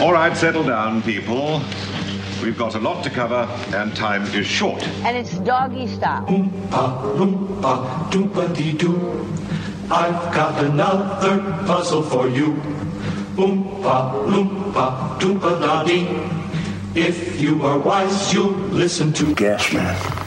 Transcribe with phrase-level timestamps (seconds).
[0.00, 1.60] All right, settle down, people.
[2.42, 4.82] We've got a lot to cover, and time is short.
[5.04, 6.24] And it's doggy style.
[6.24, 9.26] Oompa, loompa, doompa-dee-doo.
[9.90, 12.54] I've got another puzzle for you.
[13.36, 16.98] Oompa, loompa, doompa-da-dee.
[16.98, 20.19] If you are wise, you'll listen to Gas man.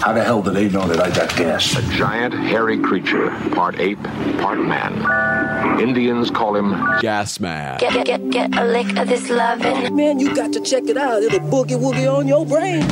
[0.00, 1.76] How the hell do they know that I got gas?
[1.76, 4.02] A giant, hairy creature, part ape,
[4.38, 5.80] part man.
[5.80, 6.70] Indians call him
[7.00, 7.78] Gas Man.
[7.78, 9.96] Get, get, get, get a lick of this lovin'.
[9.96, 11.22] Man, you got to check it out.
[11.22, 12.82] It'll boogie woogie on your brain.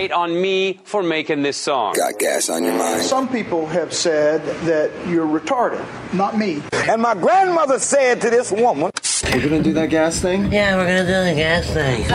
[0.00, 1.92] Hate on me for making this song.
[1.92, 3.02] Got gas on your mind.
[3.02, 5.84] Some people have said that you're retarded.
[6.14, 6.62] Not me.
[6.72, 8.90] And my grandmother said to this woman,
[9.24, 10.50] We're gonna do that gas thing?
[10.50, 12.08] Yeah, we're gonna do the gas thing.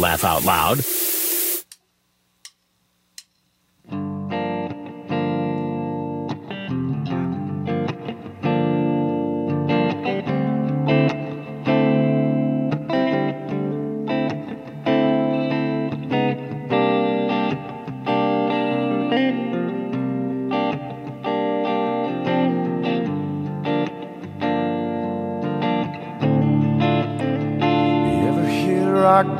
[0.00, 0.82] Laugh out loud.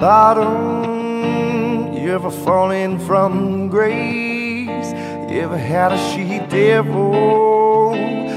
[0.00, 1.92] Bottom?
[1.92, 4.92] You ever fallen from grace?
[5.30, 7.92] You ever had a she devil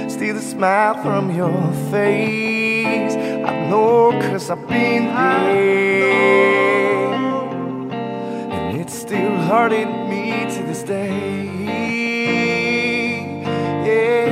[0.10, 3.16] steal the smile from your face?
[3.16, 5.54] I know cause I've been there
[8.52, 11.46] And it's still hurting me to this day
[13.88, 14.24] Yeah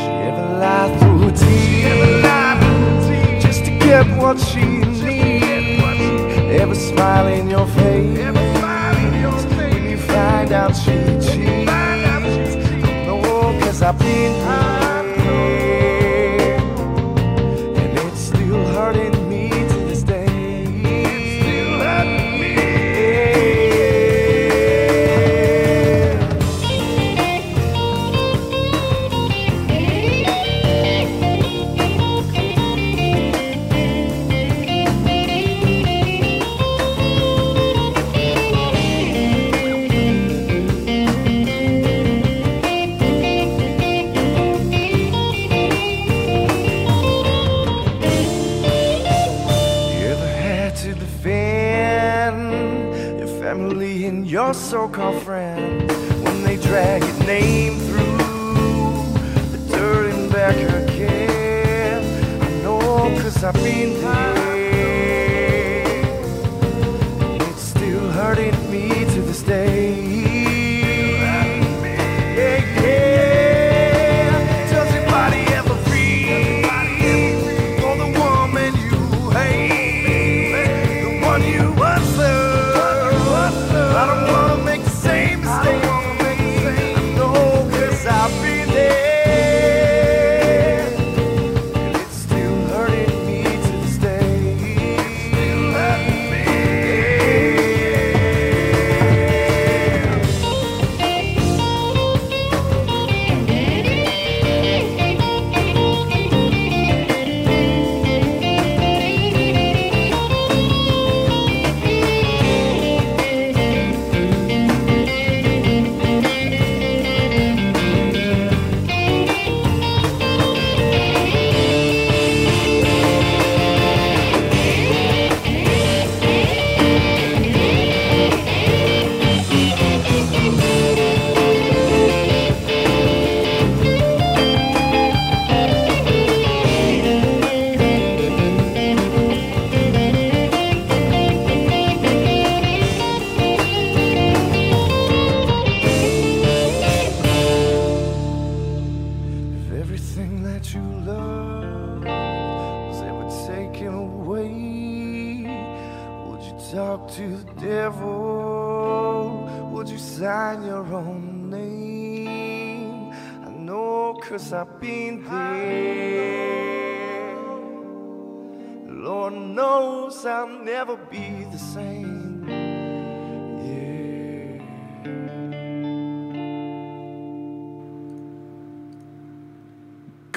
[0.00, 1.32] She ever lied through a
[3.40, 4.83] just to get what she
[6.66, 6.90] needs.
[6.90, 8.18] Ever smile in your face
[9.56, 11.70] when you find out she cheats.
[11.70, 14.83] I know 'cause I've been here,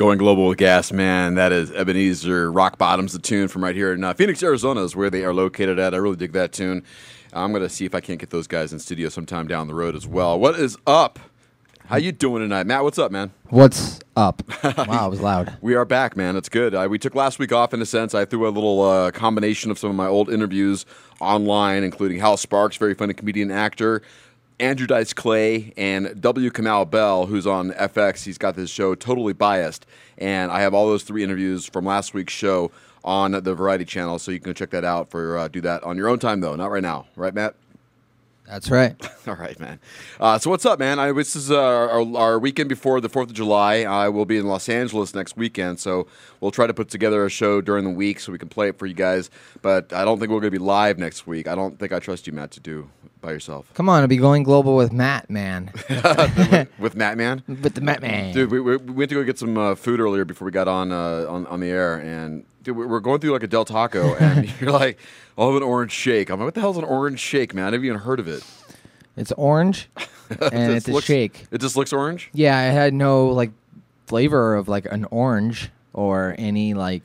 [0.07, 1.36] Going global with gas, man.
[1.36, 4.95] That is Ebenezer Rock Bottoms, the tune from right here in uh, Phoenix, Arizona, is
[4.95, 5.94] where they are located at.
[5.94, 6.83] I really dig that tune.
[7.33, 9.98] I'm gonna see if I can't get those guys in studio sometime down the road
[9.98, 10.39] as well.
[10.39, 11.19] What is up?
[11.88, 12.86] How you doing tonight, Matt?
[12.86, 13.33] What's up, man?
[13.50, 14.44] What's up?
[14.63, 15.57] wow, it was loud.
[15.59, 16.38] We are back, man.
[16.38, 16.74] It's good.
[16.74, 18.15] I, we took last week off in a sense.
[18.15, 20.86] I threw a little uh, combination of some of my old interviews
[21.19, 24.04] online, including Hal Sparks, very funny comedian actor,
[24.59, 26.50] Andrew Dice Clay, and W.
[26.50, 28.24] Kamau Bell, who's on FX.
[28.24, 29.86] He's got this show, Totally Biased.
[30.18, 32.71] And I have all those three interviews from last week's show
[33.04, 35.95] on the Variety Channel, so you can check that out for uh, do that on
[35.95, 37.06] your own time, though, not right now.
[37.15, 37.56] Right, Matt?
[38.48, 38.95] That's right.
[39.27, 39.80] All right, man.
[40.19, 41.00] Uh, so what's up, man?
[41.00, 43.81] I, this is uh, our, our weekend before the Fourth of July.
[43.81, 46.07] I will be in Los Angeles next weekend, so
[46.39, 48.80] we'll try to put together a show during the week so we can play it
[48.80, 49.30] for you guys.
[49.62, 51.48] But I don't think we're going to be live next week.
[51.48, 52.89] I don't think I trust you, Matt, to do
[53.27, 53.69] by yourself.
[53.74, 55.69] Come on, I'll be going global with Matt, man.
[56.79, 57.44] with, Matt, man.
[57.62, 58.33] With the Matt, man.
[58.33, 60.69] Dude, we, we, we went to go get some uh, food earlier before we got
[60.69, 63.65] on uh, on on the air, and dude, we- we're going through like a Del
[63.65, 64.97] Taco, and you're like,
[65.38, 67.65] "I'll have an orange shake." I'm like, "What the hell's an orange shake, man?
[67.65, 68.45] I never even heard of it."
[69.18, 69.89] It's orange,
[70.30, 71.47] and It it's a shake.
[71.51, 72.30] It just looks orange.
[72.31, 73.51] Yeah, I had no like
[74.06, 77.03] flavor of like an orange or any like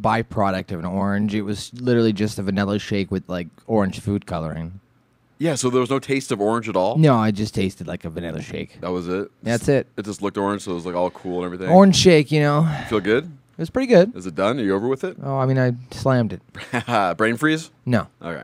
[0.00, 1.34] byproduct of an orange.
[1.34, 4.80] It was literally just a vanilla shake with like orange food coloring.
[5.38, 6.96] Yeah, so there was no taste of orange at all.
[6.98, 8.80] No, I just tasted like a vanilla shake.
[8.80, 9.30] That was it.
[9.42, 9.86] That's it.
[9.96, 11.68] It just looked orange, so it was like all cool and everything.
[11.72, 12.68] Orange shake, you know.
[12.88, 13.24] Feel good?
[13.24, 14.14] It was pretty good.
[14.16, 14.58] Is it done?
[14.58, 15.16] Are you over with it?
[15.22, 17.16] Oh, I mean, I slammed it.
[17.16, 17.70] Brain freeze?
[17.86, 18.06] No.
[18.22, 18.42] Okay.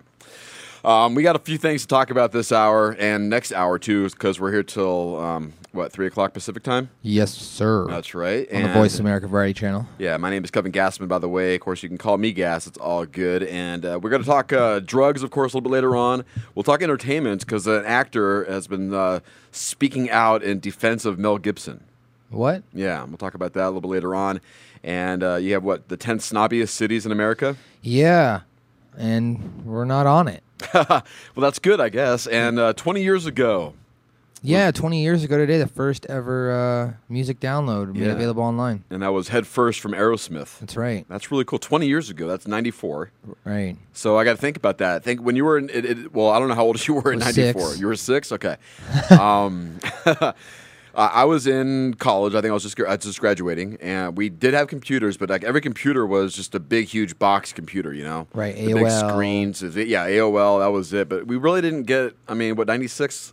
[0.85, 4.05] Um, we got a few things to talk about this hour and next hour too,
[4.11, 6.91] because we're here till um, what three o'clock Pacific time.
[7.01, 7.87] Yes, sir.
[7.89, 8.47] That's right.
[8.53, 9.87] On the And- Voice America Variety Channel.
[9.97, 11.55] Yeah, my name is Kevin Gassman, by the way.
[11.55, 12.67] Of course, you can call me Gas.
[12.67, 13.45] It's all good.
[13.45, 16.23] And uh, we're going to talk uh, drugs, of course, a little bit later on.
[16.55, 19.21] We'll talk entertainment because an actor has been uh,
[19.53, 21.83] speaking out in defense of Mel Gibson.
[22.29, 22.63] What?
[22.75, 24.39] Yeah, we'll talk about that a little bit later on.
[24.83, 27.57] And uh, you have what, the 10 snobbiest cities in America?
[27.81, 28.41] Yeah,
[28.99, 30.43] and we're not on it.
[30.75, 31.03] well,
[31.37, 32.27] that's good, I guess.
[32.27, 33.75] And uh, 20 years ago,
[34.43, 38.13] Yeah, 20 years ago today, the first ever uh, music download made Yeah.
[38.13, 38.85] available online.
[38.91, 40.59] and that was Head First from Aerosmith.
[40.61, 41.07] That's right.
[41.09, 41.59] That's really cool.
[41.59, 43.11] 20 years ago, that's 94.
[43.45, 43.77] Right.
[43.95, 45.03] So I got to think about that.
[45.03, 47.13] Think when you were in, it, it, well, I don't know how old you were
[47.13, 47.69] in '94.
[47.69, 47.81] six.
[47.81, 48.57] You were six, okay.
[49.19, 49.79] um,
[50.97, 52.35] I I was in college.
[52.35, 55.29] I think I was just I was just graduating, and we did have computers, but
[55.31, 57.93] like every computer was just a big, huge box computer.
[57.93, 59.09] You know, Right, The big AOL.
[59.11, 59.63] screens.
[59.63, 60.61] Yeah, AOL.
[60.61, 61.09] That was it.
[61.09, 62.15] But we really didn't get.
[62.29, 63.33] I mean, what '96?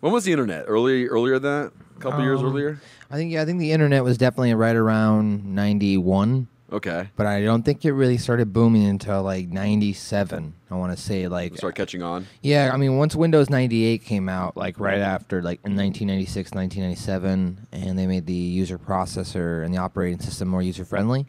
[0.00, 0.64] When was the internet?
[0.68, 1.72] Early, earlier than that?
[1.96, 2.80] A couple years Um, earlier.
[3.10, 6.48] I think yeah, I think the internet was definitely right around 91.
[6.74, 7.08] Okay.
[7.14, 10.54] But I don't think it really started booming until like 97.
[10.68, 12.26] I want to say like Start catching on.
[12.42, 15.04] Yeah, I mean once Windows 98 came out like right mm-hmm.
[15.04, 20.48] after like in 1996, 1997 and they made the user processor and the operating system
[20.48, 21.26] more user friendly.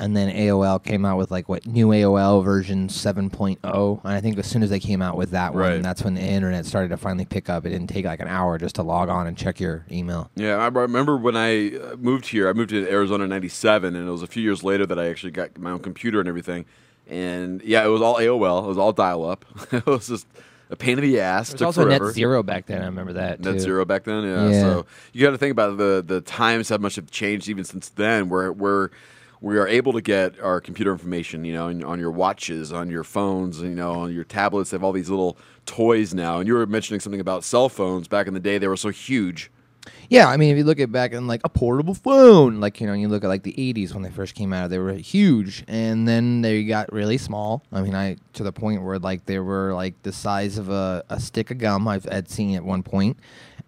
[0.00, 4.38] And then AOL came out with like what new AOL version 7.0 and I think
[4.38, 6.96] as soon as they came out with that one that's when the internet started to
[6.96, 7.66] finally pick up.
[7.66, 10.30] It didn't take like an hour just to log on and check your email.
[10.36, 12.48] Yeah, I remember when I uh, moved here.
[12.48, 15.08] I moved to Arizona in '97, and it was a few years later that I
[15.08, 16.64] actually got my own computer and everything.
[17.08, 18.64] And yeah, it was all AOL.
[18.64, 19.44] It was all dial-up.
[19.72, 20.26] it was just
[20.70, 21.48] a pain in the ass.
[21.48, 22.06] There was also forever.
[22.06, 22.82] Net Zero back then.
[22.82, 23.40] I remember that.
[23.40, 23.60] Net too.
[23.60, 24.48] zero back then, yeah.
[24.48, 24.60] Yeah.
[24.60, 27.88] So you got to think about the the times how much have changed even since
[27.90, 28.28] then.
[28.28, 28.90] Where we're
[29.40, 32.90] we are able to get our computer information, you know, on, on your watches, on
[32.90, 34.70] your phones, you know, on your tablets.
[34.70, 36.38] They have all these little toys now.
[36.38, 38.58] And you were mentioning something about cell phones back in the day.
[38.58, 39.50] They were so huge.
[40.08, 42.86] Yeah, I mean, if you look at back in like a portable phone, like you
[42.86, 45.64] know, you look at like the '80s when they first came out, they were huge,
[45.68, 47.62] and then they got really small.
[47.72, 51.04] I mean, I to the point where like they were like the size of a,
[51.08, 51.88] a stick of gum.
[51.88, 53.18] I've had seen at one point,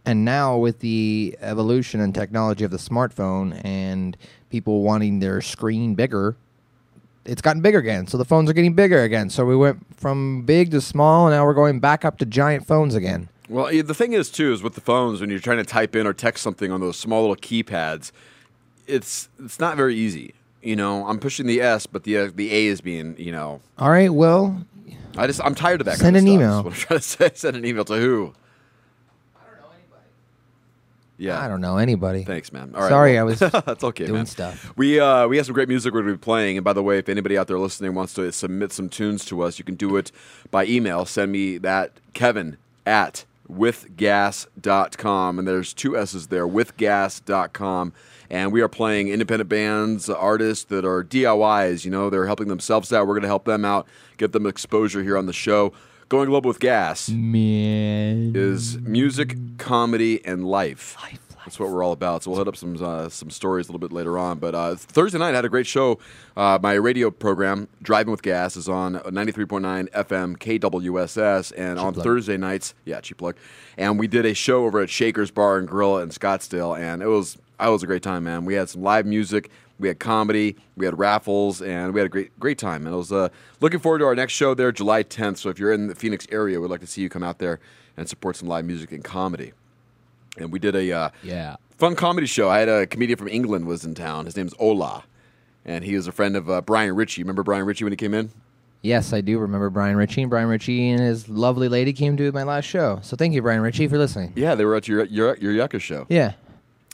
[0.04, 4.16] and now with the evolution and technology of the smartphone and
[4.50, 6.36] people wanting their screen bigger,
[7.24, 8.06] it's gotten bigger again.
[8.06, 9.30] So the phones are getting bigger again.
[9.30, 12.66] So we went from big to small, and now we're going back up to giant
[12.66, 13.28] phones again.
[13.48, 16.06] Well, the thing is too is with the phones when you're trying to type in
[16.06, 18.10] or text something on those small little keypads,
[18.86, 20.34] it's it's not very easy.
[20.62, 23.60] You know, I'm pushing the S, but the uh, the A is being you know.
[23.78, 24.64] All right, well,
[25.16, 25.98] I just I'm tired of that.
[25.98, 26.58] Send kind of an stuff, email.
[26.66, 27.30] I'm trying to say.
[27.34, 28.32] Send an email to who?
[31.22, 31.40] Yeah.
[31.40, 32.24] I don't know anybody.
[32.24, 32.72] Thanks, man.
[32.74, 32.88] All right.
[32.88, 34.26] Sorry, I was that's okay, doing man.
[34.26, 34.72] stuff.
[34.76, 36.58] We uh, we have some great music we're going to be playing.
[36.58, 39.42] And by the way, if anybody out there listening wants to submit some tunes to
[39.42, 40.10] us, you can do it
[40.50, 41.04] by email.
[41.04, 45.38] Send me that Kevin at withgas.com.
[45.38, 47.92] And there's two S's there, withgas.com.
[48.30, 51.84] And we are playing independent bands, artists that are DIYs.
[51.84, 53.06] You know, they're helping themselves out.
[53.06, 53.86] We're going to help them out,
[54.16, 55.72] get them exposure here on the show.
[56.08, 58.32] Going Global with Gas Man.
[58.34, 60.96] is music, comedy, and life.
[61.02, 62.22] Life, That's what we're all about.
[62.22, 64.38] So we'll hit up some uh, some stories a little bit later on.
[64.38, 65.98] But uh, Thursday night I had a great show.
[66.36, 72.04] Uh, my radio program, Driving with Gas, is on 93.9 FM KWSS, and on plug.
[72.04, 73.36] Thursday nights, yeah, cheap plug.
[73.78, 77.06] And we did a show over at Shaker's Bar and Grill in Scottsdale, and it
[77.06, 78.44] was I was a great time, man.
[78.44, 79.50] We had some live music,
[79.82, 82.86] we had comedy, we had raffles, and we had a great great time.
[82.86, 83.28] And it was uh,
[83.60, 85.38] looking forward to our next show there, July 10th.
[85.38, 87.60] So if you're in the Phoenix area, we'd like to see you come out there
[87.96, 89.52] and support some live music and comedy.
[90.38, 91.56] And we did a uh, Yeah.
[91.76, 92.48] fun comedy show.
[92.48, 94.24] I had a comedian from England was in town.
[94.24, 95.04] His name's Ola,
[95.66, 97.22] and he was a friend of uh, Brian Ritchie.
[97.22, 98.30] Remember Brian Ritchie when he came in?
[98.80, 100.24] Yes, I do remember Brian Ritchie.
[100.24, 102.98] Brian Ritchie and his lovely lady came to my last show.
[103.02, 104.32] So thank you, Brian Ritchie, for listening.
[104.36, 106.06] Yeah, they were at your your your Yucca show.
[106.08, 106.32] Yeah.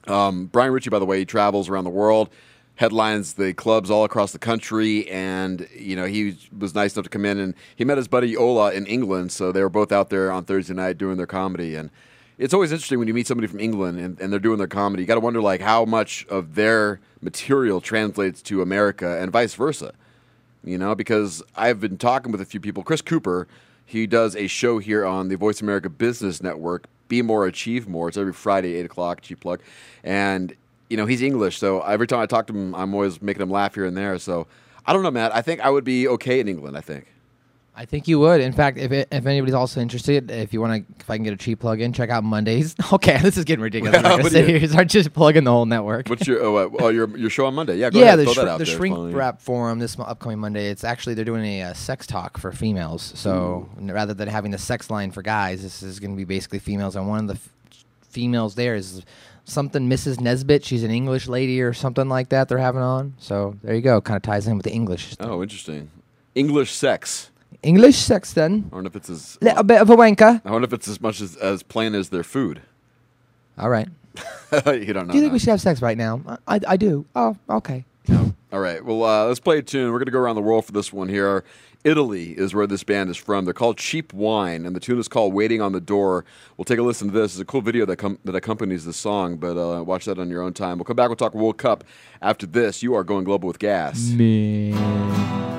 [0.07, 2.31] Um, Brian Ritchie, by the way, he travels around the world,
[2.79, 7.11] headlines the clubs all across the country, and you know he was nice enough to
[7.11, 10.11] come in and he met his buddy Ola in England, so they were both out
[10.11, 11.91] there on Thursday night doing their comedy, and
[12.39, 15.03] it's always interesting when you meet somebody from England and, and they're doing their comedy.
[15.03, 19.55] You got to wonder like how much of their material translates to America and vice
[19.55, 19.93] versa.
[20.65, 22.85] You know, because I've been talking with a few people.
[22.85, 23.49] Chris Cooper,
[23.85, 28.09] he does a show here on the Voice America Business Network, Be More, Achieve More.
[28.09, 29.61] It's every Friday, 8 o'clock, cheap plug.
[30.05, 30.55] And,
[30.91, 33.51] you know, he's English, so every time I talk to him, I'm always making him
[33.51, 34.19] laugh here and there.
[34.19, 34.47] So
[34.87, 35.35] I don't know, Matt.
[35.35, 37.07] I think I would be okay in England, I think.
[37.77, 38.41] I think you would.
[38.41, 41.23] In fact, if it, if anybody's also interested, if you want to, if I can
[41.23, 42.75] get a cheap plug in, check out Mondays.
[42.93, 43.97] Okay, this is getting ridiculous.
[43.99, 46.09] I'm not What sit you- here, start just plugging the whole network.
[46.09, 47.77] What's your, oh, uh, oh your, your show on Monday?
[47.77, 48.19] Yeah, go yeah, ahead.
[48.19, 50.71] the, throw shri- that out the shrink wrap forum this upcoming Monday.
[50.71, 53.13] It's actually they're doing a uh, sex talk for females.
[53.15, 56.59] So rather than having the sex line for guys, this is going to be basically
[56.59, 56.97] females.
[56.97, 59.03] And one of the f- females there is
[59.49, 60.21] something Mrs.
[60.21, 60.65] Nesbit.
[60.65, 62.49] She's an English lady or something like that.
[62.49, 63.15] They're having on.
[63.19, 64.01] So there you go.
[64.01, 65.17] Kind of ties in with the English.
[65.21, 65.91] Oh, interesting.
[66.35, 67.31] English sex.
[67.63, 68.69] English sex then.
[68.71, 70.41] I wonder if it's as Little bit of a wanker.
[70.45, 72.63] I wonder if it's as much as, as plain as their food.
[73.59, 73.89] All right.
[74.67, 75.13] you don't know.
[75.13, 75.33] Do you think now.
[75.33, 76.39] we should have sex right now?
[76.47, 77.07] I, I do.
[77.17, 77.85] Oh, okay.
[78.53, 78.83] All right.
[78.85, 79.93] Well, uh, let's play a tune.
[79.93, 81.45] We're going to go around the world for this one here.
[81.85, 83.45] Italy is where this band is from.
[83.45, 86.25] They're called Cheap Wine, and the tune is called "Waiting on the Door."
[86.57, 87.35] We'll take a listen to this.
[87.35, 90.29] It's a cool video that com- that accompanies the song, but uh, watch that on
[90.29, 90.79] your own time.
[90.79, 91.09] We'll come back.
[91.09, 91.85] We'll talk World Cup
[92.21, 92.83] after this.
[92.83, 94.11] You are going global with gas.
[94.11, 95.58] Well,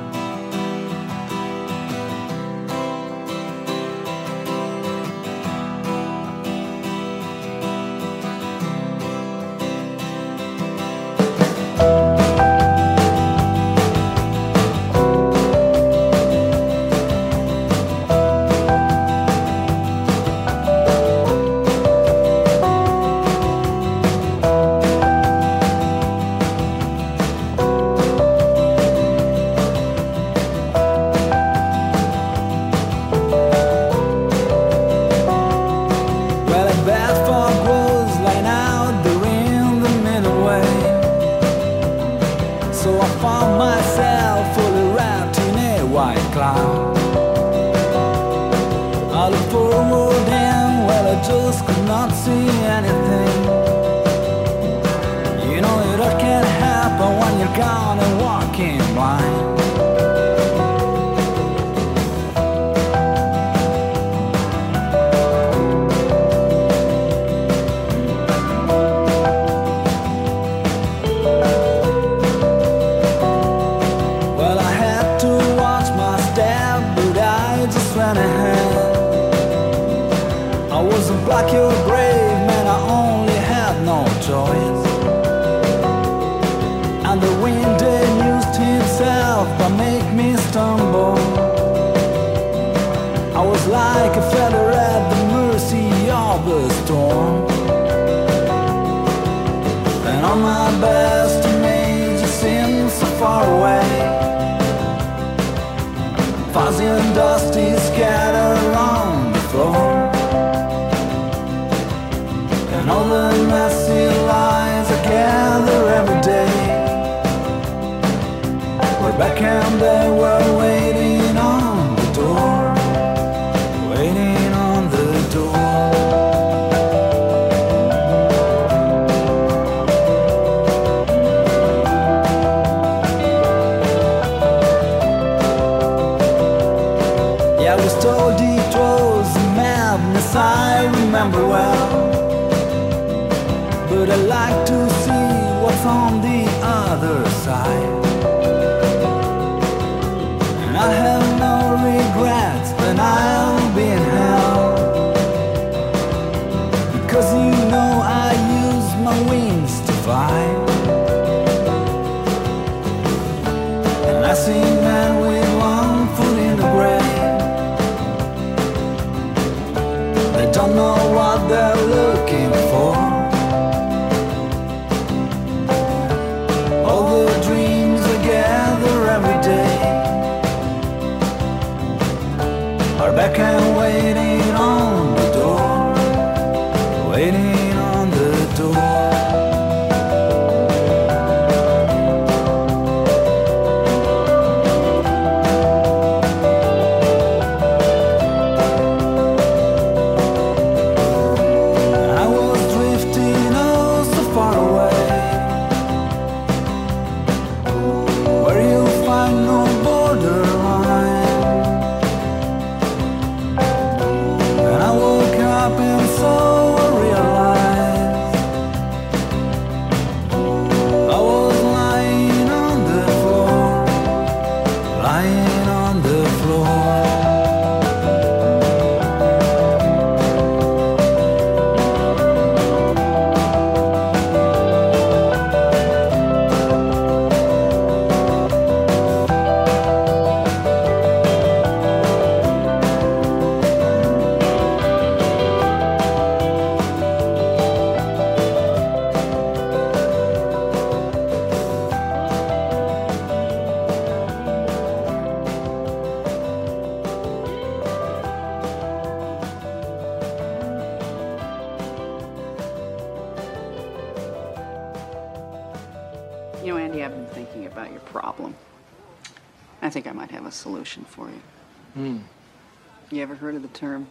[273.40, 274.06] heard of the term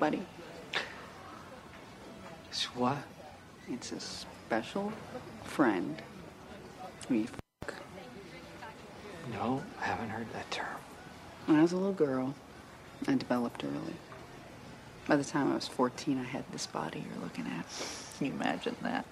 [0.00, 0.20] buddy?
[2.50, 2.98] It's what?
[3.70, 4.92] It's a special
[5.44, 6.02] friend
[7.08, 7.28] who you
[7.62, 7.74] f-
[9.32, 10.66] No, I haven't heard that term.
[11.46, 12.34] When I was a little girl,
[13.06, 13.94] I developed early.
[15.06, 17.64] By the time I was 14, I had this body you're looking at.
[18.18, 19.04] Can you imagine that?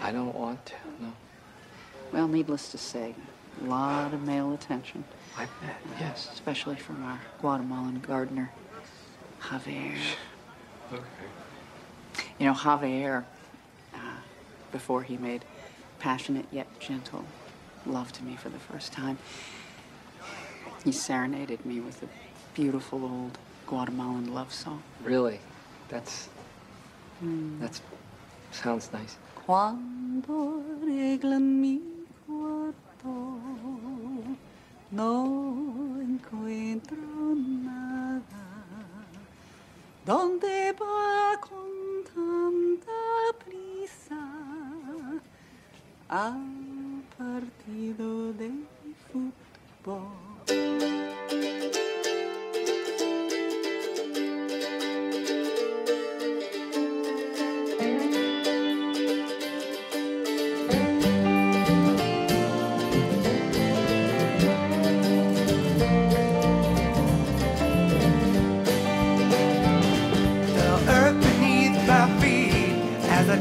[0.00, 1.12] I don't want to, no.
[2.12, 3.14] Well, needless to say,
[3.60, 5.04] a lot of male attention.
[5.40, 6.28] I bet, yes.
[6.34, 8.50] Especially from our Guatemalan gardener,
[9.40, 9.96] Javier.
[10.92, 11.02] Okay.
[12.38, 13.24] You know, Javier,
[13.94, 13.98] uh,
[14.70, 15.44] before he made
[15.98, 17.24] passionate yet gentle
[17.86, 19.16] love to me for the first time,
[20.84, 22.08] he serenaded me with a
[22.54, 24.82] beautiful old Guatemalan love song.
[25.02, 25.40] Really?
[25.88, 26.28] That's
[27.22, 27.60] Mm.
[27.60, 27.82] that's
[28.50, 29.16] sounds nice.
[29.44, 31.78] Cuando arreglan mi
[32.26, 33.89] cuarto,
[34.90, 36.96] no encuentro
[37.36, 38.22] nada.
[40.04, 41.70] ¿Dónde va con
[42.12, 42.90] tanta
[43.44, 44.18] prisa
[46.08, 48.50] al partido de
[49.12, 50.30] fútbol?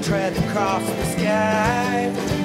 [0.01, 2.38] Tread across the sky.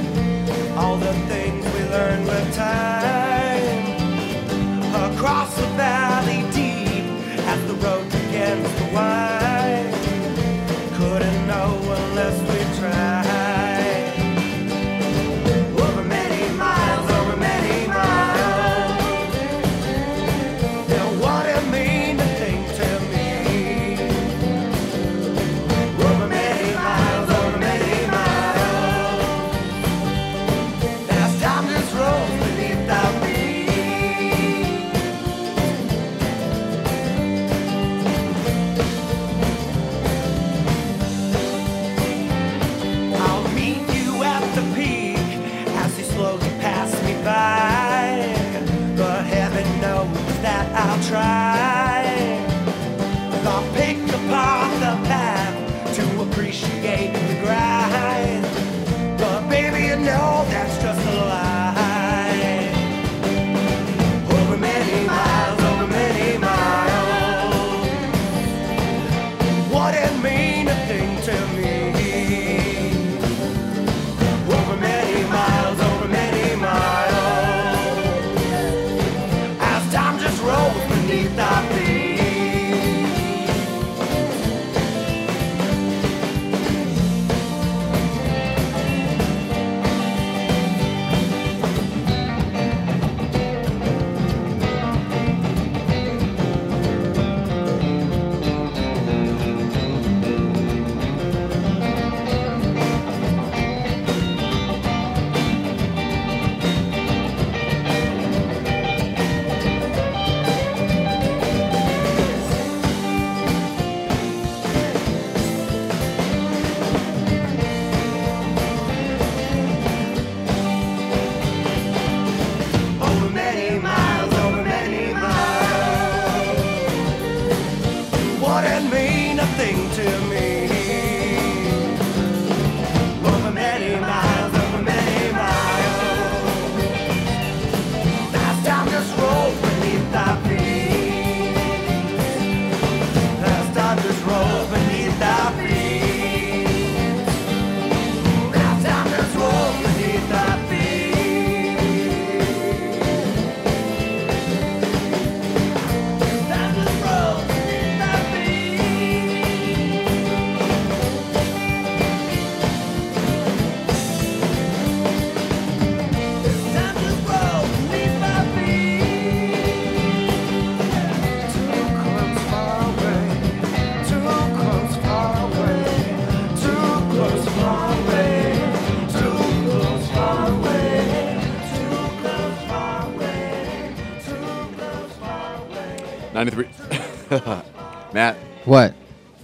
[188.14, 188.36] Matt.
[188.64, 188.94] What?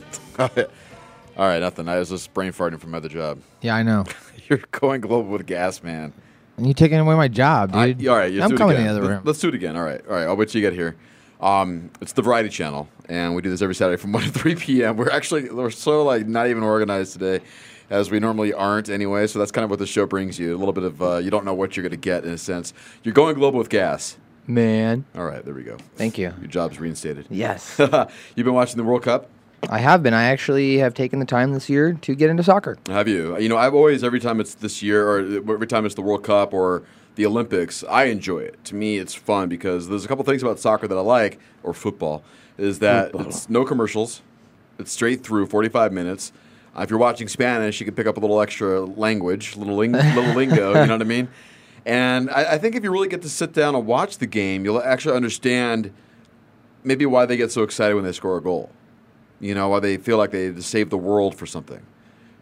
[0.38, 0.48] All
[1.46, 1.88] right, nothing.
[1.88, 3.40] I was just brain farting from my other job.
[3.62, 4.04] Yeah, I know.
[4.48, 6.12] You're going global with gas, man.
[6.56, 8.08] And you taking away my job, I- dude.
[8.08, 9.22] all right, I'm coming in the other room.
[9.24, 9.76] Let's do it again.
[9.76, 10.24] All right, all right.
[10.24, 10.96] I'll wait till you get here.
[11.40, 14.54] Um, it's the Variety Channel, and we do this every Saturday from one to three
[14.54, 14.96] p.m.
[14.98, 17.42] We're actually we're so like not even organized today,
[17.88, 19.26] as we normally aren't anyway.
[19.26, 20.54] So that's kind of what the show brings you.
[20.54, 22.38] A little bit of uh, you don't know what you're going to get in a
[22.38, 22.74] sense.
[23.04, 24.18] You're going global with gas.
[24.54, 25.04] Man.
[25.14, 25.76] All right, there we go.
[25.96, 26.34] Thank you.
[26.40, 27.26] Your job's reinstated.
[27.30, 27.76] Yes.
[27.78, 29.28] You've been watching the World Cup.
[29.68, 30.14] I have been.
[30.14, 32.78] I actually have taken the time this year to get into soccer.
[32.88, 33.38] Have you?
[33.38, 36.24] You know, I've always every time it's this year or every time it's the World
[36.24, 36.82] Cup or
[37.16, 38.62] the Olympics, I enjoy it.
[38.66, 41.72] To me, it's fun because there's a couple things about soccer that I like or
[41.74, 42.22] football
[42.56, 43.28] is that Football.
[43.28, 44.22] it's no commercials.
[44.78, 46.32] It's straight through 45 minutes.
[46.76, 49.92] Uh, if you're watching Spanish, you can pick up a little extra language, little ling-
[49.92, 50.68] little lingo.
[50.80, 51.28] You know what I mean?
[51.86, 54.64] And I, I think if you really get to sit down and watch the game,
[54.64, 55.92] you'll actually understand
[56.84, 58.70] maybe why they get so excited when they score a goal.
[59.40, 61.80] You know, why they feel like they saved the world for something.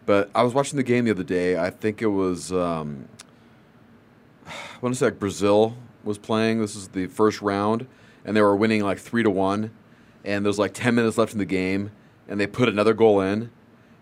[0.05, 1.57] But I was watching the game the other day.
[1.57, 3.07] I think it was, um,
[4.47, 6.59] I want to say like Brazil was playing.
[6.59, 7.87] This is the first round,
[8.25, 9.71] and they were winning like three to one.
[10.25, 11.91] And there's like ten minutes left in the game,
[12.27, 13.51] and they put another goal in,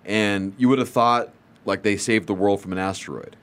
[0.05, 1.31] and you would have thought
[1.65, 3.35] like they saved the world from an asteroid.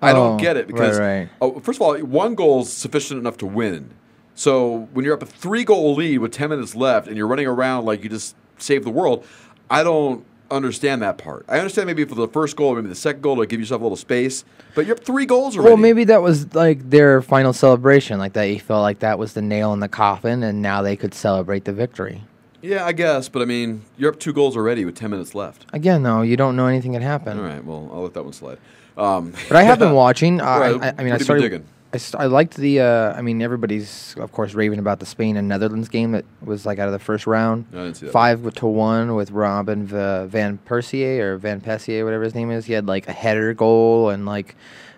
[0.00, 1.28] I don't Oh, get it because right, right.
[1.40, 3.90] Oh, first of all, one goal is sufficient enough to win.
[4.34, 7.46] So when you're up a three goal lead with 10 minutes left and you're running
[7.48, 9.26] around like you just saved the world,
[9.68, 11.44] I don't understand that part.
[11.48, 13.84] I understand maybe for the first goal, maybe the second goal to give yourself a
[13.84, 15.68] little space, but you're up three goals already.
[15.70, 18.44] Well, maybe that was like their final celebration, like that.
[18.44, 21.64] You felt like that was the nail in the coffin, and now they could celebrate
[21.64, 22.22] the victory.
[22.62, 25.66] Yeah, I guess, but I mean, you're up two goals already with 10 minutes left.
[25.72, 27.38] Again, though, you don't know anything can happen.
[27.38, 28.58] All right, well, I'll let that one slide.
[28.98, 30.40] Um, But I have been watching.
[30.40, 31.42] Uh, Right, I, I mean, I what have you been started.
[31.42, 31.64] digging?
[31.90, 32.80] I, st- I liked the.
[32.80, 36.66] Uh, I mean, everybody's of course raving about the Spain and Netherlands game that was
[36.66, 37.64] like out of the first round.
[37.72, 42.34] I that Five to one with Robin v- Van Persie or Van Persie, whatever his
[42.34, 42.66] name is.
[42.66, 44.54] He had like a header goal and like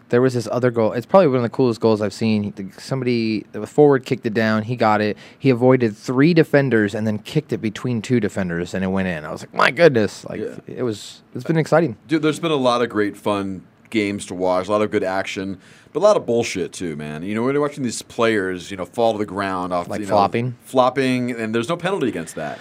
[0.08, 0.90] there was this other goal.
[0.94, 2.42] It's probably one of the coolest goals I've seen.
[2.56, 4.64] He- Somebody the forward kicked it down.
[4.64, 5.16] He got it.
[5.38, 9.24] He avoided three defenders and then kicked it between two defenders and it went in.
[9.24, 10.24] I was like, my goodness!
[10.24, 11.22] Like it was.
[11.36, 11.96] It's been exciting.
[12.08, 15.04] Dude, there's been a lot of great fun games to watch, a lot of good
[15.04, 15.60] action,
[15.92, 17.22] but a lot of bullshit too, man.
[17.22, 20.00] You know, when you're watching these players, you know, fall to the ground off Like
[20.00, 20.56] you know, flopping?
[20.62, 22.58] flopping, and there's no penalty against that.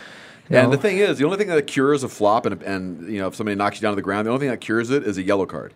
[0.50, 0.64] No.
[0.64, 3.28] And the thing is, the only thing that cures a flop, and, and you know,
[3.28, 5.18] if somebody knocks you down to the ground, the only thing that cures it is
[5.18, 5.74] a yellow card.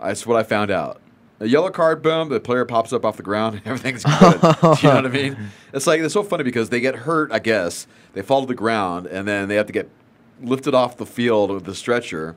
[0.00, 1.00] That's what I found out.
[1.40, 4.34] A yellow card, boom, the player pops up off the ground, and everything's good.
[4.82, 5.36] you know what I mean?
[5.74, 7.86] It's like it's so funny because they get hurt, I guess.
[8.14, 9.90] They fall to the ground, and then they have to get
[10.40, 12.34] lifted off the field with the stretcher,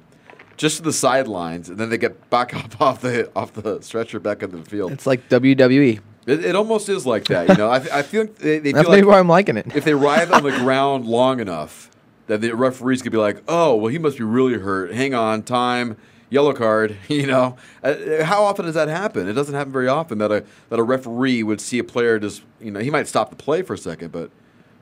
[0.58, 4.20] just to the sidelines, and then they get back up off the off the stretcher
[4.20, 4.92] back into the field.
[4.92, 5.28] It's like.
[5.30, 6.00] WWE.
[6.28, 7.70] It, it almost is like that, you know.
[7.70, 9.76] I, I feel like they, they That's feel maybe like why I'm liking it.
[9.76, 11.92] if they writhe on the ground long enough,
[12.26, 14.92] that the referees could be like, "Oh, well, he must be really hurt.
[14.92, 15.98] Hang on, time,
[16.32, 19.28] yellow card." You know, Uh, how often does that happen?
[19.30, 22.42] It doesn't happen very often that a that a referee would see a player just,
[22.60, 24.32] you know, he might stop the play for a second, but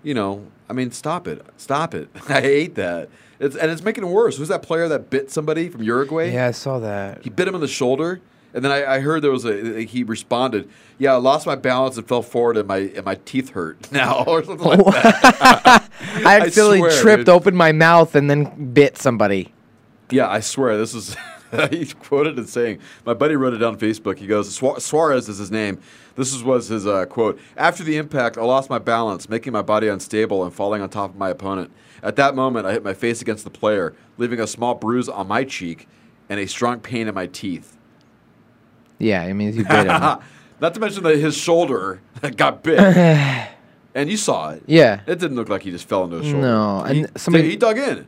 [0.01, 2.07] you know, I mean, stop it, stop it.
[2.29, 3.09] I hate that.
[3.39, 4.37] It's, and it's making it worse.
[4.37, 6.31] Who's that player that bit somebody from Uruguay?
[6.31, 7.23] Yeah, I saw that.
[7.23, 8.21] He bit him in the shoulder,
[8.53, 9.83] and then I, I heard there was a.
[9.83, 13.49] He responded, "Yeah, I lost my balance and fell forward, and my and my teeth
[13.49, 15.89] hurt now, or something like that."
[16.25, 17.29] I accidentally swear, tripped, dude.
[17.29, 19.53] opened my mouth, and then bit somebody.
[20.09, 21.15] Yeah, I swear this is.
[21.69, 24.17] He's quoted as saying, "My buddy wrote it down on Facebook.
[24.17, 25.79] He goes, Suarez is his name.
[26.15, 27.39] This is, was his uh, quote.
[27.57, 31.11] After the impact, I lost my balance, making my body unstable and falling on top
[31.11, 31.71] of my opponent.
[32.03, 35.27] At that moment, I hit my face against the player, leaving a small bruise on
[35.27, 35.87] my cheek
[36.29, 37.77] and a strong pain in my teeth.
[38.99, 39.87] Yeah, I mean, you bit him.
[40.59, 42.01] Not to mention that his shoulder
[42.37, 42.79] got bit,
[43.95, 44.63] and you saw it.
[44.67, 45.01] Yeah.
[45.07, 46.41] it didn't look like he just fell into his shoulder.
[46.41, 48.07] No, he, and somebody- he dug in.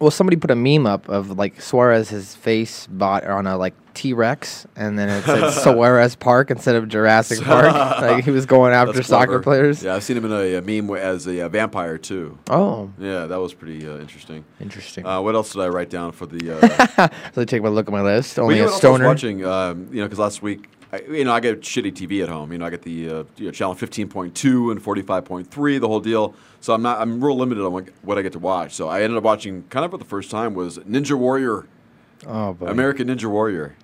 [0.00, 4.12] Well, somebody put a meme up of like Suarez's face bought on a like T
[4.12, 7.72] Rex, and then it said Suarez Park instead of Jurassic Park.
[8.02, 9.42] like he was going after That's soccer clever.
[9.42, 9.82] players.
[9.84, 12.36] Yeah, I've seen him in a, a meme as a, uh vampire too.
[12.50, 12.90] Oh.
[12.98, 14.44] yeah, that was pretty uh, interesting.
[14.60, 15.06] Interesting.
[15.06, 16.34] Uh, what else did I write down for the?
[16.98, 18.36] Uh, So I take a look at my list.
[18.36, 19.06] well, Only you know a what else I was stoner.
[19.08, 22.28] watching, um, you know, because last week, I, you know, I get shitty TV at
[22.28, 22.52] home.
[22.52, 25.24] You know, I get the uh, you know, channel fifteen point two and forty five
[25.24, 26.34] point three, the whole deal.
[26.60, 28.72] So I'm not, I'm real limited on what, what I get to watch.
[28.74, 31.66] So I ended up watching, kind of for the first time, was Ninja Warrior,
[32.26, 32.56] Oh.
[32.60, 33.76] American Ninja Warrior.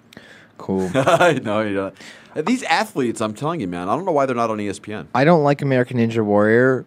[0.57, 0.91] Cool.
[0.95, 1.81] I know you.
[1.81, 5.07] Uh, These athletes, I'm telling you, man, I don't know why they're not on ESPN.
[5.15, 6.85] I don't like American Ninja Warrior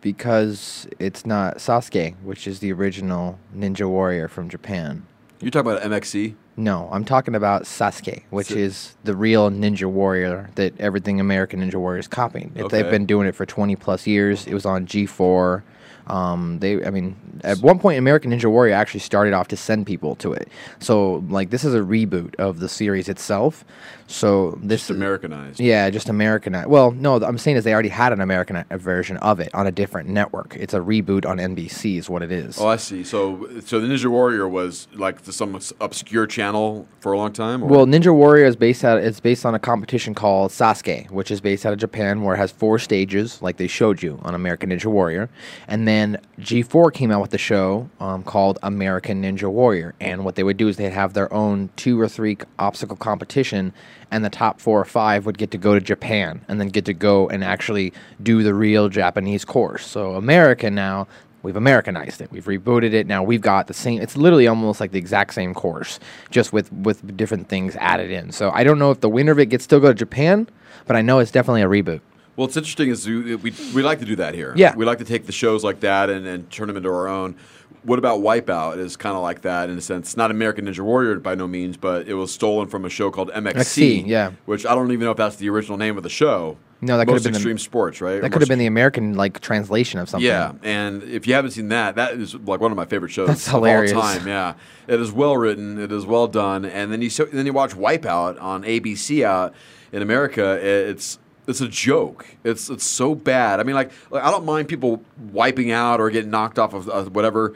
[0.00, 5.06] because it's not Sasuke, which is the original Ninja Warrior from Japan.
[5.40, 6.34] You're talking about MXC?
[6.58, 11.76] No, I'm talking about Sasuke, which is the real Ninja Warrior that everything American Ninja
[11.76, 12.50] Warrior is copying.
[12.56, 14.44] It- They've been doing it for 20 plus years.
[14.46, 15.62] It was on G4.
[16.08, 19.86] Um, they, I mean, at one point, American Ninja Warrior actually started off to send
[19.86, 20.48] people to it.
[20.80, 23.64] So, like, this is a reboot of the series itself.
[24.10, 25.60] So this Just Americanized.
[25.60, 26.68] yeah, just Americanized.
[26.68, 29.66] Well, no, I'm saying is they already had an American uh, version of it on
[29.66, 30.56] a different network.
[30.58, 32.58] It's a reboot on NBC, is what it is.
[32.58, 33.04] Oh, I see.
[33.04, 37.62] So, so the Ninja Warrior was like the, some obscure channel for a long time.
[37.62, 37.66] Or?
[37.66, 39.02] Well, Ninja Warrior is based out.
[39.02, 42.38] It's based on a competition called Sasuke, which is based out of Japan, where it
[42.38, 45.28] has four stages, like they showed you on American Ninja Warrior.
[45.68, 50.34] And then G4 came out with the show um, called American Ninja Warrior, and what
[50.36, 53.74] they would do is they'd have their own two or three obstacle competition,
[54.10, 56.84] and the top four or five would get to go to Japan, and then get
[56.86, 57.92] to go and actually
[58.22, 59.86] do the real Japanese course.
[59.86, 61.06] So America now.
[61.40, 62.32] We've Americanized it.
[62.32, 63.06] We've rebooted it.
[63.06, 64.02] Now we've got the same.
[64.02, 66.00] It's literally almost like the exact same course,
[66.32, 68.32] just with with different things added in.
[68.32, 70.48] So I don't know if the winner of it gets still go to Japan,
[70.86, 72.00] but I know it's definitely a reboot.
[72.34, 74.52] Well, it's interesting is we, we we like to do that here.
[74.56, 74.74] Yeah.
[74.74, 77.36] we like to take the shows like that and, and turn them into our own.
[77.82, 78.78] What about Wipeout?
[78.78, 80.16] Is kind of like that in a sense.
[80.16, 83.30] Not American Ninja Warrior by no means, but it was stolen from a show called
[83.30, 83.56] MXC.
[83.56, 84.32] XC, yeah.
[84.46, 86.56] which I don't even know if that's the original name of the show.
[86.80, 88.20] No, that could have been the- extreme sports, right?
[88.22, 90.24] That could have been the American like translation of something.
[90.26, 93.26] Yeah, and if you haven't seen that, that is like one of my favorite shows
[93.26, 93.92] That's of hilarious.
[93.92, 94.28] all time.
[94.28, 94.54] Yeah,
[94.86, 97.74] it is well written, it is well done, and then you so, then you watch
[97.74, 99.54] Wipeout on ABC out
[99.90, 100.52] in America.
[100.62, 102.26] It's it's a joke.
[102.44, 103.58] It's it's so bad.
[103.58, 106.88] I mean, like, like I don't mind people wiping out or getting knocked off of
[106.88, 107.54] uh, whatever.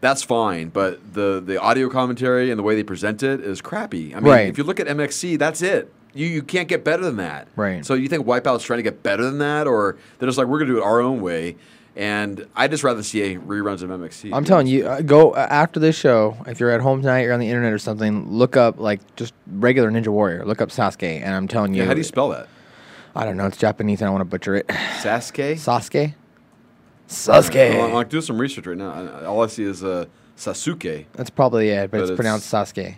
[0.00, 4.14] That's fine, but the the audio commentary and the way they present it is crappy.
[4.14, 4.48] I mean, Right.
[4.48, 5.92] if you look at MXC, that's it.
[6.14, 7.48] You you can't get better than that.
[7.56, 7.84] Right.
[7.84, 10.58] So you think Wipeout's trying to get better than that, or they're just like we're
[10.58, 11.56] gonna do it our own way?
[11.94, 14.32] And I just rather see a reruns of MXC.
[14.32, 16.36] I'm telling you, uh, go uh, after this show.
[16.46, 18.30] If you're at home tonight, you're on the internet or something.
[18.30, 20.44] Look up like just regular Ninja Warrior.
[20.46, 21.82] Look up Sasuke, and I'm telling you.
[21.82, 22.48] Yeah, how do you spell that?
[23.14, 23.46] I don't know.
[23.46, 24.00] It's Japanese.
[24.00, 24.66] and I don't want to butcher it.
[24.68, 25.54] Sasuke.
[25.54, 26.14] Sasuke.
[27.08, 27.84] Sasuke.
[27.84, 29.24] I'm like doing some research right now.
[29.26, 31.06] All I see is uh, Sasuke.
[31.12, 32.96] That's probably it, but, But it's, it's- pronounced Sasuke.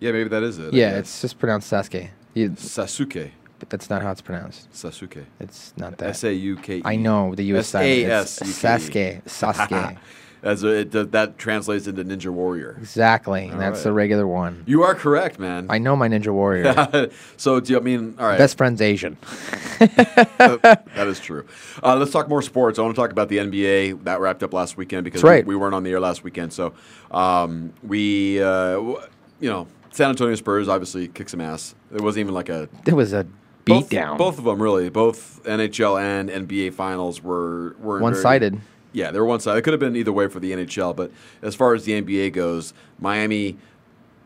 [0.00, 0.72] Yeah, maybe that is it.
[0.72, 2.08] Yeah, it's just pronounced Sasuke.
[2.32, 3.30] You, Sasuke.
[3.58, 4.72] but that's not how it's pronounced.
[4.72, 5.26] Sasuke.
[5.38, 6.08] It's not that.
[6.10, 6.82] S A U K E.
[6.84, 7.68] I know the U.S.
[7.68, 7.84] side.
[7.84, 9.22] It's Sasuke.
[9.24, 9.98] Sasuke.
[10.42, 12.76] As a, it, that translates into Ninja Warrior.
[12.78, 13.44] exactly.
[13.44, 13.84] and All that's right.
[13.84, 14.64] the regular one.
[14.66, 15.66] You are correct, man.
[15.68, 17.10] I know my Ninja Warrior.
[17.36, 18.38] so do you I mean all right?
[18.38, 19.18] Best friend's Asian.
[19.78, 21.46] that is true.
[21.82, 22.78] Uh, let's talk more sports.
[22.78, 25.44] I want to talk about the NBA that wrapped up last weekend because right.
[25.46, 26.52] we, we weren't on the air last weekend.
[26.52, 26.72] So
[27.10, 29.00] um, we, uh, w-
[29.40, 31.74] you know, San Antonio Spurs obviously kicked some ass.
[31.94, 33.26] It wasn't even like a It was a
[33.64, 34.18] both, beatdown.
[34.18, 34.88] Both of them really.
[34.88, 38.60] Both NHL and NBA finals were were One-sided.
[38.92, 39.56] Yeah, they're one side.
[39.56, 42.32] It could have been either way for the NHL, but as far as the NBA
[42.32, 43.56] goes, Miami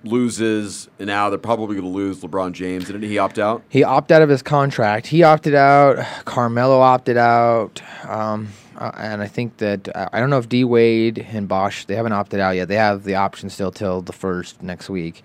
[0.04, 2.86] loses, and now they're probably going to lose LeBron James.
[2.86, 3.62] Didn't he opt out?
[3.68, 5.06] He opted out of his contract.
[5.06, 5.98] He opted out.
[6.24, 7.82] Carmelo opted out.
[8.06, 11.84] Um, uh, and I think that uh, I don't know if D Wade and Bosh
[11.86, 12.68] they haven't opted out yet.
[12.68, 15.22] They have the option still till the first next week.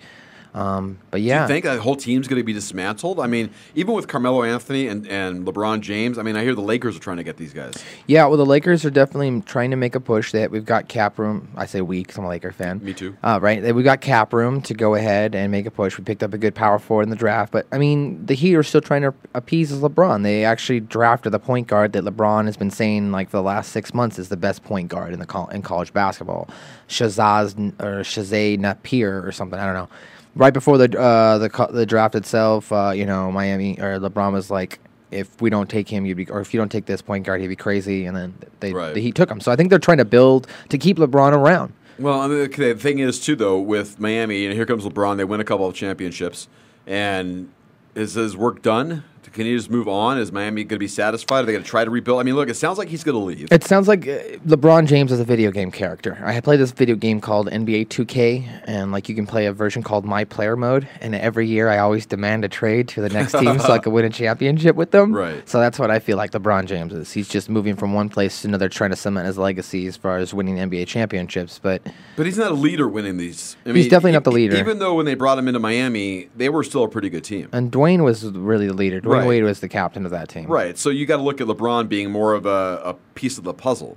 [0.52, 3.20] Um, but yeah, Do you think that whole team's going to be dismantled?
[3.20, 6.60] I mean, even with Carmelo Anthony and, and LeBron James, I mean, I hear the
[6.60, 7.74] Lakers are trying to get these guys.
[8.06, 10.32] Yeah, well, the Lakers are definitely trying to make a push.
[10.32, 11.48] That we've got cap room.
[11.56, 12.80] I say we, 'cause I'm a Laker fan.
[12.82, 13.16] Me too.
[13.22, 15.96] Uh, right, we got cap room to go ahead and make a push.
[15.98, 18.54] We picked up a good power forward in the draft, but I mean, the Heat
[18.56, 20.22] are still trying to appease LeBron.
[20.24, 23.70] They actually drafted the point guard that LeBron has been saying like for the last
[23.72, 26.48] six months is the best point guard in the col- in college basketball.
[26.88, 29.58] Shazaz or Shazay Napier or something.
[29.58, 29.88] I don't know.
[30.36, 34.50] Right before the uh, the the draft itself, uh, you know, Miami or LeBron was
[34.50, 34.78] like,
[35.10, 37.40] if we don't take him, you'd be, or if you don't take this point guard,
[37.40, 38.06] he'd be crazy.
[38.06, 38.94] And then they Right.
[38.94, 39.40] the Heat took him.
[39.40, 41.72] So I think they're trying to build to keep LeBron around.
[41.98, 45.18] Well, I mean, okay, the thing is, too, though, with Miami, and here comes LeBron,
[45.18, 46.48] they win a couple of championships,
[46.86, 47.50] and
[47.94, 49.04] is his work done?
[49.32, 50.18] Can he just move on?
[50.18, 51.42] Is Miami going to be satisfied?
[51.42, 52.20] Are they going to try to rebuild?
[52.20, 53.48] I mean, look, it sounds like he's going to leave.
[53.52, 56.18] It sounds like uh, LeBron James is a video game character.
[56.24, 59.82] I played this video game called NBA 2K, and like you can play a version
[59.82, 60.88] called My Player Mode.
[61.00, 63.92] And every year, I always demand a trade to the next team so I can
[63.92, 65.14] win a championship with them.
[65.14, 65.48] Right.
[65.48, 67.12] So that's what I feel like LeBron James is.
[67.12, 70.18] He's just moving from one place to another, trying to cement his legacy as far
[70.18, 71.58] as winning NBA championships.
[71.62, 71.82] But
[72.16, 73.56] But he's not a leader winning these.
[73.64, 74.56] I He's definitely not the leader.
[74.56, 77.48] Even though when they brought him into Miami, they were still a pretty good team.
[77.52, 79.00] and Dwyane was really the leader.
[79.00, 79.28] Dwyane Right.
[79.28, 80.46] Wade was the captain of that team.
[80.46, 80.76] Right.
[80.78, 83.54] So you got to look at LeBron being more of a, a piece of the
[83.54, 83.96] puzzle.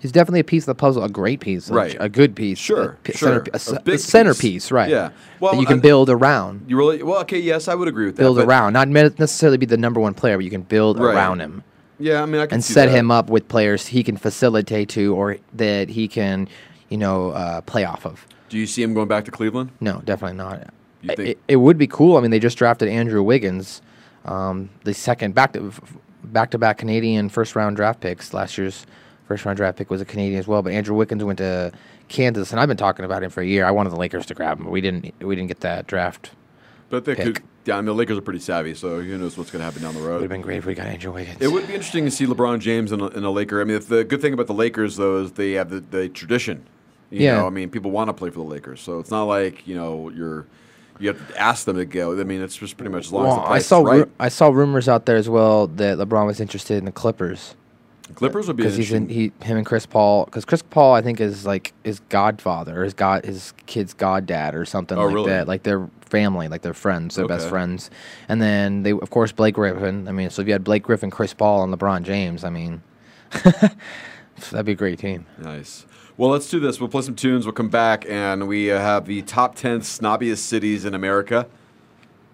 [0.00, 1.96] He's definitely a piece of the puzzle, a great piece, Right.
[1.98, 3.40] a, good piece, Sure, a, sure.
[3.40, 4.70] centerp- a, A a centerpiece, piece.
[4.70, 4.88] right?
[4.88, 5.08] Yeah.
[5.08, 6.66] that Well, you can and- build around.
[6.68, 7.40] You really well, okay?
[7.40, 8.22] Yes, I would agree with that.
[8.22, 11.12] build around, not necessarily be the number one player, but you can build Right.
[11.16, 11.64] around him
[11.98, 12.94] Yeah, I mean, I can and set that.
[12.96, 16.46] him up with players he can facilitate to or that he can,
[16.90, 18.24] you know, uh, play off of.
[18.50, 19.70] Do you see him going back to Cleveland?
[19.80, 20.62] No, definitely not.
[21.02, 22.16] You think- it, it would be cool.
[22.16, 23.82] I mean, they just drafted Andrew Wiggins,
[24.28, 25.72] um, the second back to
[26.24, 28.34] back to back Canadian first round draft picks.
[28.34, 28.86] Last year's
[29.26, 30.62] first round draft pick was a Canadian as well.
[30.62, 31.72] But Andrew Wiggins went to
[32.08, 33.64] Kansas, and I've been talking about him for a year.
[33.64, 35.14] I wanted the Lakers to grab him, but we didn't.
[35.22, 36.30] We didn't get that draft.
[36.90, 37.24] But they pick.
[37.36, 37.42] could.
[37.64, 39.82] Yeah, I mean, the Lakers are pretty savvy, so who knows what's going to happen
[39.82, 40.14] down the road.
[40.14, 41.36] Would have been great if we got Andrew Wiggins.
[41.38, 43.60] It would be interesting to see LeBron James in a, in a Laker.
[43.60, 46.64] I mean, the good thing about the Lakers though is they have the, the tradition.
[47.10, 47.34] You Yeah.
[47.38, 49.74] know, I mean, people want to play for the Lakers, so it's not like you
[49.74, 50.46] know you're
[50.98, 52.18] you have to ask them to go.
[52.18, 53.96] I mean, it's just pretty much as long as Well, the I saw right.
[54.04, 57.54] ru- I saw rumors out there as well that LeBron was interested in the Clippers.
[58.14, 61.02] Clippers would be because he's in he him and Chris Paul because Chris Paul I
[61.02, 65.14] think is like his godfather or his god his kid's goddad or something Oh, like
[65.14, 65.30] really?
[65.30, 67.90] that like they're family like they're friends they're best friends
[68.26, 71.10] and then they of course Blake Griffin I mean so if you had Blake Griffin
[71.10, 72.80] Chris Paul and LeBron James I mean
[73.44, 75.84] that'd be a great team Nice.
[76.18, 76.80] Well, let's do this.
[76.80, 77.46] We'll play some tunes.
[77.46, 81.46] We'll come back, and we uh, have the top 10 snobbiest cities in America.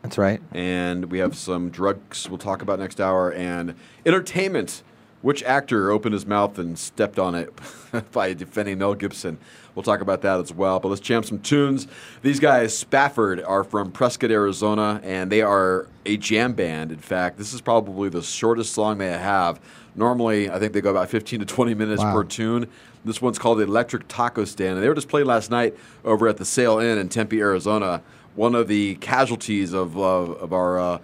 [0.00, 0.40] That's right.
[0.52, 3.74] And we have some drugs we'll talk about next hour, and
[4.06, 4.82] entertainment.
[5.20, 7.52] Which actor opened his mouth and stepped on it
[8.12, 9.36] by defending Mel Gibson?
[9.74, 10.80] We'll talk about that as well.
[10.80, 11.86] But let's jam some tunes.
[12.22, 16.90] These guys, Spafford, are from Prescott, Arizona, and they are a jam band.
[16.90, 19.60] In fact, this is probably the shortest song they have.
[19.96, 22.12] Normally, I think they go about 15 to 20 minutes Wow.
[22.14, 22.66] per tune.
[23.04, 26.26] This one's called the Electric Taco Stand, and they were just played last night over
[26.26, 28.02] at the Sail Inn in Tempe, Arizona.
[28.34, 30.98] One of the casualties of uh, of our uh,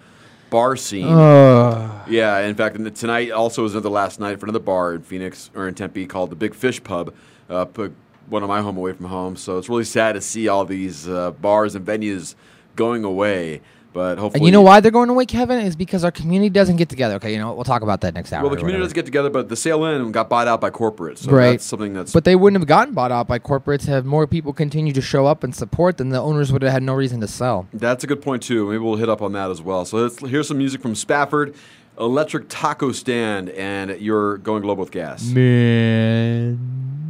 [0.49, 1.07] bar scene.
[1.07, 2.09] Ugh.
[2.09, 5.49] Yeah, in fact, and tonight also is another last night for another bar in Phoenix
[5.55, 7.13] or in Tempe called the Big Fish Pub.
[7.49, 7.93] Uh, put
[8.27, 11.07] one of my home away from home, so it's really sad to see all these
[11.07, 12.35] uh, bars and venues
[12.75, 13.61] going away.
[13.93, 16.77] But hopefully, and you know why they're going away Kevin is because our community doesn't
[16.77, 18.95] get together okay you know we'll talk about that next hour Well, the community doesn't
[18.95, 21.51] get together, but the Sail Inn got bought out by corporate, so right.
[21.51, 24.53] that's something that's But they wouldn't have gotten bought out by corporates have more people
[24.53, 27.27] continue to show up and support, then the owners would have had no reason to
[27.27, 27.67] sell.
[27.73, 28.67] That's a good point too.
[28.67, 29.83] Maybe we'll hit up on that as well.
[29.85, 31.53] So let's here's some music from Spafford,
[31.99, 35.25] Electric Taco Stand, and you're going global with gas.
[35.25, 37.00] Man.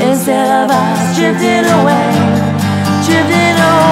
[0.00, 2.12] Instead of us drifting away,
[3.04, 3.91] drifting away.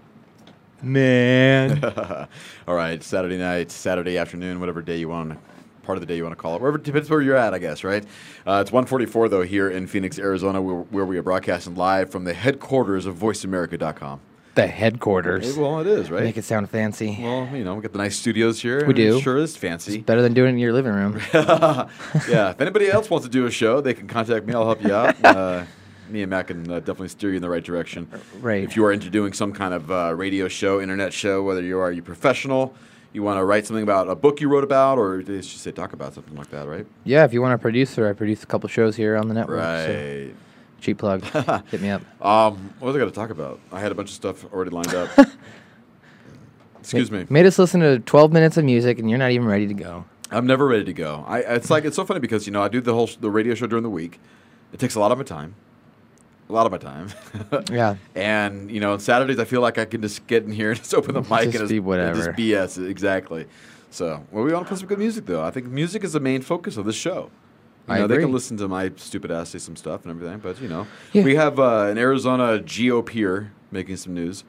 [0.81, 1.83] Man.
[2.67, 5.37] All right, Saturday night, Saturday afternoon, whatever day you want,
[5.83, 6.61] part of the day you want to call it.
[6.61, 8.03] Wherever depends where you're at, I guess, right?
[8.45, 12.23] Uh, it's 1:44 though here in Phoenix, Arizona, where, where we are broadcasting live from
[12.23, 14.21] the headquarters of VoiceAmerica.com.
[14.53, 15.55] The headquarters.
[15.55, 16.23] Well, it is, right?
[16.23, 17.17] Make it sound fancy.
[17.21, 18.85] Well, you know, we got the nice studios here.
[18.85, 19.17] We do.
[19.17, 19.99] It sure is fancy.
[20.01, 21.21] Better than doing it in your living room.
[21.33, 24.53] yeah, if anybody else wants to do a show, they can contact me.
[24.53, 25.15] I'll help you out.
[25.31, 25.65] Uh,
[26.11, 28.09] me and Matt can uh, definitely steer you in the right direction.
[28.39, 28.63] Right.
[28.63, 31.79] If you are into doing some kind of uh, radio show, internet show, whether you
[31.79, 32.73] are you professional,
[33.13, 35.93] you want to write something about a book you wrote about, or just say talk
[35.93, 36.85] about something like that, right?
[37.03, 39.59] Yeah, if you want a producer, I produce a couple shows here on the network.
[39.59, 39.85] Right.
[39.85, 40.29] So
[40.81, 41.23] cheap plug.
[41.69, 42.01] Hit me up.
[42.23, 43.59] Um, what was I going to talk about?
[43.71, 45.09] I had a bunch of stuff already lined up.
[46.79, 47.27] Excuse me.
[47.29, 50.05] Made us listen to 12 minutes of music, and you're not even ready to go.
[50.31, 51.25] I'm never ready to go.
[51.27, 53.29] I it's like it's so funny because you know I do the whole sh- the
[53.29, 54.19] radio show during the week.
[54.71, 55.55] It takes a lot of my time,
[56.51, 57.07] a lot of my time.
[57.71, 57.95] Yeah.
[58.15, 60.79] And you know, on Saturdays I feel like I can just get in here and
[60.83, 62.15] just open the mic Just and be and whatever.
[62.15, 63.45] just BS exactly.
[63.89, 65.43] So, well, we want to play some good music though.
[65.43, 67.29] I think music is the main focus of this show.
[67.87, 70.39] You I know, they can listen to my stupid ass say some stuff and everything,
[70.39, 71.23] but you know, Yeah.
[71.23, 74.43] we have uh, an Arizona GOPer making some news.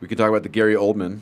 [0.00, 1.20] We can talk about the Gary Oldman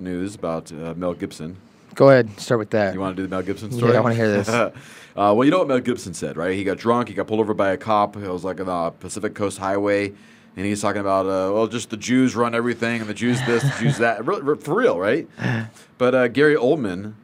[0.00, 1.56] news about uh, Mel Gibson.
[1.94, 2.92] Go ahead, start with that.
[2.92, 3.96] You want to do the Mel Gibson Yeah, story?
[3.96, 4.48] I wanna hear this.
[5.16, 6.54] uh, well, you know what Mel Gibson said, right?
[6.54, 7.08] He got drunk.
[7.08, 8.16] He got pulled over by a cop.
[8.16, 10.12] It was like on the Pacific Coast Highway,
[10.56, 13.62] and he's talking about, uh, well, just the Jews run everything, and the Jews this,
[13.62, 14.24] the Jews that.
[14.24, 15.28] For real, right?
[15.98, 17.14] But uh, Gary Oldman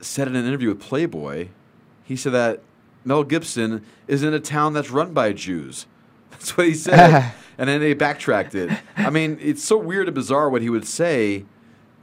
[0.00, 1.48] said in an interview with Playboy,
[2.02, 2.62] he said that
[3.04, 5.86] Mel Gibson is in a town that's run by Jews.
[6.30, 7.32] That's what he said.
[7.58, 8.70] and then they backtracked it.
[8.96, 11.44] I mean, it's so weird and bizarre what he would say.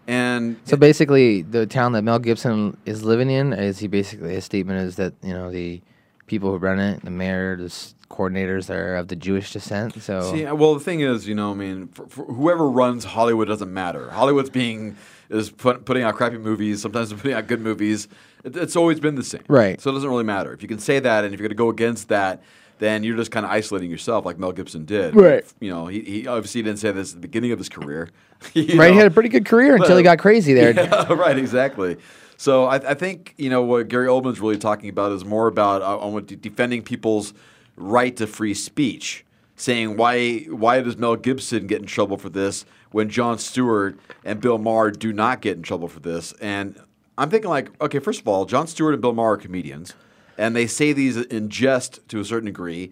[0.08, 4.46] And So basically, the town that Mel Gibson is living in is he basically his
[4.46, 5.82] statement is that you know the
[6.28, 7.70] people who run it, the mayor, the
[8.10, 10.02] coordinators are of the Jewish descent.
[10.02, 13.04] So See, uh, well, the thing is, you know, I mean, for, for whoever runs
[13.04, 14.10] Hollywood doesn't matter.
[14.12, 14.96] Hollywood's being
[15.30, 16.82] is put, putting out crappy movies.
[16.82, 18.08] Sometimes putting out good movies.
[18.44, 19.80] It, it's always been the same, Right.
[19.82, 21.62] So it doesn't really matter if you can say that, and if you're going to
[21.62, 22.44] go against that,
[22.80, 25.16] then you're just kind of isolating yourself, like Mel Gibson did.
[25.16, 25.46] Right.
[25.60, 28.10] You know, he, he obviously didn't say this at the beginning of his career.
[28.56, 30.74] right, he had a pretty good career until he got crazy there.
[30.76, 31.98] Yeah, right, exactly.
[32.38, 35.82] So I, I think you know what Gary Oldman's really talking about is more about
[35.82, 37.34] uh, on what de- defending people's
[37.78, 42.66] right to free speech, saying why why does Mel Gibson get in trouble for this
[42.92, 46.34] when Jon Stewart and Bill Maher do not get in trouble for this?
[46.42, 46.80] And
[47.18, 49.94] I'm thinking like, okay, first of all, Jon Stewart and Bill Maher are comedians,
[50.38, 52.92] and they say these in jest to a certain degree.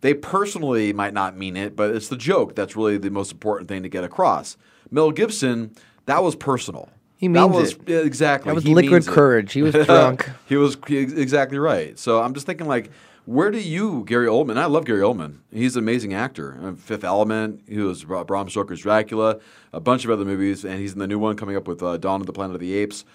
[0.00, 3.68] They personally might not mean it, but it's the joke that's really the most important
[3.68, 4.56] thing to get across.
[4.90, 5.74] Mel Gibson,
[6.06, 6.90] that was personal.
[7.16, 7.80] He that was, it.
[7.86, 8.50] yeah, exactly.
[8.50, 9.10] That was He liquid means it.
[9.12, 9.52] courage.
[9.54, 10.28] He was drunk.
[10.46, 11.98] he was he- exactly right.
[11.98, 12.90] So I'm just thinking, like,
[13.24, 14.58] where do you, Gary Oldman?
[14.58, 15.38] I love Gary Oldman.
[15.50, 16.58] He's an amazing actor.
[16.62, 17.62] Uh, Fifth Element.
[17.66, 19.38] He was Bram Stoker's Dracula.
[19.72, 21.96] A bunch of other movies, and he's in the new one coming up with uh,
[21.96, 23.06] Dawn of the Planet of the Apes.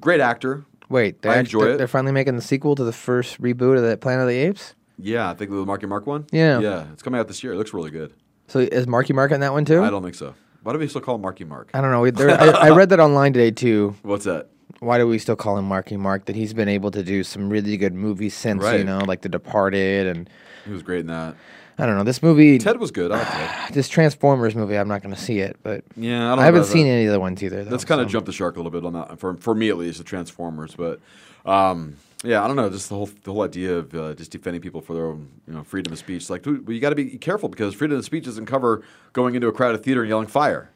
[0.00, 0.64] Great actor.
[0.92, 1.78] Wait, they're I enjoy they're, it.
[1.78, 4.74] They're finally making the sequel to the first reboot of the Planet of the Apes.
[4.98, 6.26] Yeah, I think the Marky Mark one.
[6.30, 6.60] Yeah.
[6.60, 7.54] yeah, it's coming out this year.
[7.54, 8.12] It looks really good.
[8.48, 9.82] So is Marky Mark in that one too?
[9.82, 10.34] I don't think so.
[10.62, 11.70] Why do we still call him Marky Mark?
[11.72, 12.08] I don't know.
[12.10, 13.96] There, I, I read that online today too.
[14.02, 14.48] What's that?
[14.80, 16.26] Why do we still call him Marky Mark?
[16.26, 19.30] That he's been able to do some really good movies since, you know, like The
[19.30, 20.28] Departed and
[20.66, 21.36] He was great in that.
[21.78, 22.04] I don't know.
[22.04, 23.10] This movie, Ted was good.
[23.12, 23.28] I like
[23.66, 23.74] Ted.
[23.74, 26.64] this Transformers movie, I'm not going to see it, but Yeah, I don't know haven't
[26.64, 27.64] seen any of the other ones either.
[27.64, 28.12] Though, That's kind of so.
[28.12, 30.74] jumped the shark a little bit on that for for me at least, the Transformers.
[30.76, 31.00] But
[31.46, 34.60] um, yeah, I don't know, just the whole the whole idea of uh, just defending
[34.62, 36.28] people for their own you know freedom of speech.
[36.30, 39.34] Like, dude, well, you got to be careful because freedom of speech doesn't cover going
[39.34, 40.70] into a crowded theater and yelling fire.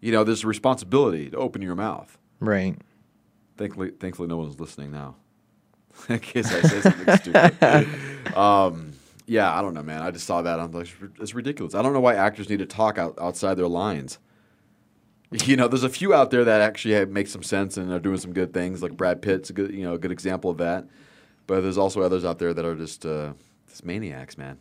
[0.00, 2.18] You know, there's a responsibility to open your mouth.
[2.40, 2.76] right.
[3.56, 5.14] Thankfully, thankfully, no one's listening now.
[6.08, 7.88] In case I say something stupid.
[8.36, 8.93] Um,
[9.26, 10.02] yeah, I don't know, man.
[10.02, 10.60] I just saw that.
[10.60, 10.88] I'm like,
[11.20, 11.74] it's ridiculous.
[11.74, 14.18] I don't know why actors need to talk out, outside their lines.
[15.46, 17.98] You know, there's a few out there that actually have, make some sense and are
[17.98, 18.82] doing some good things.
[18.84, 20.86] Like Brad Pitt's a good, you know, a good example of that.
[21.48, 23.32] But there's also others out there that are just uh,
[23.68, 24.58] just maniacs, man.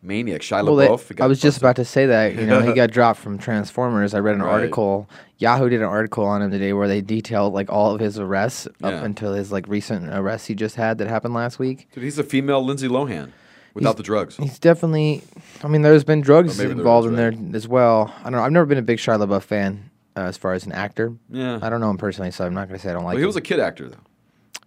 [0.00, 0.46] Maniacs.
[0.46, 1.08] Shia Well, LaBeouf.
[1.08, 2.36] he got I was just about to say that.
[2.36, 4.14] You know, he got dropped from Transformers.
[4.14, 4.50] I read an Right.
[4.52, 5.10] article.
[5.38, 8.66] Yahoo did an article on him today where they detailed like all of his arrests
[8.80, 8.88] Yeah.
[8.88, 11.88] up until his like recent arrest he just had that happened last week.
[11.92, 13.32] Dude, he's a female Lindsay Lohan
[13.74, 14.36] without He's- the drugs.
[14.36, 15.22] He's definitely.
[15.62, 18.12] I mean, there's been drugs there involved in there as well.
[18.20, 18.42] I don't know.
[18.42, 21.12] I've never been a big Shia LaBeouf fan uh, as far as an actor.
[21.30, 21.58] Yeah.
[21.62, 23.16] I don't know him personally, so I'm not going to say I don't like him.
[23.16, 23.28] Well, he him.
[23.28, 23.96] was a kid actor, though.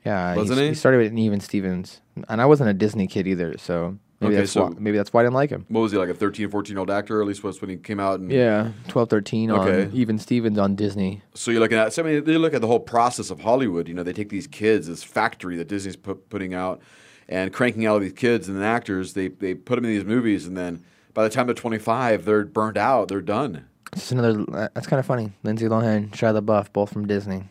[0.06, 0.76] yeah, wasn't he's- he?
[0.80, 4.52] started with Even Stevens, and I wasn't a Disney kid either, so maybe Okay, that's
[4.52, 5.66] so- why, maybe that's why I didn't like him.
[5.70, 7.20] What was he, like a 13, 14 year old actor?
[7.20, 8.20] Or at least was when he came out.
[8.20, 9.84] And, Yeah, 12, 13 Okay.
[9.86, 11.22] on Even Stevens on Disney.
[11.36, 13.88] So you're looking at, so I mean, they look at the whole process of Hollywood.
[13.88, 16.82] You know, they take these kids, this factory that Disney's put, putting out,
[17.30, 19.14] and cranking out all these kids and then actors.
[19.14, 22.46] They they put them in these movies, and then by the time they're 25, they're
[22.46, 23.08] burnt out.
[23.08, 23.66] They're done.
[23.94, 24.42] Just another.
[24.54, 25.32] uh, That's kind of funny.
[25.44, 27.44] Lindsay Lohan, Shia LaBeouf, both from Disney.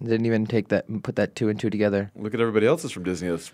[0.00, 2.10] Didn't even take that, put that two and two together.
[2.14, 3.52] Look at everybody else that's from Disney that's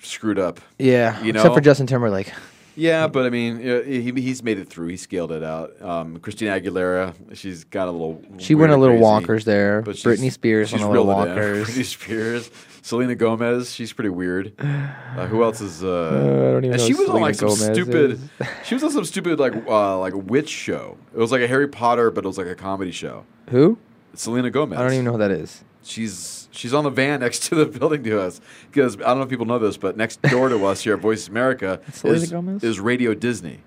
[0.00, 0.60] screwed up.
[0.78, 2.32] Yeah, you know, except for Justin Timberlake.
[2.74, 4.88] Yeah, but I mean, he, he's made it through.
[4.88, 5.80] He scaled it out.
[5.82, 8.22] Um, Christina Aguilera, she's got a little.
[8.38, 9.82] She went a little crazy, wonkers there.
[9.82, 11.06] but Britney Spears went a little.
[11.14, 12.50] Britney Spears,
[12.84, 14.52] Selena Gomez, she's pretty weird.
[14.58, 15.84] Uh, who else is?
[15.84, 18.18] Uh, I don't even and know she was on like some Gomez stupid.
[18.64, 20.96] she was on some stupid like uh, like witch show.
[21.14, 23.24] It was like a Harry Potter, but it was like a comedy show.
[23.50, 23.78] Who?
[24.14, 24.78] Selena Gomez.
[24.78, 25.62] I don't even know who that is.
[25.84, 29.22] She's she's on the van next to the building to us because I don't know
[29.24, 32.30] if people know this, but next door to us here at Voice America Selena is,
[32.32, 32.64] Gomez?
[32.64, 33.60] is Radio Disney.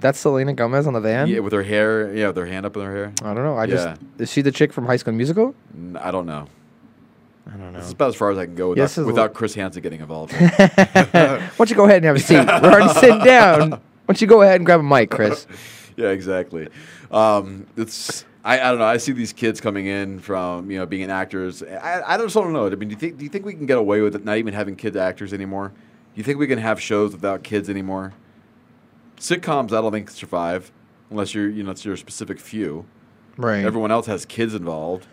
[0.00, 1.28] That's Selena Gomez on the van.
[1.28, 3.12] Yeah, with her hair, yeah, with her hand up in her hair.
[3.22, 3.56] I don't know.
[3.56, 3.74] I Yeah.
[3.74, 5.54] just is she the chick from High School Musical?
[5.74, 6.48] N- I don't know.
[7.46, 7.78] I don't know.
[7.78, 10.00] This is about as far as I can go without, is without Chris Hansen getting
[10.00, 10.32] involved.
[10.56, 12.44] Why don't you go ahead and have a seat?
[12.44, 13.70] We're already sitting down.
[13.70, 15.46] Why don't you go ahead and grab a mic, Chris?
[15.96, 16.68] yeah, exactly.
[17.10, 18.84] Um, it's I, I don't know.
[18.84, 21.62] I see these kids coming in from you know being actors.
[21.62, 22.66] I, I just don't know.
[22.66, 24.38] I mean, do you think do you think we can get away with it not
[24.38, 25.68] even having kids actors anymore?
[25.68, 28.12] Do you think we can have shows without kids anymore?
[29.18, 30.72] Sitcoms, I don't think survive
[31.10, 32.86] unless you're you know it's your specific few.
[33.36, 33.64] Right.
[33.64, 35.06] Everyone else has kids involved.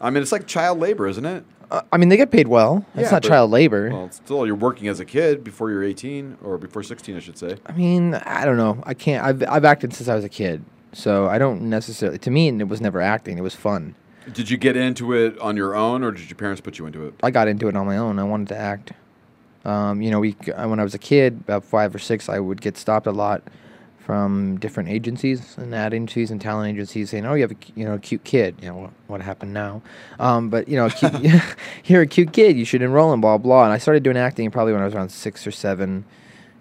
[0.00, 1.44] I mean, it's like child labor, isn't it?
[1.70, 2.86] Uh, I mean, they get paid well.
[2.94, 3.90] It's Yeah, not but- child labor.
[3.90, 7.36] Well, still, you're working as a kid before you're 18 or before 16, I should
[7.36, 7.56] say.
[7.66, 8.82] I mean, I don't know.
[8.84, 9.24] I can't.
[9.24, 12.18] I've I've acted since I was a kid, so I don't necessarily.
[12.18, 13.36] To me, it was never acting.
[13.36, 13.94] It was fun.
[14.32, 17.06] Did you get into it on your own, or did your parents put you into
[17.06, 17.14] it?
[17.22, 18.18] I got into it on my own.
[18.18, 18.92] I wanted to act.
[19.64, 22.60] Um, you know, we when I was a kid, about five or six, I would
[22.62, 23.42] get stopped a lot
[24.08, 27.84] from different agencies and ad agencies and talent agencies saying, "Oh, you have a you
[27.84, 29.82] know a cute kid." You know what, what happened now?
[30.18, 31.12] Um, but you know, cute,
[31.84, 32.56] you're a cute kid.
[32.56, 33.64] You should enroll in blah blah.
[33.64, 36.06] And I started doing acting probably when I was around six or seven.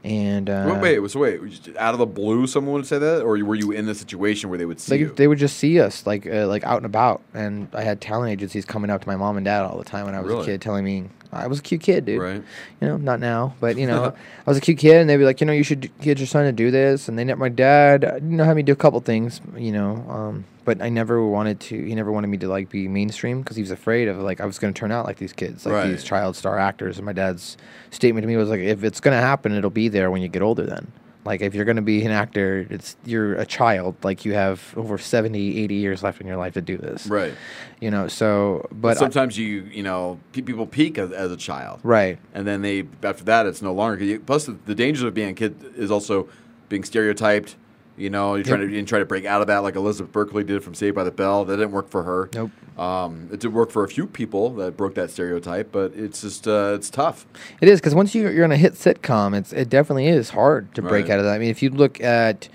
[0.04, 1.40] And uh, wait, wait, so wait,
[1.80, 4.58] out of the blue, someone would say that, or were you in the situation where
[4.60, 5.14] they would see Like you?
[5.16, 8.30] they would just see us like uh, like out and about, and I had talent
[8.34, 10.42] agencies coming up to my mom and dad all the time when I was Really?
[10.44, 12.22] a kid, telling me I was a cute kid, dude.
[12.22, 12.44] Right.
[12.82, 14.14] You know, not now, but you know,
[14.46, 16.28] I was a cute kid, and they'd be like, you know, you should get your
[16.28, 18.72] son to do this, and they net my dad, uh, you know, had me do
[18.74, 21.82] a couple things, you know, um, but I never wanted to.
[21.82, 24.46] He never wanted me to like be mainstream because he was afraid of like I
[24.46, 25.88] was going to turn out like these kids, like Right.
[25.90, 26.98] these child star actors.
[26.98, 27.56] And my dad's
[27.92, 30.28] statement to me was like, if it's going to happen, it'll be there when you
[30.28, 30.66] get older.
[30.66, 30.92] Then.
[31.28, 33.96] Like if you're going to be an actor, it's you're a child.
[34.04, 37.06] Like you have over 70, 80 years left in your life to do this.
[37.06, 37.34] Right.
[37.82, 41.82] You know, so but I- sometimes you, you know, people peak as, as a child,
[41.84, 42.18] Right.
[42.34, 44.04] And then they after that, it's no longer.
[44.04, 46.28] you- Plus, the, the dangers of being a kid is also
[46.70, 47.56] being stereotyped.
[47.98, 50.44] You know, you're trying to you try to break out of that, like Elizabeth Berkley
[50.44, 51.46] did from Saved by the Bell.
[51.46, 52.30] That didn't work for her.
[52.34, 52.52] Nope.
[52.80, 56.48] Um, it did work for a few people that broke that stereotype, but it's just
[56.48, 57.26] uh, it's tough.
[57.60, 60.74] It is because once you, you're on a hit sitcom, it's it definitely is hard
[60.76, 61.14] to break Right.
[61.14, 61.34] out of that.
[61.34, 62.48] I mean, if you look at,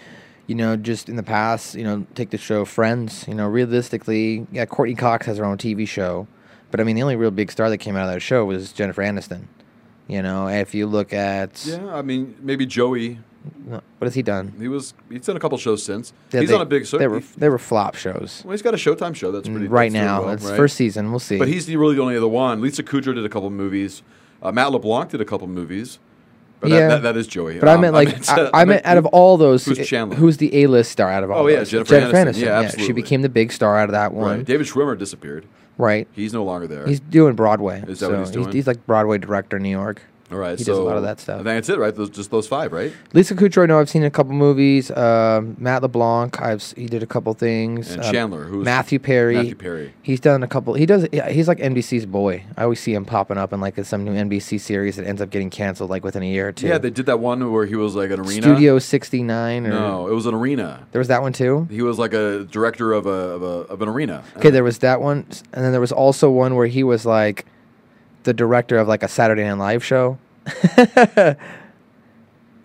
[0.47, 3.25] you know, just in the past, you know, take the show Friends.
[3.27, 6.29] You know, realistically, yeah, Courteney Cox has her own TV show,
[6.71, 8.73] but I mean, the only real big star that came out of that show was
[8.73, 9.47] Jennifer Aniston.
[10.07, 13.19] You know, if you look at, Yeah, I mean, maybe Joey.
[13.67, 14.53] What has he done?
[14.59, 16.13] He was he's done a couple shows since.
[16.33, 16.99] Yeah, he's they- on a big show.
[16.99, 18.43] They were he- they were flop shows.
[18.45, 20.23] well, he's got a Showtime show that's pretty right that's now.
[20.23, 20.57] well, it's right?
[20.57, 21.11] first season.
[21.11, 21.39] We'll see.
[21.39, 22.61] But he's the really the only other one.
[22.61, 24.03] Lisa Kudrow did a couple movies.
[24.43, 25.99] Uh, Matt LeBlanc did a couple movies.
[26.61, 27.59] But yeah, that, that is Joey.
[27.59, 30.15] But I Um, meant like I, uh, I meant out of all those, who's Chandler?
[30.17, 31.43] who's the A-list star out of all?
[31.43, 31.71] Oh, yeah, those?
[31.71, 32.13] Jennifer Aniston.
[32.27, 32.41] Aniston.
[32.41, 34.37] Yeah, she became the big star out of that one.
[34.39, 34.45] Right.
[34.47, 35.45] David Schwimmer disappeared.
[35.77, 36.07] Right.
[36.13, 36.87] He's no longer there.
[36.87, 37.81] He's doing Broadway.
[37.89, 38.53] Is that so what he's doing?
[38.53, 40.03] He's, like Broadway director in New York.
[40.33, 40.59] All right.
[40.59, 41.35] He so does a lot of that stuff.
[41.35, 41.95] I think that's it, right?
[41.95, 42.93] Those, just those five, right?
[43.13, 44.91] Lisa Kudrow, I know I've seen a couple movies.
[44.91, 47.93] Um, Matt LeBlanc, I've he did a couple things.
[47.93, 49.37] And Um, Chandler, who's Matthew Perry.
[49.37, 49.95] Matthew Perry.
[50.03, 50.75] He's done a couple.
[50.75, 51.07] He does.
[51.31, 52.45] He's like NBC's boy.
[52.57, 55.31] I always see him popping up in like some new NBC series that ends up
[55.31, 56.67] getting canceled like within a year or two.
[56.69, 58.43] Yeah, they did that one where he was like an arena.
[58.43, 60.87] Studio 69 or No, it was an arena.
[60.93, 61.67] there was that one too.
[61.71, 64.25] He was like a director of a of, a, of an arena.
[64.37, 67.47] Okay, there was that one, and then there was also one where he was like
[68.25, 70.19] the director of like a Saturday Night Live show.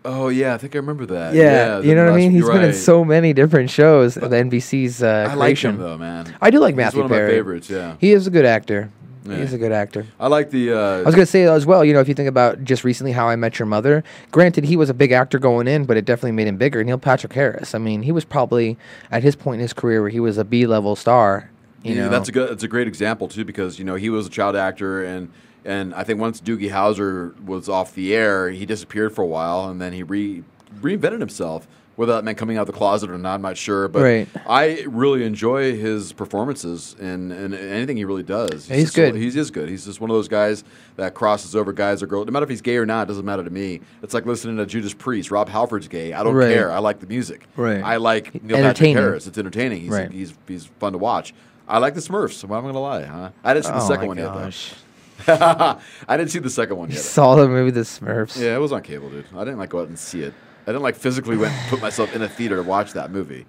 [0.07, 1.33] Oh yeah, I think I remember that.
[1.33, 2.31] Yeah, the you know what I mean.
[2.31, 4.15] He's been in so many different shows.
[4.15, 6.33] The NBC's uh, I like him though, man.
[6.39, 7.31] I do like He's Matthew one of my Perry.
[7.31, 7.97] favorites, yeah.
[7.99, 8.89] he is a good actor.
[9.25, 9.35] Yeah.
[9.39, 10.05] He's a good actor.
[10.21, 10.71] I like the.
[10.71, 11.83] Uh, I was gonna say as well.
[11.83, 14.01] You know, if you think about just recently How I Met Your Mother.
[14.31, 16.81] Granted, he was a big actor going in, but it definitely made him bigger.
[16.85, 17.75] Neil Patrick Harris.
[17.75, 18.77] I mean, he was probably
[19.11, 21.49] at his point in his career where he was a B level star.
[21.83, 22.49] You yeah, know, that's a good.
[22.49, 25.29] That's a great example too, because you know he was a child actor, and
[25.67, 29.69] and I think once Doogie Howser was off the air, he disappeared for a while,
[29.69, 30.43] and then he re
[30.81, 31.67] reinvented himself.
[31.95, 33.87] Whether that meant coming out of the closet or not, I'm not sure.
[33.87, 34.27] But Right.
[34.47, 38.67] I really enjoy his performances and, and anything he really does.
[38.67, 39.15] He's just- good.
[39.15, 39.67] He is good.
[39.67, 40.63] He's just one of those guys
[40.97, 42.27] that crosses over guys or girls.
[42.27, 43.81] No matter if he's gay or not, it doesn't matter to me.
[44.03, 45.31] It's like listening to Judas Priest.
[45.31, 46.13] Rob Halford's gay.
[46.13, 46.53] I don't Right.
[46.53, 46.71] care.
[46.71, 47.45] I like the music.
[47.55, 47.81] Right.
[47.83, 49.25] I like Neil Patrick Harris.
[49.25, 49.81] It's entertaining.
[49.81, 50.11] He's, Right.
[50.11, 51.33] he's he's fun to watch.
[51.67, 52.43] I like the Smurfs.
[52.43, 53.03] What am I going to lie?
[53.05, 53.29] Huh?
[53.43, 54.67] I didn't see the Oh second one gosh.
[54.69, 54.83] yet though.
[55.27, 57.03] I didn't see the second one you yet.
[57.03, 58.39] saw the movie The Smurfs.
[58.39, 59.25] Yeah, it was on cable, dude.
[59.35, 60.33] I didn't like go out and see it.
[60.63, 63.45] I didn't like physically went put myself in a theater to watch that movie.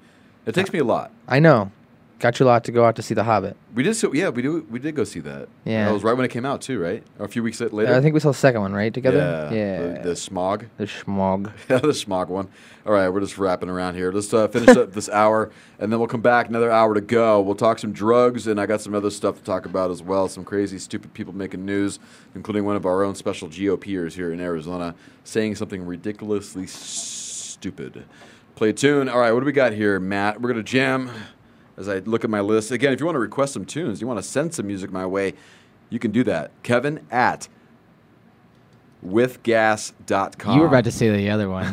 [0.47, 1.11] It takes me a lot.
[1.27, 1.71] I know.
[2.19, 3.57] Got you a lot to go out to see The Hobbit.
[3.75, 4.67] We did, so, yeah, we do.
[4.69, 5.49] We did go see that.
[5.65, 5.85] Yeah.
[5.85, 7.05] that was right when it came out too, right?
[7.21, 7.95] Or a few weeks later.
[7.95, 8.93] I think we saw the second one, right?
[8.93, 9.51] Together?
[9.53, 9.93] Yeah, Yeah.
[10.03, 10.67] The, the smog.
[10.79, 11.53] The smog.
[11.71, 12.49] Yeah, the smog one.
[12.85, 14.11] All right, we're just wrapping around here.
[14.11, 16.49] Let's uh, finish up this hour, and then we'll come back.
[16.49, 17.41] Another hour to go.
[17.41, 20.27] We'll talk some drugs, and I got some other stuff to talk about as well.
[20.29, 22.01] Some crazy, stupid people making news,
[22.35, 28.05] including one of our own special GOPers here in Arizona saying something ridiculously stupid.
[28.57, 29.09] Play a tune.
[29.09, 30.41] All right, what do we got here, Matt?
[30.41, 31.11] We're gonna jam.
[31.79, 34.07] As I look at my list again, if you want to request some tunes, you
[34.09, 35.35] want to send some music my way,
[35.91, 36.51] you can do that.
[36.65, 37.49] Kevin at
[39.07, 40.55] withgas.com.
[40.57, 41.73] You were about to say the other one.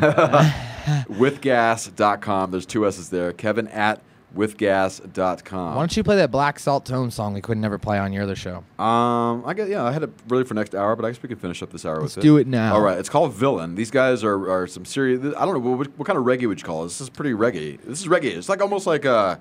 [1.10, 2.50] withgas.com.
[2.52, 3.32] There's two S's there.
[3.32, 4.00] Kevin at
[4.36, 5.74] withgas.com.
[5.74, 8.22] Why don't you play that Black Salt Tone song we could never play on your
[8.22, 8.58] other show?
[8.78, 11.28] Um, I guess yeah, I had it really for next hour, but I guess we
[11.28, 12.28] can finish up this hour Let's with it.
[12.28, 12.74] do it now.
[12.74, 13.74] All right, it's called Villain.
[13.74, 15.20] These guys are, are some serious.
[15.36, 16.88] I don't know what, what kind of reggae would you call it.
[16.88, 17.80] This is pretty reggae.
[17.82, 18.36] This is reggae.
[18.36, 19.36] It's like almost like uh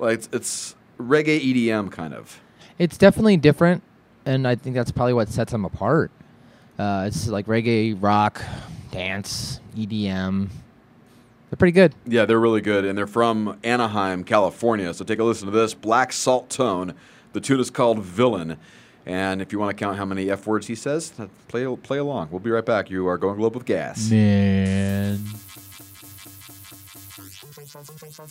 [0.00, 2.40] like it's, it's reggae EDM kind of.
[2.78, 3.82] It's definitely different,
[4.24, 6.10] and I think that's probably what sets them apart.
[6.78, 8.42] Uh, it's like reggae, rock,
[8.90, 10.48] dance, EDM.
[11.50, 11.94] They're pretty good.
[12.06, 14.94] Yeah, they're really good, and they're from Anaheim, California.
[14.94, 16.94] So take a listen to this Black Salt Tone.
[17.32, 18.56] The tune is called Villain.
[19.06, 21.12] And if you want to count how many F words he says,
[21.48, 22.28] play play along.
[22.30, 22.90] We'll be right back.
[22.90, 24.10] You are going globe with gas.
[24.10, 25.18] Man.
[27.74, 28.30] Right, the villain.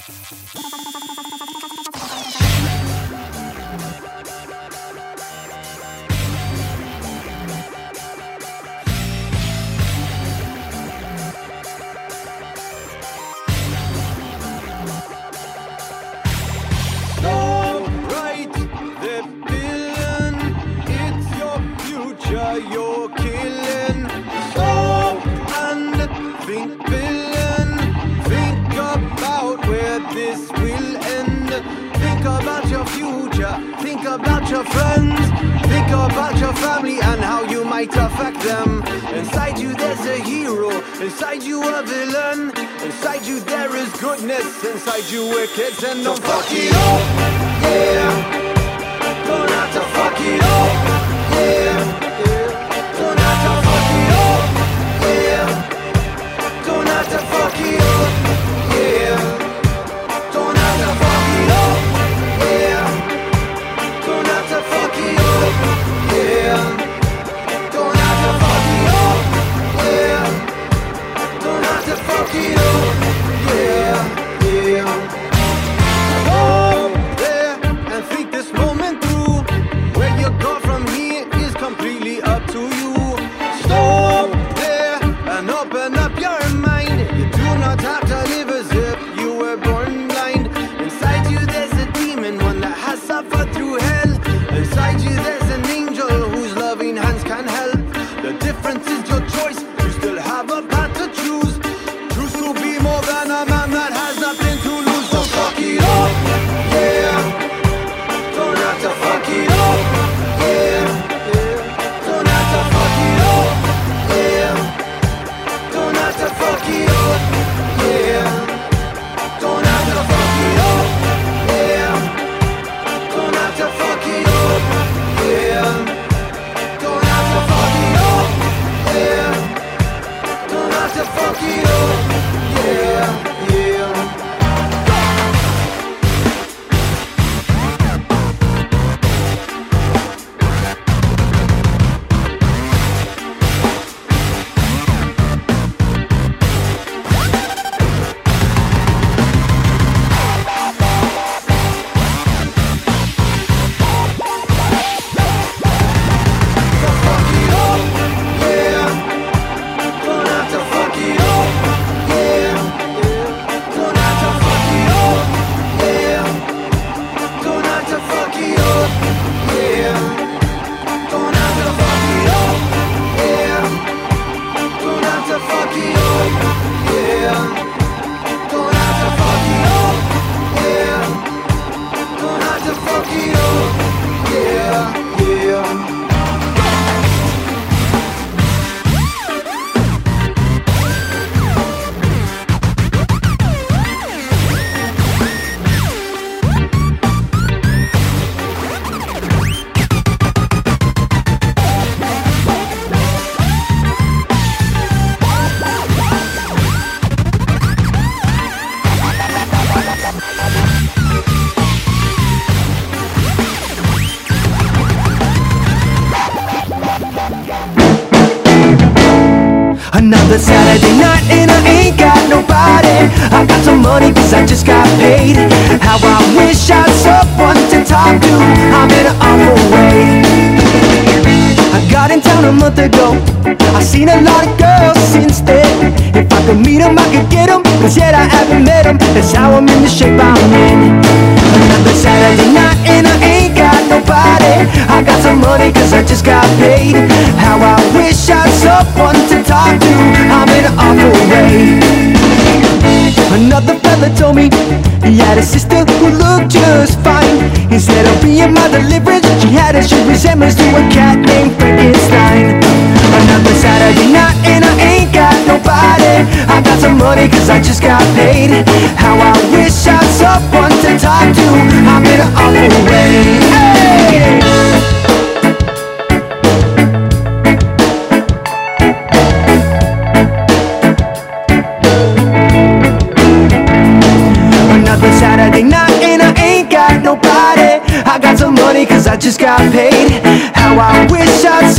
[0.00, 0.18] It's
[0.86, 1.47] your future
[22.56, 24.08] you're killing.
[24.50, 25.26] Stop
[25.66, 25.94] and
[26.46, 27.70] think, villain.
[28.24, 31.50] Think about where this will end.
[31.96, 33.54] Think about your future.
[33.80, 35.20] Think about your friends.
[35.68, 38.82] Think about your family and how you might affect them.
[39.14, 40.70] Inside you there's a hero.
[41.00, 42.52] Inside you a villain.
[42.82, 44.64] Inside you there is goodness.
[44.64, 47.02] Inside you wicked and don't fuck it up.
[47.62, 48.46] Yeah.
[49.26, 50.67] Don't have to fuck it up.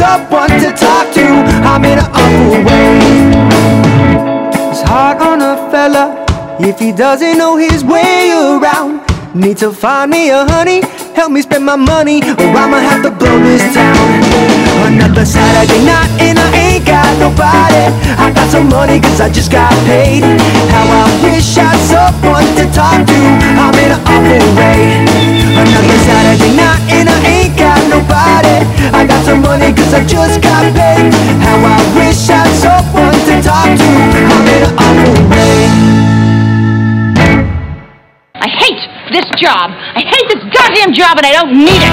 [0.10, 1.26] Someone to talk to.
[1.70, 2.90] I'm in an awful way.
[4.72, 6.06] It's hard on a fella
[6.60, 8.92] if he doesn't know his way around.
[9.36, 10.82] Need to find me a honey,
[11.14, 14.08] help me spend my money, or I'ma have to blow this town.
[14.90, 17.86] Another Saturday night and I ain't got nobody.
[18.26, 20.24] I got some money cause I just got paid.
[20.74, 23.20] How I wish I had someone to talk to.
[23.64, 25.49] I'm in an awful way.
[25.60, 28.64] Another Saturday night and I ain't got nobody.
[28.96, 31.12] I got some money cause I just got paid.
[31.44, 33.90] How I wish I had someone to talk to.
[34.32, 35.68] I'm in an awful way.
[38.36, 38.80] I hate
[39.12, 39.72] this job.
[39.96, 41.92] I hate this goddamn job and I don't need it.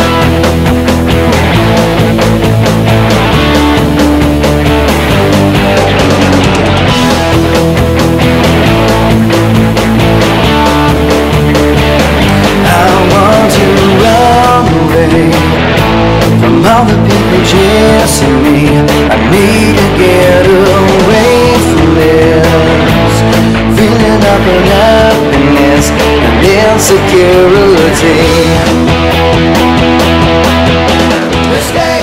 [16.69, 18.67] All the people chasing me.
[19.09, 23.15] I need to get away from this
[23.79, 28.21] feeling of unhappiness and insecurity.
[31.57, 31.96] Escape,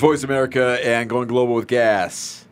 [0.00, 2.46] It's Voice America and going global with gas.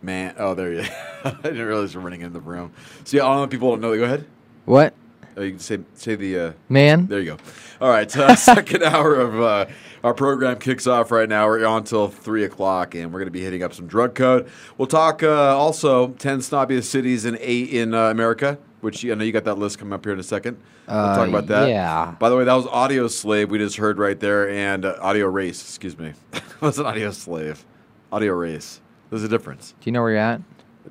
[0.00, 0.84] Man, oh, there you.
[1.24, 2.72] I didn't realize we're running in the room.
[3.00, 3.94] I don't know if people don't know.
[3.94, 4.24] Go ahead.
[4.64, 4.94] What?
[5.36, 7.08] Oh, you can say say the uh, Man.
[7.08, 7.36] There you go.
[7.78, 9.66] All right, uh, second hour of uh,
[10.02, 11.46] our program kicks off right now.
[11.46, 14.48] We're on till three o'clock, and we're going to be hitting up some drug code.
[14.78, 19.24] We'll talk uh, also ten snobbiest cities in eight in uh, America, which I know
[19.24, 20.56] you got that list coming up here in a second.
[20.88, 21.68] We'll Uh, talk about that.
[21.68, 22.14] yeah.
[22.18, 25.26] By the way, that was Audio Slave we just heard right there, and uh, Audio
[25.26, 25.60] Race.
[25.62, 27.64] Excuse me, it wasn't Audio Slave.
[28.12, 28.80] Audio Race.
[29.10, 29.74] There's a difference.
[29.80, 30.40] Do you know where you're at?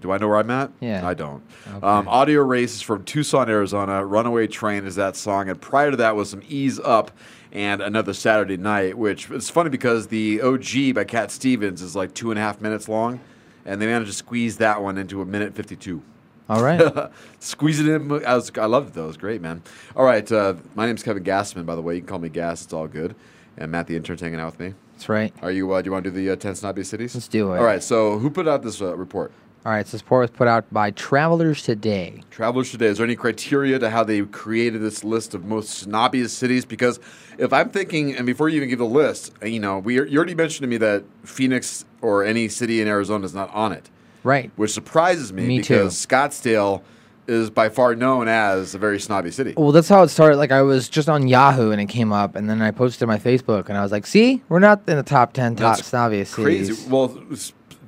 [0.01, 0.71] Do I know where I'm at?
[0.79, 1.05] Yeah.
[1.05, 1.41] I don't.
[1.81, 4.05] Um, Audio Race is from Tucson, Arizona.
[4.05, 5.49] Runaway Train is that song.
[5.49, 7.11] And prior to that was some Ease Up
[7.51, 12.13] and Another Saturday Night, which is funny because the OG by Cat Stevens is like
[12.13, 13.19] two and a half minutes long.
[13.65, 16.01] And they managed to squeeze that one into a minute 52.
[16.50, 17.12] All right.
[17.39, 18.12] Squeeze it in.
[18.26, 19.04] I, was, I loved it, though.
[19.06, 19.62] It was great, man.
[19.95, 20.30] All right.
[20.32, 21.95] Uh, my name's Kevin Gassman, by the way.
[21.95, 22.64] You can call me Gas.
[22.64, 23.16] It's all good.
[23.58, 24.74] And Matt, the intern's hanging out with me.
[24.93, 25.34] That's right.
[25.41, 25.72] Are you?
[25.72, 27.14] Uh, do you want to do the uh, 10 snobby cities?
[27.16, 27.60] Let's do it.
[27.60, 27.84] All right.
[27.84, 29.32] So, who put out this uh, report?
[29.66, 32.24] All right, so this report was put out by Travelers Today.
[32.32, 32.86] Travelers Today.
[32.86, 36.64] Is there any criteria to how they created this list of most snobbiest cities?
[36.64, 36.97] Because
[37.38, 40.34] if I'm thinking, and before you even give the list, you know, we you already
[40.34, 43.89] mentioned to me that Phoenix or any city in Arizona is not on it,
[44.24, 44.51] Right.
[44.55, 45.76] which surprises me, Me too.
[45.76, 46.82] because Scottsdale
[47.28, 49.53] is by far known as a very snobby city.
[49.55, 50.38] Well, that's how it started.
[50.38, 53.20] Like I was just on Yahoo and it came up, and then I posted my
[53.20, 56.34] Facebook, and I was like, "See, we're not in the top ten top That's snobbiest
[56.34, 56.74] crazy.
[56.74, 57.15] cities." Well,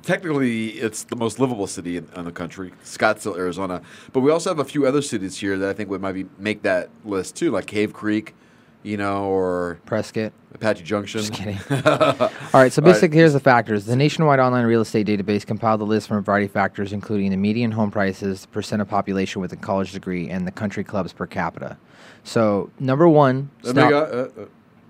[0.02, 3.82] technically, it's the most livable city in, in the country, Scottsdale, Arizona.
[4.12, 6.62] But we also have a few other cities here that I think would maybe make
[6.62, 8.34] that list too, like Cave Creek,
[8.82, 10.32] you know, or Prescott.
[10.54, 11.20] Apache Junction.
[11.20, 11.58] Just kidding.
[11.88, 13.86] All right, so basically, here's the factors.
[13.86, 17.30] The nationwide online real estate database compiled the list from a variety of factors, including
[17.30, 20.84] the median home prices, the percent of population with a college degree, and the country
[20.84, 21.78] clubs per capita.
[22.24, 24.32] So, number one, snob-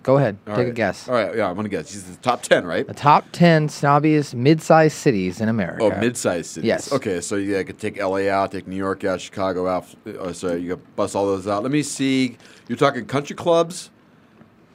[0.03, 1.09] go- ahead, all take a guess.
[1.09, 1.93] All right, yeah, I'm gonna guess.
[1.93, 2.87] He's the top ten, right?
[2.87, 5.85] The top 10 snobbiest mid-sized cities in America.
[5.85, 6.67] Oh, mid-sized cities.
[6.69, 6.93] Yes.
[6.93, 9.87] Okay, so yeah, I could take LA out, take New York out, Chicago out.
[10.07, 11.63] Uh, so you could bust all those out.
[11.63, 12.37] Let me see.
[12.69, 13.91] You're talking country clubs,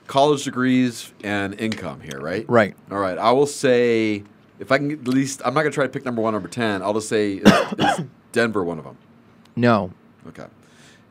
[0.08, 2.46] college degrees, and income here, right?
[2.50, 2.76] Right.
[2.92, 3.18] All right.
[3.18, 4.24] I will say
[4.60, 6.82] if I can at least, I'm not gonna try to pick number one, number ten.
[6.82, 8.98] I'll just say is, is Denver one of them.
[9.56, 9.92] No,
[10.28, 10.46] Okay.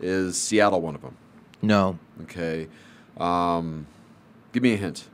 [0.01, 1.17] Is Seattle one of them?
[1.63, 1.99] no.
[2.23, 2.69] Okay.
[3.19, 3.87] Um,
[4.57, 5.09] give me a hint.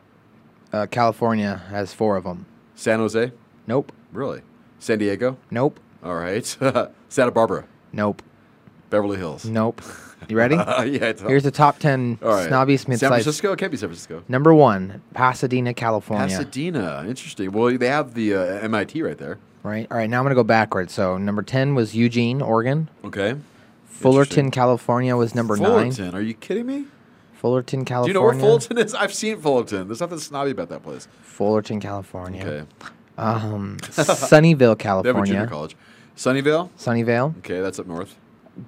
[0.73, 2.47] Uh, California has four of them.
[2.77, 3.33] San Jose.
[3.67, 3.91] Nope.
[4.13, 4.43] Really?
[4.79, 5.37] San Diego.
[5.51, 5.81] Nope.
[6.05, 6.47] All right.
[7.09, 7.65] Santa Barbara.
[7.93, 8.23] Nope.
[8.89, 9.45] Beverly Hills.
[9.45, 9.83] Nope.
[10.29, 10.55] You ready?
[10.57, 10.85] yeah.
[10.85, 12.49] It's Here's the top 10 All right.
[12.49, 13.09] snobbiest San.
[13.09, 13.53] Francisco.
[13.53, 14.23] It can't be San Francisco.
[14.29, 16.29] Number one, Pasadena, California.
[16.29, 17.05] Pasadena.
[17.09, 17.51] Interesting.
[17.51, 19.41] Well, they have the uh, MIT right there.
[19.65, 19.89] Right.
[19.91, 20.09] All right.
[20.09, 20.93] Now I'm gonna go backwards.
[20.93, 22.89] So number ten was Eugene, Oregon.
[23.05, 23.37] Okay.
[23.87, 25.93] Fullerton, California was number nine.
[25.93, 26.15] Fullerton.
[26.15, 26.87] Are you kidding me?
[27.43, 28.15] Fullerton, California.
[28.15, 28.95] Do you know where Fullerton is?
[28.95, 29.89] I've seen Fullerton.
[29.89, 31.09] There's nothing snobby about that place.
[31.23, 32.45] Fullerton, California.
[32.47, 32.67] Okay.
[33.19, 35.47] Um, Sunnyvale, They have a junior California.
[35.49, 35.77] college.
[36.17, 36.71] Sunnyvale.
[36.79, 38.17] Sunnyvale, Okay, that's up north.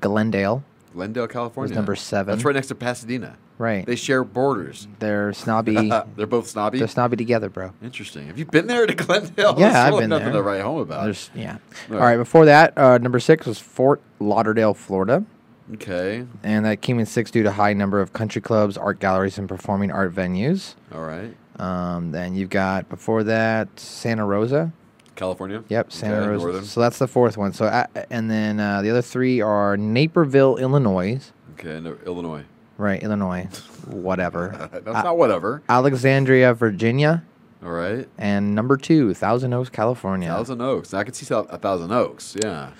[0.00, 0.64] Glendale.
[0.92, 1.74] Glendale, California.
[1.74, 2.34] number seven.
[2.34, 3.36] That's right next to Pasadena.
[3.58, 3.86] Right.
[3.86, 4.88] They share borders.
[4.98, 5.88] They're snobby.
[6.16, 6.78] They're both snobby.
[6.80, 7.72] They're snobby together, bro.
[7.82, 8.26] Interesting.
[8.26, 9.54] Have you been there to Glendale?
[9.58, 10.34] Yeah, There's I've been nothing there.
[10.34, 11.04] to write home about.
[11.04, 11.58] There's yeah.
[11.90, 12.16] All All right.
[12.16, 15.24] Before that, uh, number six was Fort Lauderdale, Florida,
[15.72, 16.26] Okay.
[16.42, 19.48] and that came in sixth due to high number of country clubs, art galleries, and
[19.48, 20.74] performing art venues.
[20.94, 21.34] All right.
[21.58, 24.72] Um, then you've got before that Santa Rosa.
[25.16, 25.62] California.
[25.68, 26.44] Yep, Santa Okay, Rosa.
[26.44, 26.64] northern.
[26.64, 27.52] So that's the fourth one.
[27.52, 31.20] So uh, and then uh, the other three are Naperville, Illinois.
[31.58, 32.44] Okay, no, Illinois.
[32.76, 33.44] Right, Illinois.
[33.86, 34.68] Whatever.
[34.72, 35.62] That's not whatever.
[35.68, 37.22] Alexandria, Virginia,
[37.62, 38.08] All right.
[38.18, 40.28] and number two, Thousand Oaks, California.
[40.28, 40.92] Thousand Oaks.
[40.92, 42.34] I could see Thousand Oaks.
[42.42, 42.70] Yeah.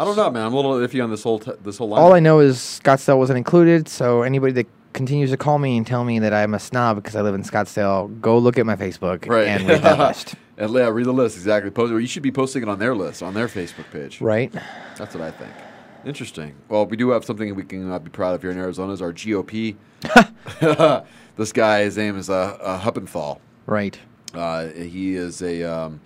[0.00, 0.46] I don't know, man.
[0.46, 2.02] I'm a little iffy on this whole t- this whole line.
[2.02, 3.86] All I know is Scottsdale wasn't included.
[3.86, 7.16] So anybody that continues to call me and tell me that I'm a snob because
[7.16, 9.46] I live in Scottsdale, go look at my Facebook right.
[9.46, 10.36] and read that list.
[10.56, 11.70] and yeah, read the list exactly.
[11.70, 11.92] Post.
[11.92, 14.22] You should be posting it on their list on their Facebook page.
[14.22, 14.50] Right.
[14.96, 15.52] That's what I think.
[16.06, 16.54] Interesting.
[16.70, 19.02] Well, we do have something we can uh, be proud of here in Arizona is
[19.02, 19.76] our GOP.
[21.36, 23.38] this guy, his name is uh, uh, Huppenthal.
[23.66, 23.98] Right.
[24.32, 25.62] Uh, he is a.
[25.62, 26.00] Um,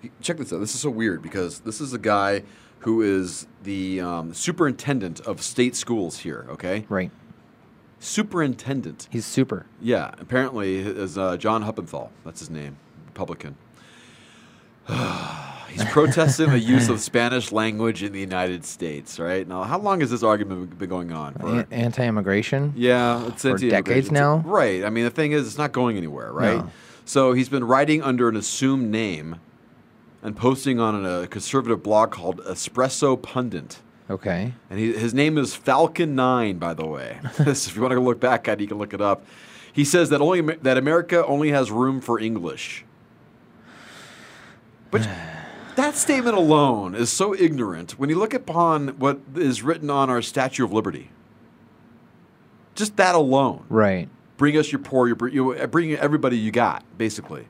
[0.00, 0.60] he- check this out.
[0.60, 2.44] This is so weird because this is a guy
[2.80, 6.46] who is the um, superintendent of state schools here.
[6.50, 6.86] Okay.
[6.88, 7.10] Right.
[7.98, 9.06] Superintendent.
[9.10, 9.66] He's super.
[9.80, 10.12] Yeah.
[10.18, 12.10] Apparently, is uh, John Huppenthal.
[12.24, 12.78] That's his name.
[13.06, 13.56] Republican.
[15.70, 19.20] He's protesting the use of Spanish language in the United States.
[19.20, 21.34] Right now, how long has this argument been going on?
[21.34, 21.66] For?
[21.70, 22.72] Anti-immigration.
[22.76, 24.38] Yeah, it's For decades now?
[24.38, 24.84] Right.
[24.84, 26.56] I mean, the thing is, it's not going anywhere, right?
[26.56, 26.70] No.
[27.04, 29.36] So he's been writing under an assumed name
[30.22, 33.80] and posting on a conservative blog called Espresso Pundit.
[34.08, 34.54] Okay.
[34.68, 37.20] And he, his name is Falcon Nine, by the way.
[37.38, 39.24] if you want to look back at it, you can look it up.
[39.72, 42.84] He says that only that America only has room for English.
[44.90, 45.08] But
[45.76, 50.22] that statement alone is so ignorant when you look upon what is written on our
[50.22, 51.10] Statue of Liberty.
[52.74, 53.64] Just that alone.
[53.68, 54.08] Right.
[54.36, 57.46] Bring us your poor, your br- bring everybody you got, basically.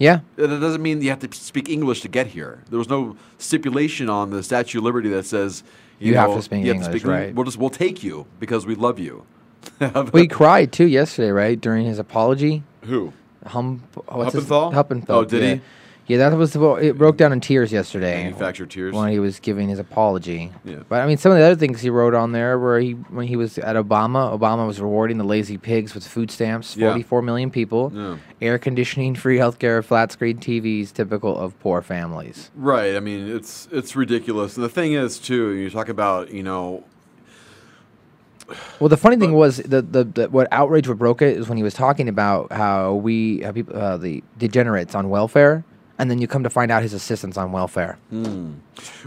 [0.00, 0.20] Yeah.
[0.36, 2.64] Uh, and it doesn't mean you have to speak English to get here.
[2.70, 5.62] There was no stipulation on the Statue of Liberty that says
[6.00, 7.34] You have know, to speak you have English, Eng- right.
[7.34, 9.24] We'll just we'll take you because we love you.
[10.14, 11.60] He cried too yesterday, right?
[11.60, 12.62] During his apology.
[12.84, 13.12] Who?
[13.46, 14.72] Hum, what's his- Huppenthal?
[14.72, 15.10] Huppenthal.
[15.10, 15.60] Oh, did he?
[16.10, 16.18] Yeah.
[16.28, 18.24] That was the, it broke down in tears yesterday.
[18.24, 18.94] Manufactured tears.
[18.94, 20.50] when he was giving his apology.
[20.64, 20.80] Yeah.
[20.88, 23.26] But I mean, some of the other things he wrote on there where he when
[23.26, 26.88] he was at Obama, Obama was rewarding the lazy pigs with food stamps, Yeah.
[26.90, 28.16] 44 million people, Yeah.
[28.42, 32.50] air conditioning, free healthcare, flat screen TVs, typical of poor families.
[32.56, 32.96] Right.
[32.96, 34.56] I mean, it's it's ridiculous.
[34.56, 36.84] And the thing is, too, you talk about you know
[38.80, 41.56] Well, the funny thing was the, the, the what outrage what broke it is when
[41.56, 45.64] he was talking about how we how people uh, the degenerates on welfare,
[46.00, 47.98] and then you come to find out his assistants on welfare.
[48.08, 48.54] Hmm.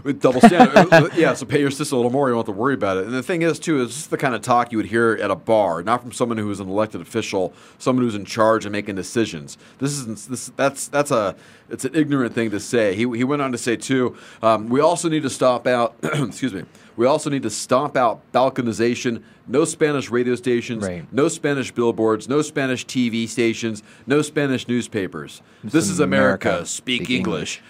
[0.04, 0.92] With double standard.
[0.92, 2.98] uh, yeah, so pay your sister a little more, you don't have to worry about
[2.98, 3.06] it.
[3.06, 5.18] And the thing is, too, is this is the kind of talk you would hear
[5.20, 8.64] at a bar, not from someone who is an elected official, someone who's in charge
[8.64, 9.58] and making decisions.
[9.78, 11.34] This is this that's that's a
[11.68, 12.94] it's an ignorant thing to say.
[12.94, 15.96] He, he went on to say too, um, we also need to stop out.
[16.02, 16.62] excuse me.
[16.96, 19.22] We also need to stomp out balkanization.
[19.46, 20.84] No Spanish radio stations.
[20.84, 21.12] Right.
[21.12, 22.28] No Spanish billboards.
[22.28, 23.82] No Spanish TV stations.
[24.06, 25.42] No Spanish newspapers.
[25.62, 26.48] This, This is America.
[26.48, 26.66] America.
[26.66, 27.62] Speak, Speak English.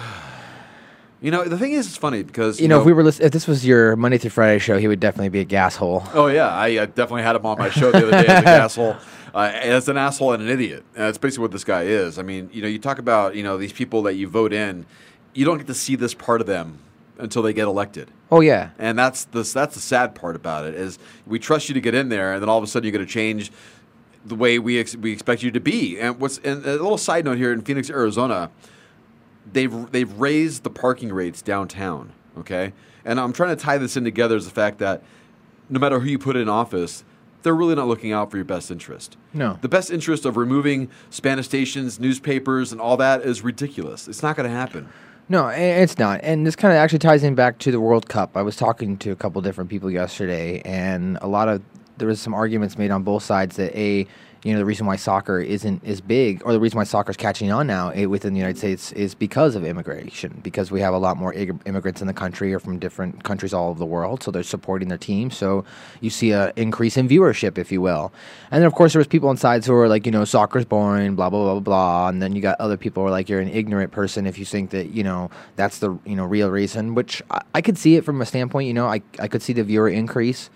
[1.22, 3.46] You know, the thing is, it's funny because You know, if we were if this
[3.46, 6.02] was your Monday through Friday show, he would definitely be a gas hole.
[6.14, 8.48] Oh yeah, I uh, definitely had him on my show the other day as an
[8.48, 8.96] asshole.
[9.34, 10.84] Uh, as an asshole and an idiot.
[10.94, 12.18] And that's basically what this guy is.
[12.18, 14.84] I mean, you know, you talk about you know these people that you vote in,
[15.32, 16.80] you don't get to see this part of them
[17.18, 18.10] until they get elected.
[18.30, 21.74] Oh yeah, And that's the that's the sad part about it is we trust you
[21.74, 23.52] to get in there, and then all of a sudden you're going to change
[24.24, 25.98] the way we ex- we expect you to be.
[25.98, 28.50] And what's and a little side note here in Phoenix, Arizona,
[29.52, 32.12] they've they've raised the parking rates downtown.
[32.38, 32.72] Okay,
[33.04, 35.02] and I'm trying to tie this in together is the fact that
[35.68, 37.04] no matter who you put in office,
[37.42, 39.16] they're really not looking out for your best interest.
[39.32, 39.58] No.
[39.60, 44.08] The best interest of removing Spanish stations, newspapers, and all that is ridiculous.
[44.08, 44.88] It's not going to happen.
[45.28, 46.20] No, it's not.
[46.22, 48.36] And this kind of actually ties in back to the World Cup.
[48.36, 51.62] I was talking to a couple different people yesterday, and a lot of
[51.98, 54.06] there was some arguments made on both sides that a
[54.44, 57.16] you know the reason why soccer isn't as big, or the reason why soccer is
[57.16, 60.40] catching on now eh, within the United States is because of immigration.
[60.42, 63.54] Because we have a lot more ig- immigrants in the country or from different countries
[63.54, 65.30] all over the world, so they're supporting their team.
[65.30, 65.64] So
[66.00, 68.12] you see a increase in viewership, if you will.
[68.50, 70.64] And then of course there was people on sides who were like, you know, soccer's
[70.64, 72.08] boring, blah blah blah blah blah.
[72.08, 74.44] And then you got other people who are like, you're an ignorant person if you
[74.44, 76.94] think that you know that's the you know real reason.
[76.94, 78.66] Which I, I could see it from a standpoint.
[78.66, 80.50] You know, I I could see the viewer increase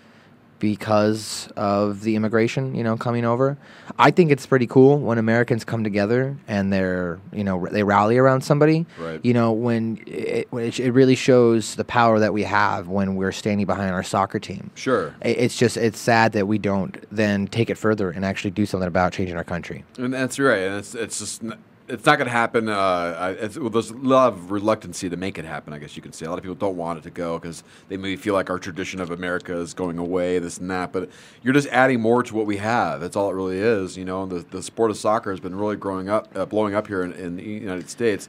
[0.59, 3.57] because of the immigration, you know, coming over.
[3.99, 7.83] I think it's pretty cool when Americans come together and they're, you know, r- they
[7.83, 8.85] rally around somebody.
[8.99, 9.19] Right.
[9.23, 13.15] You know, when it, when it, it really shows the power that we have when
[13.15, 14.71] we're standing behind our soccer team.
[14.75, 15.13] Sure.
[15.23, 18.65] I- It's just it's sad that we don't then take it further and actually do
[18.65, 19.83] something about changing our country.
[19.97, 20.59] And that's right.
[20.63, 21.43] And it's it's just
[21.87, 22.67] it's not going to happen.
[22.67, 25.73] Uh, it's, well, there's a lot of reluctancy to make it happen.
[25.73, 27.63] I guess you can say a lot of people don't want it to go because
[27.87, 30.91] they maybe feel like our tradition of America is going away, this and that.
[30.91, 31.09] But
[31.43, 32.99] you're just adding more to what we have.
[32.99, 33.97] That's all it really is.
[33.97, 36.87] You know, the the sport of soccer has been really growing up, uh, blowing up
[36.87, 38.27] here in, in the United States.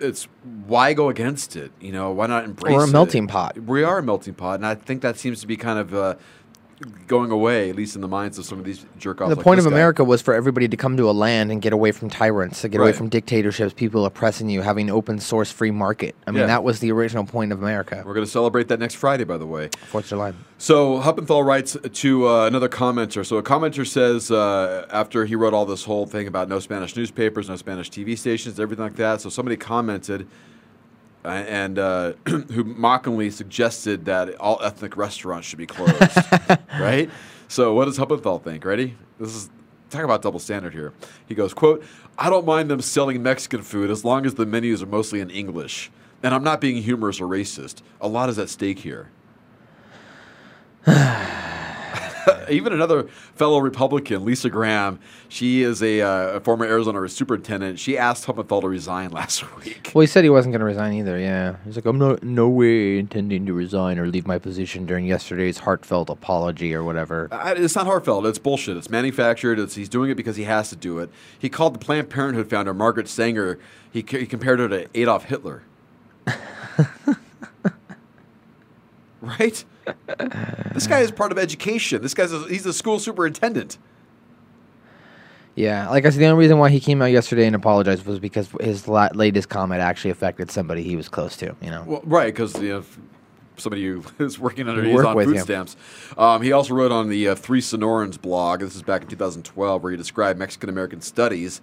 [0.00, 0.26] It's
[0.66, 1.72] why go against it?
[1.80, 2.74] You know, why not embrace?
[2.74, 2.92] We're a it?
[2.92, 3.58] melting pot.
[3.58, 5.94] We are a melting pot, and I think that seems to be kind of.
[5.94, 6.14] Uh,
[7.06, 9.34] Going away, at least in the minds of some of these jerk offs.
[9.34, 11.92] the point of America was for everybody to come to a land and get away
[11.92, 16.14] from tyrants, to get away from dictatorships, people oppressing you, having open source free market.
[16.26, 16.46] I mean, Yeah.
[16.46, 18.02] that was the original point of America.
[18.04, 19.70] We're going to celebrate that next Friday, by the way.
[19.90, 20.32] Fourth of July.
[20.58, 23.24] So Huppenthal writes to uh, another commenter.
[23.24, 26.96] So a commenter says uh, after he wrote all this whole thing about no Spanish
[26.96, 29.20] newspapers, no Spanish TV stations, everything like that.
[29.20, 30.26] So somebody commented
[31.24, 36.18] and uh, who mockingly suggested that all ethnic restaurants should be closed.
[36.78, 37.10] right?
[37.48, 38.64] So what does Huppenthal think?
[38.64, 38.96] Ready?
[39.18, 39.50] This is
[39.90, 40.92] talk about double standard here.
[41.26, 41.84] He goes, "quote
[42.18, 45.30] I don't mind them selling Mexican food as long as the menus are mostly in
[45.30, 45.90] English."
[46.22, 47.82] And I'm not being humorous or racist.
[48.00, 49.10] A lot is at stake here.
[52.50, 54.98] Even another fellow Republican, Lisa Graham,
[55.28, 57.78] she is a, uh, a former Arizona superintendent.
[57.78, 59.90] She asked Huppenthal to resign last week.
[59.94, 61.18] Well, he said he wasn't going to resign either.
[61.18, 65.06] Yeah, he's like, I'm not no way intending to resign or leave my position during
[65.06, 67.28] yesterday's heartfelt apology or whatever.
[67.30, 68.26] Uh, It's not heartfelt.
[68.26, 68.76] It's bullshit.
[68.76, 69.58] It's manufactured.
[69.58, 71.10] It's, he's doing it because he has to do it.
[71.38, 73.58] He called the Planned Parenthood founder, Margaret Sanger,
[73.92, 75.62] he, he compared her to Adolf Hitler.
[79.20, 79.64] right?
[80.72, 82.02] This guy is part of education.
[82.02, 83.78] This guy's a, he's a school superintendent.
[85.56, 88.18] Yeah, like I said, the only reason why he came out yesterday and apologized was
[88.18, 91.54] because his la- latest comment actually affected somebody he was close to.
[91.62, 91.84] You know.
[91.86, 92.84] Well, right, because you know,
[93.56, 95.42] somebody who is working under You work on food him.
[95.44, 95.76] stamps.
[96.18, 98.60] Um, he also wrote on the uh, Three Sonorans blog.
[98.60, 101.60] This is back in 2012, where he described Mexican American studies,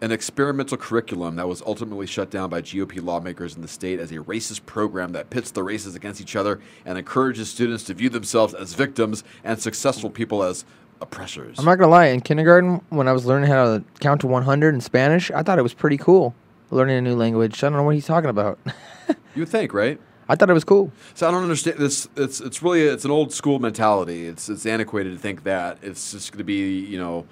[0.00, 4.10] an experimental curriculum that was ultimately shut down by GOP lawmakers in the state as
[4.10, 8.08] a racist program that pits the races against each other and encourages students to view
[8.08, 10.64] themselves as victims and successful people as
[11.00, 11.58] oppressors.
[11.58, 12.06] I'm not gonna lie.
[12.06, 15.58] In kindergarten, when I was learning how to count to 100 in Spanish, I thought
[15.58, 16.34] it was pretty cool.
[16.70, 17.62] Learning a new language.
[17.62, 18.58] I don't know what he's talking about.
[19.34, 20.00] you would think, right?
[20.28, 20.92] I thought it was cool.
[21.14, 22.08] So I don't understand this.
[22.16, 24.26] It's it's really it's an old school mentality.
[24.26, 27.26] It's it's antiquated to think that it's just going to be you know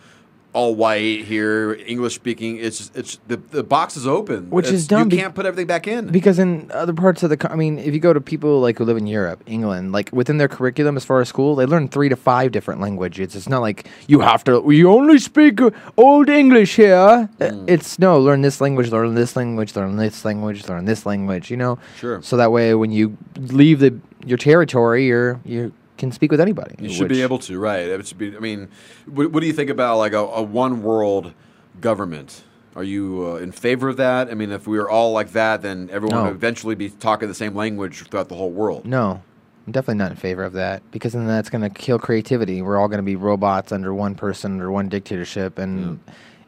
[0.59, 2.56] all white here, English speaking.
[2.56, 5.35] It's just, it's the the box is open, Which It's- is dumb You be- can't
[5.39, 6.09] put everything back in.
[6.18, 6.51] Because in
[6.82, 8.97] other parts of the, co- I mean, if you go to people like who live
[8.97, 12.16] in Europe, England, like within their curriculum as far as school, they learn three to
[12.16, 13.36] five different languages.
[13.36, 14.60] It's not like you have to.
[14.60, 15.60] We only speak
[15.97, 17.28] Old English here.
[17.40, 17.64] Uh, Hmm.
[17.74, 21.51] It's no, learn this language, learn this language, learn this language, learn this language.
[21.52, 21.78] You know.
[22.01, 22.20] Sure.
[22.22, 23.16] So that way, when you
[23.60, 23.93] leave the
[24.26, 26.75] your territory, you're you can speak with anybody.
[26.79, 27.81] You should be able to, right?
[27.87, 28.35] It should be.
[28.37, 28.69] I mean,
[29.07, 31.33] what, what do you think about like a, a one world
[31.81, 32.45] government?
[32.77, 34.31] Are you uh, in favor of that?
[34.31, 36.25] I mean, if we were all like that, then everyone No.
[36.25, 38.85] would eventually be talking the same language throughout the whole world.
[38.87, 39.20] No,
[39.66, 42.62] I'm definitely not in favor of that because then that's going to kill creativity.
[42.62, 45.99] We're all going to be robots under one person, under one dictatorship, and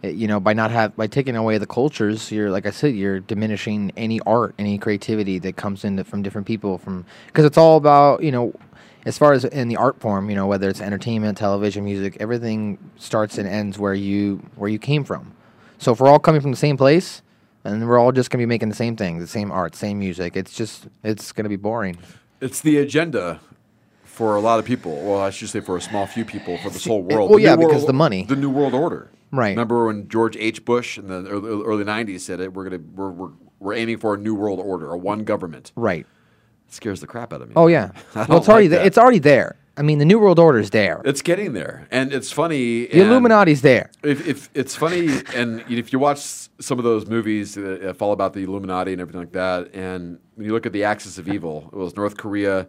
[0.02, 2.94] it- you know, by not have by taking away the cultures, you're like I said,
[2.94, 6.78] you're diminishing any art, any creativity that comes in from different people.
[6.78, 8.55] From because it's all about you know.
[9.06, 12.78] As far as in the art form, you know, whether it's entertainment, television, music, everything
[12.97, 15.32] starts and ends where you where you came from.
[15.78, 17.22] So if we're all coming from the same place,
[17.64, 20.36] and we're all just gonna be making the same thing, the same art, same music,
[20.36, 21.97] it's just it's gonna be boring.
[22.43, 23.40] It's the agenda
[24.05, 24.97] for a lot of people.
[25.02, 27.31] Well, I should say for a small few people for this whole world.
[27.31, 28.24] well, The yeah, because World- the money.
[28.24, 29.10] the New World Order.
[29.32, 29.51] Right.
[29.51, 30.64] Remember when George H.
[30.64, 32.52] Bush in the early, early '90s said it?
[32.52, 35.70] We're gonna we're, we're we're aiming for a new world order, a one government.
[35.77, 36.06] Right.
[36.70, 37.55] Scares the crap out of me.
[37.56, 37.90] Oh yeah.
[38.14, 39.56] Well, it's already like it's already there.
[39.76, 41.01] I mean, the New World Order is there.
[41.05, 42.86] It's getting there, and it's funny.
[42.86, 43.90] The Illuminati's there.
[44.02, 48.34] If, if it's funny, and if you watch some of those movies that fall about
[48.34, 51.70] the Illuminati and everything like that, and when you look at the axis of evil,
[51.72, 52.68] it was North Korea,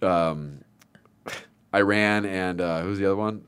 [0.00, 0.64] um,
[1.74, 3.44] Iran, and uh, who's the other one?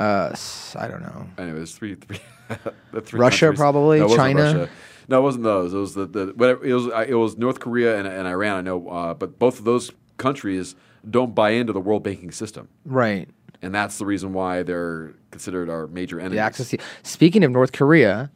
[0.00, 0.34] Uh,
[0.76, 1.26] I don't know.
[1.38, 2.20] Anyways, three, three,
[2.92, 3.58] the three Russia, countries.
[3.58, 4.42] probably, No, China.
[4.42, 4.70] Russia.
[5.08, 5.72] No, it wasn't those.
[5.72, 6.64] It was the, the whatever.
[6.64, 8.56] It was it was North Korea and, and Iran.
[8.58, 10.74] I know, uh, but both of those countries
[11.08, 13.28] don't buy into the world banking system, Right.
[13.62, 16.36] and that's the reason why they're considered our major enemies.
[16.36, 16.74] The axis.
[17.02, 18.30] Speaking of North Korea,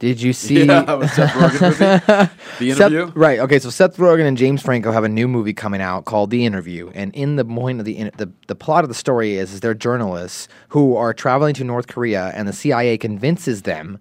[0.00, 0.64] did you see?
[0.64, 2.30] Yeah, Seth Rogen movie?
[2.58, 3.12] The Seth- Interview?
[3.14, 3.38] right.
[3.38, 3.58] Okay.
[3.60, 6.90] So Seth Rogen and James Franco have a new movie coming out called The Interview,
[6.94, 9.60] and in the point of the in- the the plot of the story is, is
[9.60, 14.00] they're journalists who are traveling to North Korea, and the CIA convinces them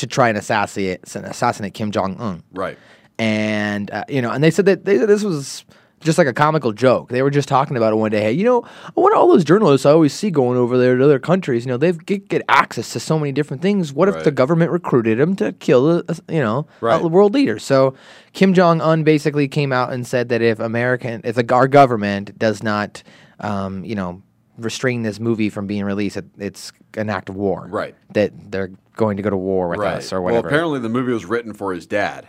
[0.00, 2.42] to try and assassinate assassinate Kim Jong Un.
[2.52, 2.76] Right.
[3.18, 5.64] and uh, you know, and they said that they this was
[6.00, 7.10] just like a comical joke.
[7.10, 8.22] They were just talking about it one day.
[8.22, 11.04] Hey, you know, I wonder all those journalists I always see going over there to
[11.04, 11.66] other countries.
[11.66, 13.92] You know, they get, get access to so many different things.
[13.92, 17.02] What if the government recruited them to kill, a- you know, Right.
[17.02, 17.58] a world leader?
[17.58, 17.94] So
[18.32, 22.38] Kim Jong Un basically came out and said that if American, if the, our government
[22.38, 23.02] does not,
[23.40, 24.22] um, you know.
[24.58, 26.18] Restrain this movie from being released.
[26.18, 27.66] It, it's an act of war.
[27.70, 27.94] Right.
[28.12, 28.70] That they're
[29.00, 29.94] going to go to war with right.
[29.94, 30.42] us or whatever.
[30.42, 32.28] well, apparently the movie was written for his dad,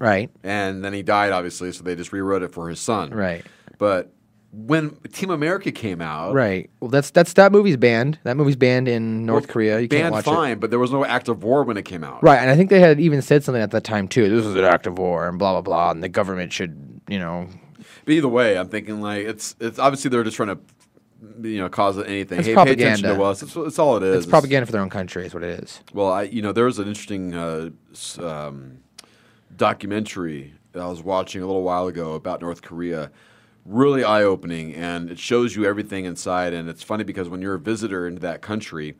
[0.00, 0.30] right.
[0.42, 3.10] and then he died, obviously, so they just rewrote it for his son.
[3.10, 3.46] Right.
[3.78, 4.12] But
[4.52, 6.70] when Team America came out, Right.
[6.80, 8.18] Well, that's that's that movie's banned.
[8.24, 9.80] That movie's banned in North well, Korea.
[9.80, 10.60] You can't banned fine, it.
[10.60, 12.22] but there was no act of war when it came out.
[12.22, 14.28] Right, and I think they had even said something at that time too.
[14.28, 17.18] This is an act of war and blah blah blah, and the government should, you
[17.18, 17.48] know,
[18.04, 20.58] But either way, I'm thinking like it's it's obviously they're just trying to
[21.42, 22.38] you know cause anything.
[22.38, 23.14] It's hey, pay attention propaganda.
[23.16, 23.42] to us.
[23.42, 24.16] It's, it's all it is.
[24.16, 25.80] it's propaganda for their own country, is what it is.
[25.92, 27.70] Well, I you know there was an interesting uh,
[28.18, 28.78] um,
[29.56, 33.10] documentary that I was watching a little while ago about North Korea.
[33.64, 36.52] Really eye opening, and it shows you everything inside.
[36.52, 38.94] And it's funny because when you're a visitor into that country,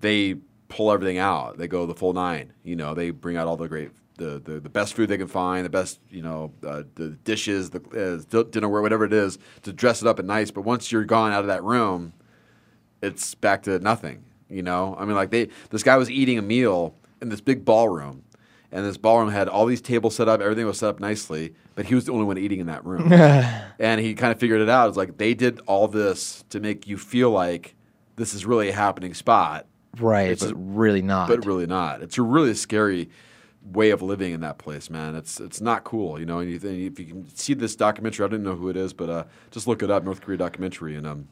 [0.00, 0.36] they
[0.68, 1.58] pull everything out.
[1.58, 2.54] They go the full nine.
[2.64, 3.90] You know, they bring out all the great.
[4.16, 7.70] The, the, the best food they can find, the best you know, uh, the dishes,
[7.70, 10.50] the uh, dinnerware, whatever it is, to dress it up and nice.
[10.50, 12.12] But once you're gone out of that room,
[13.02, 14.24] it's back to nothing.
[14.48, 17.64] You know, I mean, like they, this guy was eating a meal in this big
[17.64, 18.22] ballroom,
[18.70, 21.84] and this ballroom had all these tables set up, everything was set up nicely, but
[21.86, 23.12] he was the only one eating in that room.
[23.78, 24.88] and he kind of figured it out.
[24.88, 27.74] It's like they did all this to make you feel like
[28.14, 29.66] this is really a happening spot,
[29.98, 31.28] Right, It's but really not.
[31.28, 32.02] but really not.
[32.02, 33.08] It's a really scary
[33.72, 35.14] way of living in that place, man.
[35.14, 36.38] It's it's not cool, you know.
[36.38, 39.10] And you if you can see this documentary, I didn't know who it is, but
[39.10, 41.28] uh, just look it up, North Korea documentary, and um,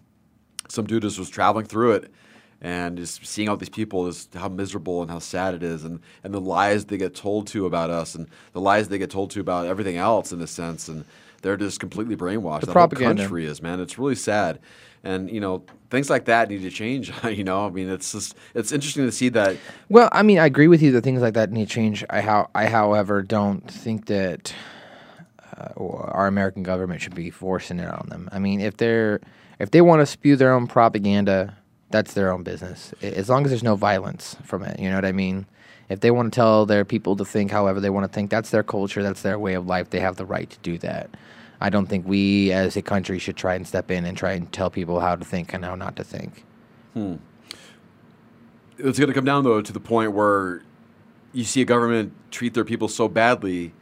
[0.68, 2.12] some dude just was traveling through it
[2.60, 6.00] and just seeing all these people is how miserable and how sad it is and,
[6.22, 9.30] and the lies they get told to about us and the lies they get told
[9.30, 11.04] to about everything else in a sense and
[11.44, 12.60] they're just completely brainwashed.
[12.60, 13.22] The the propaganda.
[13.22, 13.78] whole country is, man.
[13.78, 14.58] It's really sad.
[15.04, 17.12] And you know, things like that need to change.
[17.24, 19.58] you know, I mean, it's just it's interesting to see that.
[19.90, 22.02] Well, I mean, I agree with you that things like that need to change.
[22.08, 24.54] I how I, however, don't think that
[25.56, 28.30] uh, our American government should be forcing it on them.
[28.32, 29.20] I mean, if they're
[29.58, 31.54] if they want to spew their own propaganda,
[31.90, 32.94] that's their own business.
[33.02, 35.44] As long as there's no violence from it, you know what I mean.
[35.90, 38.48] If they want to tell their people to think however they want to think, that's
[38.48, 39.90] their culture, that's their way of life.
[39.90, 41.10] They have the right to do that.
[41.64, 44.52] I don't think we as a country should try and step in and try and
[44.52, 46.44] tell people how to think and how not to think.
[46.92, 47.14] Hmm.
[48.76, 50.60] It's going to come down though to the point where
[51.32, 53.72] you see a government treat their people so badly.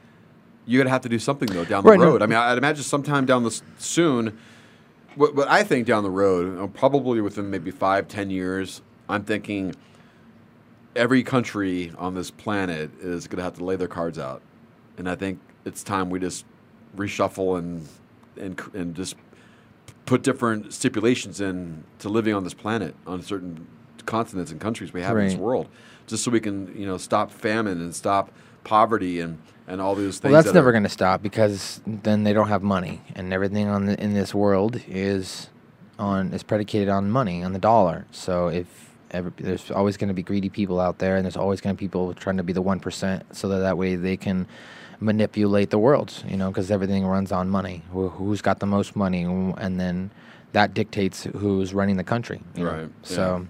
[0.64, 2.22] You're going to have to do something though down the Right, no- road.
[2.22, 4.38] I mean, I'd imagine sometime down the s- soon.
[5.16, 9.24] What, what I think down the road, uh, probably within maybe five, ten years, I'm
[9.24, 9.74] thinking
[10.94, 14.40] every country on this planet is going to have to lay their cards out,
[14.96, 16.44] and I think it's time we just
[16.96, 17.88] reshuffle and
[18.36, 19.16] and and just
[20.06, 23.66] put different stipulations in to living on this planet on certain
[24.06, 25.68] continents and countries we have in this world,
[26.06, 28.32] just so we can you know stop famine and stop
[28.64, 30.32] poverty and and all these things.
[30.32, 33.68] Well, that's that never going to stop because then they don't have money, and everything
[33.68, 35.48] on the, in this world is
[35.98, 38.06] on is predicated on money, on the dollar.
[38.10, 41.60] So if every, there's always going to be greedy people out there, and there's always
[41.60, 44.16] going to be people trying to be the one percent, so that that way they
[44.16, 44.46] can
[45.02, 46.12] manipulate the world.
[46.28, 47.82] You know, because everything runs on money.
[47.92, 50.10] Who, who's got the most money, and then
[50.52, 52.40] that dictates who's running the country.
[52.56, 53.46] Right, So.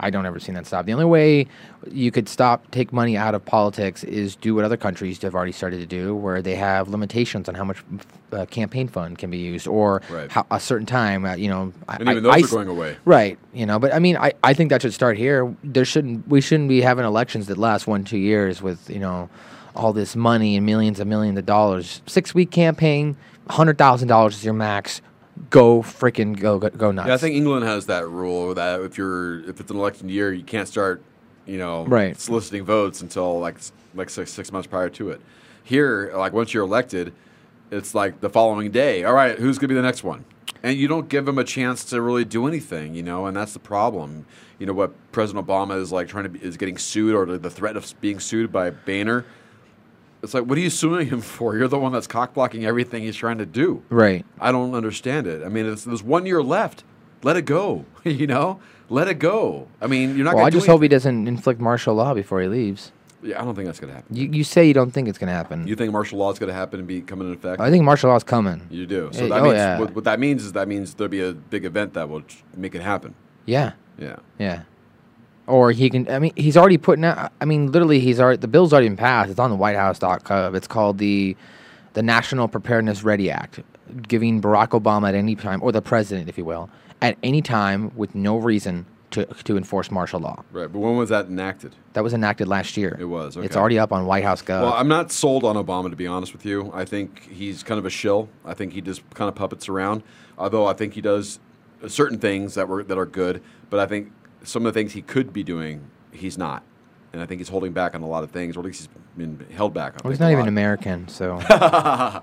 [0.00, 0.86] I don't ever see that stop.
[0.86, 1.46] The only way
[1.90, 5.52] you could stop, take money out of politics is do what other countries have already
[5.52, 7.82] started to do, where they have limitations on how much
[8.32, 10.30] uh, campaign fund can be used, or Right.
[10.30, 11.24] how, a certain time.
[11.24, 12.96] Uh, you know, And I- even those I are going away.
[13.04, 13.38] Right.
[13.54, 15.54] You know, but I mean, I, I think that should start here.
[15.62, 19.30] There shouldn't we shouldn't be having elections that last one two years with you know
[19.74, 22.02] all this money and millions and millions of dollars.
[22.06, 23.16] Six week campaign,
[23.48, 25.00] hundred thousand dollars is your max.
[25.50, 27.08] Go freaking go go, go nuts.
[27.08, 30.32] Yeah, I think England has that rule that if you're if it's an election year,
[30.32, 31.02] you can't start,
[31.46, 32.18] you know, Right.
[32.18, 33.56] soliciting votes until like
[33.94, 35.20] like six six months prior to it.
[35.64, 37.12] Here, like once you're elected,
[37.70, 39.02] it's like the following day.
[39.04, 40.24] All right, who's gonna be the next one?
[40.62, 43.52] And you don't give them a chance to really do anything, you know, and that's
[43.52, 44.24] the problem.
[44.58, 47.50] You know what President Obama is like trying to be, is getting sued or the
[47.50, 49.24] threat of being sued by Boehner.
[50.24, 51.56] It's like, what are you suing him for?
[51.56, 53.82] You're the one that's cock blocking everything he's trying to do.
[53.90, 54.24] Right.
[54.40, 55.44] I don't understand it.
[55.44, 56.82] I mean, it's, there's one year left.
[57.22, 57.84] Let it go.
[58.04, 59.68] you know, let it go.
[59.80, 60.34] I mean, you're not.
[60.34, 62.90] well, I just hope he doesn't inflict martial law before he leaves.
[63.22, 64.14] Yeah, I don't think that's gonna happen.
[64.14, 65.66] You, you say you don't think it's going to happen.
[65.66, 67.58] You think martial law is going to happen and be coming into effect?
[67.58, 68.66] I think martial law is coming.
[68.70, 69.08] you do.
[69.12, 69.78] So Eh, that oh, means yeah.
[69.78, 72.22] what, what that means is that means there'll be a big event that will
[72.54, 73.14] make it happen.
[73.46, 73.72] Yeah.
[73.98, 74.16] Yeah.
[74.38, 74.64] Yeah.
[75.46, 76.08] Or he can.
[76.10, 77.32] I mean, he's already putting out.
[77.40, 78.38] I mean, literally, he's already.
[78.38, 79.30] The bill's already been passed.
[79.30, 80.54] It's on the WhiteHouse.gov.
[80.54, 81.36] It's called the,
[81.92, 83.60] the National Preparedness Ready Act,
[84.08, 86.70] giving Barack Obama at any time, or the president, if you will,
[87.02, 90.42] at any time with no reason to to enforce martial law.
[90.52, 90.70] Right.
[90.70, 91.74] But when was that enacted?
[91.94, 92.96] That was enacted last year.
[92.98, 93.36] It was.
[93.36, 94.62] It's already up on WhiteHouse.gov.
[94.62, 96.70] Well, I'm not sold on Obama to be honest with you.
[96.74, 98.28] I think he's kind of a shill.
[98.44, 100.02] I think he just kind of puppets around.
[100.36, 101.38] Although I think he does
[101.86, 104.10] certain things that were that are good, but I think
[104.44, 106.62] some of the things he could be doing, he's not.
[107.12, 108.88] And I think he's holding back on a lot of things, or at least he's
[109.16, 110.00] been held back on.
[110.04, 110.48] well, he's not a even.
[110.48, 111.38] American, so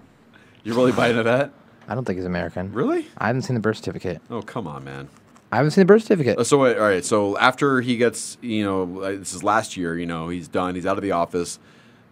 [0.64, 1.52] You're really buying into that?
[1.88, 2.72] I don't think he's American.
[2.74, 3.08] Really?
[3.18, 4.22] I haven't seen the birth certificate.
[4.30, 5.10] Oh, come on, man.
[5.52, 6.38] I haven't seen the birth certificate.
[6.38, 7.04] Uh, So wait, all right.
[7.04, 9.98] So after he gets, you know, uh, this is last year.
[9.98, 10.76] You know, he's done.
[10.76, 11.58] He's out of the office.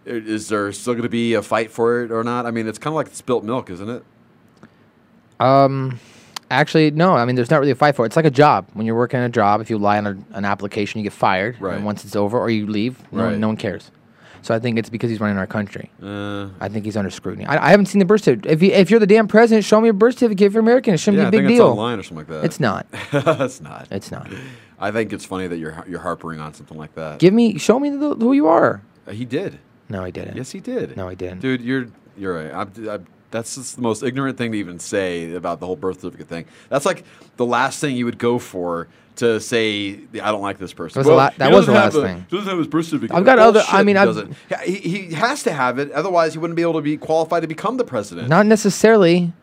[0.06, 2.45] I- Is there still going to be a fight for it or not?
[2.45, 4.03] I mean, it's kind of like spilt milk, isn't it?
[5.40, 5.99] Um,
[6.49, 7.13] actually, no.
[7.15, 8.07] I mean, there's not really a fight for it.
[8.07, 8.67] It's like a job.
[8.73, 11.59] When you're working a job, if you lie on a, an application, you get fired.
[11.59, 11.76] Right.
[11.76, 13.31] And once it's over, or you leave, no, Right.
[13.31, 13.91] one, no one cares.
[14.41, 15.91] So I think it's because he's running our country.
[16.01, 17.45] Uh, I think he's under scrutiny.
[17.45, 18.51] I, I haven't seen the birth certificate.
[18.51, 20.93] If, you, if you're the damn president, show me a birth certificate if you're American.
[20.93, 21.67] It shouldn't yeah, be a big think deal.
[21.67, 22.45] it's online or something like that.
[22.45, 22.88] It's not.
[23.11, 23.88] it's not.
[23.91, 24.31] It's not.
[24.80, 27.19] I think it's funny that you're you're harpering on something like that.
[27.19, 28.81] Give me, show me the, who you are.
[29.05, 29.59] Uh, he did.
[29.89, 30.38] No, he didn't.
[30.38, 30.95] Yes, he did.
[30.95, 31.41] No, he didn't.
[31.41, 32.53] Dude, you're you're right.
[32.53, 36.01] I'm, I'm, that's just the most ignorant thing to even say about the whole birth
[36.01, 36.45] certificate thing.
[36.69, 37.03] That's like
[37.38, 38.88] the last thing you would go for
[39.18, 41.01] to say I don't like this person.
[41.03, 42.26] That was the la- that was the last a- thing.
[42.30, 43.15] Doesn't have his birth certificate.
[43.15, 44.34] I've got other- I mean, he doesn't.
[44.64, 45.91] He, he has to have it.
[45.91, 48.30] Otherwise, he wouldn't be able to be qualified to become the president.
[48.30, 49.34] Not necessarily.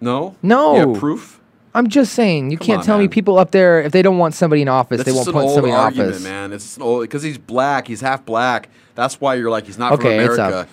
[0.00, 0.36] no.
[0.42, 0.74] No.
[0.76, 1.40] You have proof.
[1.74, 4.16] I'm just saying, you Come can't on, tell me people up there if they don't
[4.16, 6.22] want somebody in office, That's they won't put somebody in office.
[6.24, 6.54] man.
[6.54, 7.86] It's just an old because he's black.
[7.86, 8.70] He's half black.
[8.94, 10.58] That's why you're like he's not Okay, from it's America.
[10.60, 10.68] up.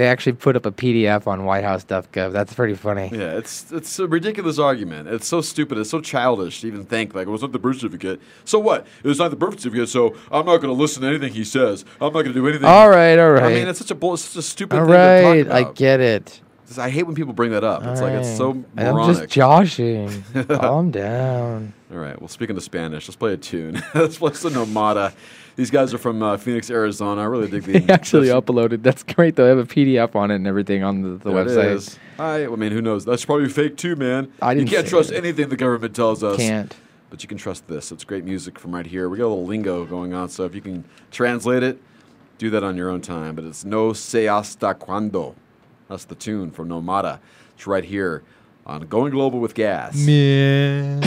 [0.00, 2.32] They actually put up a PDF on WhiteHouse.gov.
[2.32, 3.10] That's pretty funny.
[3.12, 5.08] Yeah, it's it's a ridiculous argument.
[5.08, 5.76] It's so stupid.
[5.76, 8.18] It's so childish to even think like, well, was not the birth certificate.
[8.46, 8.86] So what?
[9.04, 9.90] It's not the birth certificate.
[9.90, 11.84] So I'm not going to listen to anything he says.
[12.00, 12.64] I'm not going to do anything.
[12.66, 13.42] All right, all right.
[13.42, 14.14] I mean, it's such a bull.
[14.14, 16.40] It's such a stupid All thing right, to talk I get it.
[16.78, 17.84] I hate when people bring that up.
[17.84, 19.08] It's All like it's so moronic.
[19.08, 20.24] I'm just joshing.
[20.48, 21.74] Calm down.
[21.92, 22.18] All right.
[22.18, 23.82] Well, speaking of Spanish, let's play a tune.
[23.94, 25.12] let's play some Nomada.
[25.56, 27.20] These guys are from uh, Phoenix, Arizona.
[27.22, 27.78] I really dig the.
[27.80, 28.82] They actually uploaded.
[28.82, 29.36] That's great.
[29.36, 29.44] Though.
[29.44, 31.72] They have a PDF on it and everything on the, the website.
[31.72, 31.98] is.
[32.18, 33.04] I, I mean, who knows?
[33.04, 34.32] That's probably fake too, man.
[34.42, 35.16] I didn't you can't trust it.
[35.16, 36.36] anything the government tells us.
[36.38, 36.74] Can't.
[37.10, 37.90] but you can trust this.
[37.92, 39.08] It's great music from right here.
[39.08, 41.80] We got a little lingo going on, so if you can translate it,
[42.38, 43.34] do that on your own time.
[43.34, 45.34] But it's No Se Hasta Cuando.
[45.88, 47.18] That's the tune from Nomada.
[47.56, 48.22] It's right here
[48.66, 49.96] on Going Global with Gas.
[50.06, 51.00] Man.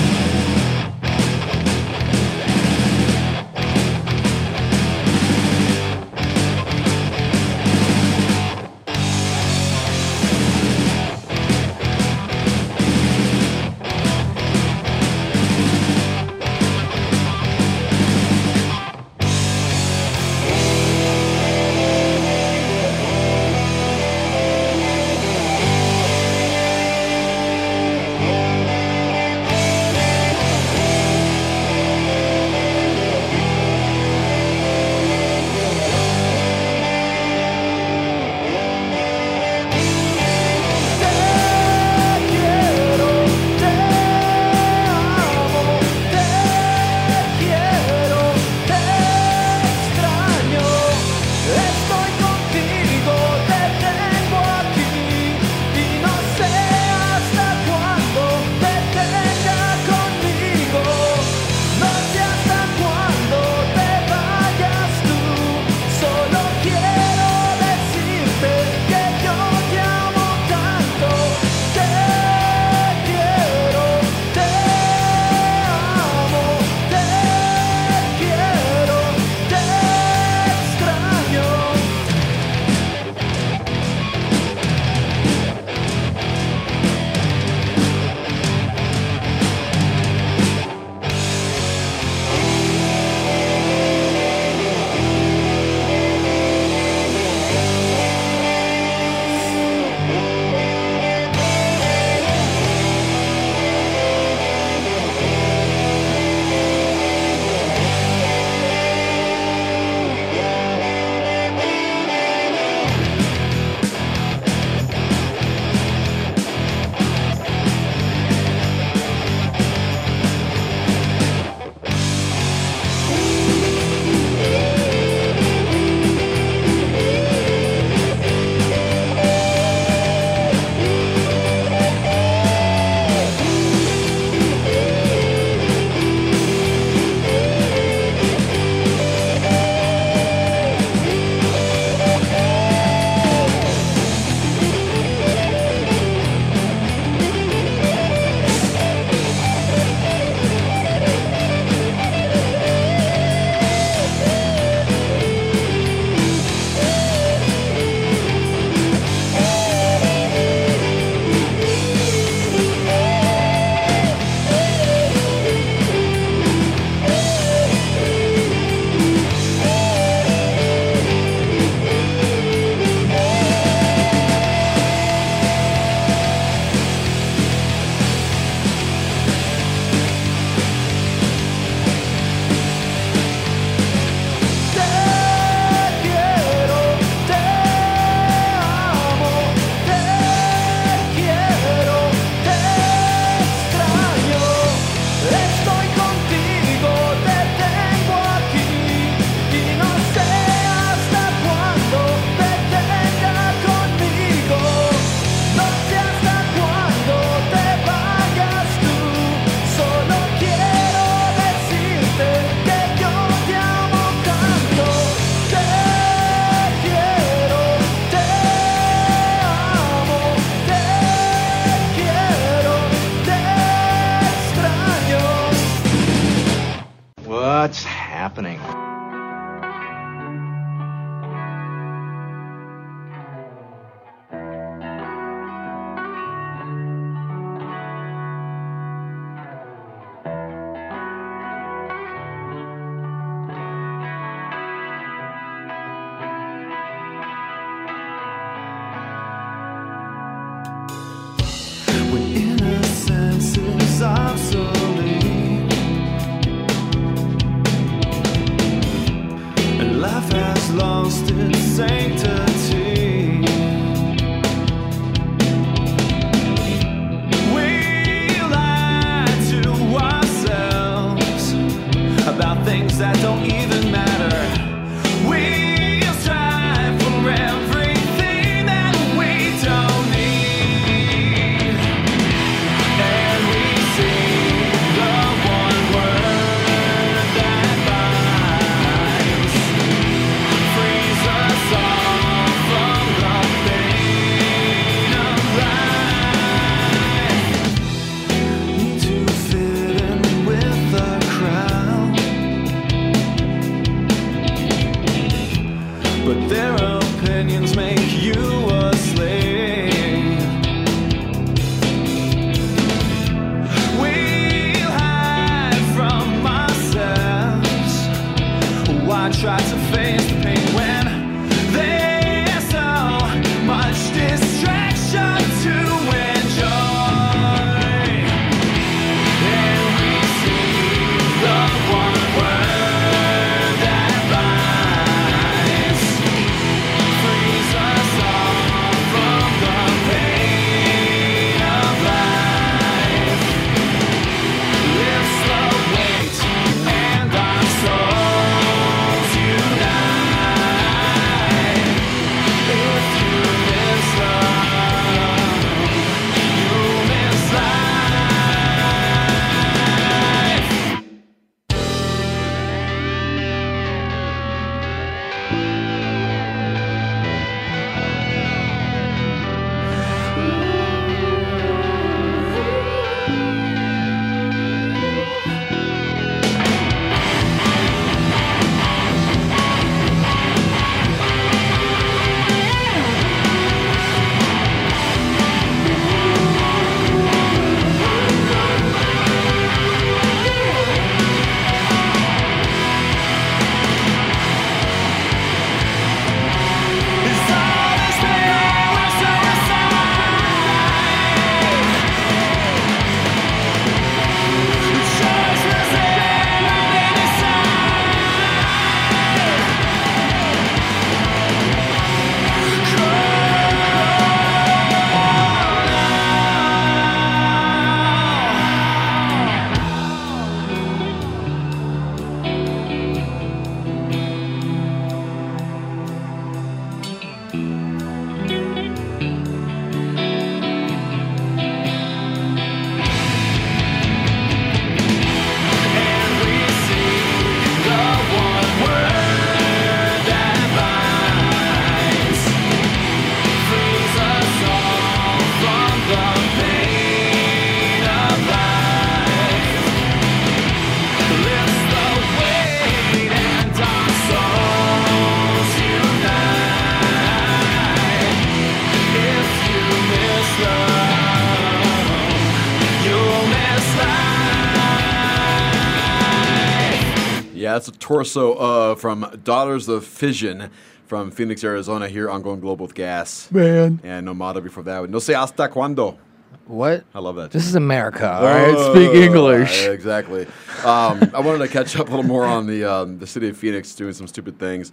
[468.08, 470.70] Torso uh, from Daughters of Fission
[471.08, 473.50] from Phoenix, Arizona, here on Going Global with Gas.
[473.50, 474.02] Man.
[474.04, 475.10] And Nomada before that.
[475.10, 476.18] No sé hasta cuando.
[476.66, 477.06] What?
[477.16, 477.52] I love that.
[477.52, 478.30] This is America.
[478.30, 479.86] All right, speak Uh, English.
[479.88, 480.46] Exactly.
[480.84, 483.56] Um, I wanted to catch up a little more on the um, the city of
[483.58, 484.92] Phoenix doing some stupid things.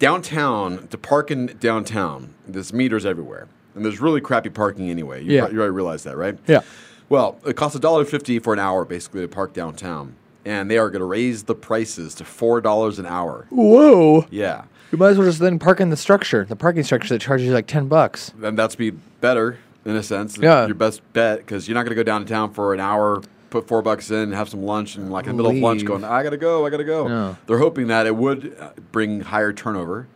[0.00, 3.46] Downtown, to park in downtown, there's meters everywhere,
[3.76, 5.22] and there's really crappy parking anyway.
[5.22, 5.40] You, Yeah.
[5.44, 6.36] pro- you already realize that, right?
[6.48, 6.60] Yeah.
[7.08, 10.14] Well, it costs $1.50 for an hour basically to park downtown,
[10.44, 13.46] and they are going to raise the prices to four dollars an hour.
[13.50, 14.26] Whoa.
[14.30, 17.20] Yeah, You might as well just then park in the structure, the parking structure that
[17.20, 18.32] charges you like ten bucks.
[18.42, 20.36] and that's be better in a sense.
[20.38, 20.66] Yeah.
[20.66, 23.82] your best bet because you're not going to go downtown for an hour, put four
[23.82, 26.36] bucks in, have some lunch, and like in the middle of lunch, going, I gotta
[26.36, 27.08] go, I gotta go.
[27.08, 27.36] No.
[27.46, 30.06] They're hoping that it would uh, bring higher turnover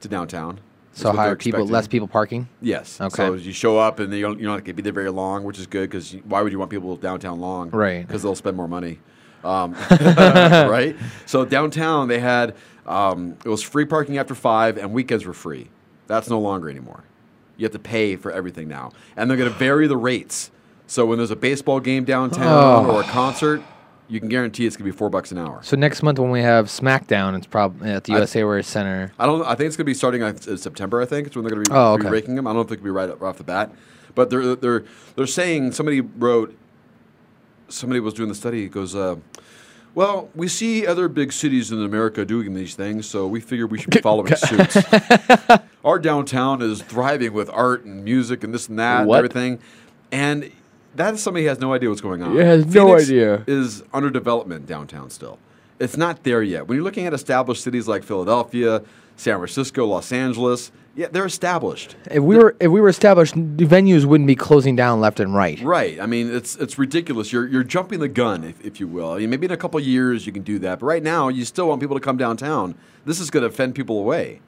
[0.00, 0.60] to downtown.
[0.92, 2.48] So higher people, less people parking.
[2.60, 3.00] Yes.
[3.00, 3.14] Okay.
[3.14, 5.44] So you show up and you don't, you're not going to be there very long,
[5.44, 7.70] which is good because why would you want people downtown long?
[7.70, 8.04] Right.
[8.04, 8.98] Because they'll spend more money.
[9.44, 10.96] Um, right.
[11.26, 12.54] So downtown they had
[12.86, 15.68] um, it was free parking after five and weekends were free.
[16.06, 17.04] That's no longer anymore.
[17.56, 20.50] You have to pay for everything now, and they're going to vary the rates.
[20.86, 22.90] So when there's a baseball game downtown Oh.
[22.96, 23.62] or a concert,
[24.08, 25.60] you can guarantee it's going to be four bucks an hour.
[25.62, 28.34] So next month when we have SmackDown, it's probably at the I- U.S.
[28.36, 29.12] Airways Center.
[29.18, 29.42] I don't.
[29.44, 31.02] I think it's going to be starting in September.
[31.02, 32.08] I think it's when they're going to be, Oh, okay.
[32.08, 32.46] raking them.
[32.46, 33.70] I don't they could be right up- off the bat,
[34.14, 34.84] but they're they're
[35.16, 36.56] they're saying somebody wrote.
[37.68, 38.64] Somebody was doing the study.
[38.64, 39.16] It goes, uh,
[39.94, 43.78] well, we see other big cities in America doing these things, so we figure we
[43.78, 44.76] should be following suit.
[45.84, 49.16] Our downtown is thriving with art and music and this and that What?
[49.24, 49.58] and everything,
[50.12, 50.50] and
[50.94, 52.34] that is somebody who has no idea what's going on.
[52.34, 53.44] Yeah, has no idea.
[53.46, 55.38] Is under development downtown still.
[55.78, 56.66] It's not there yet.
[56.66, 58.82] When you're looking at established cities like Philadelphia,
[59.16, 61.94] San Francisco, Los Angeles, yeah, they're established.
[62.10, 65.60] If we were if we were established, venues wouldn't be closing down left and right.
[65.60, 66.00] Right.
[66.00, 67.32] I mean, it's it's ridiculous.
[67.32, 69.12] You're you're jumping the gun, if, if you will.
[69.12, 71.44] I mean, maybe in a couple years you can do that, but right now you
[71.44, 72.74] still want people to come downtown.
[73.04, 74.40] This is going to fend people away.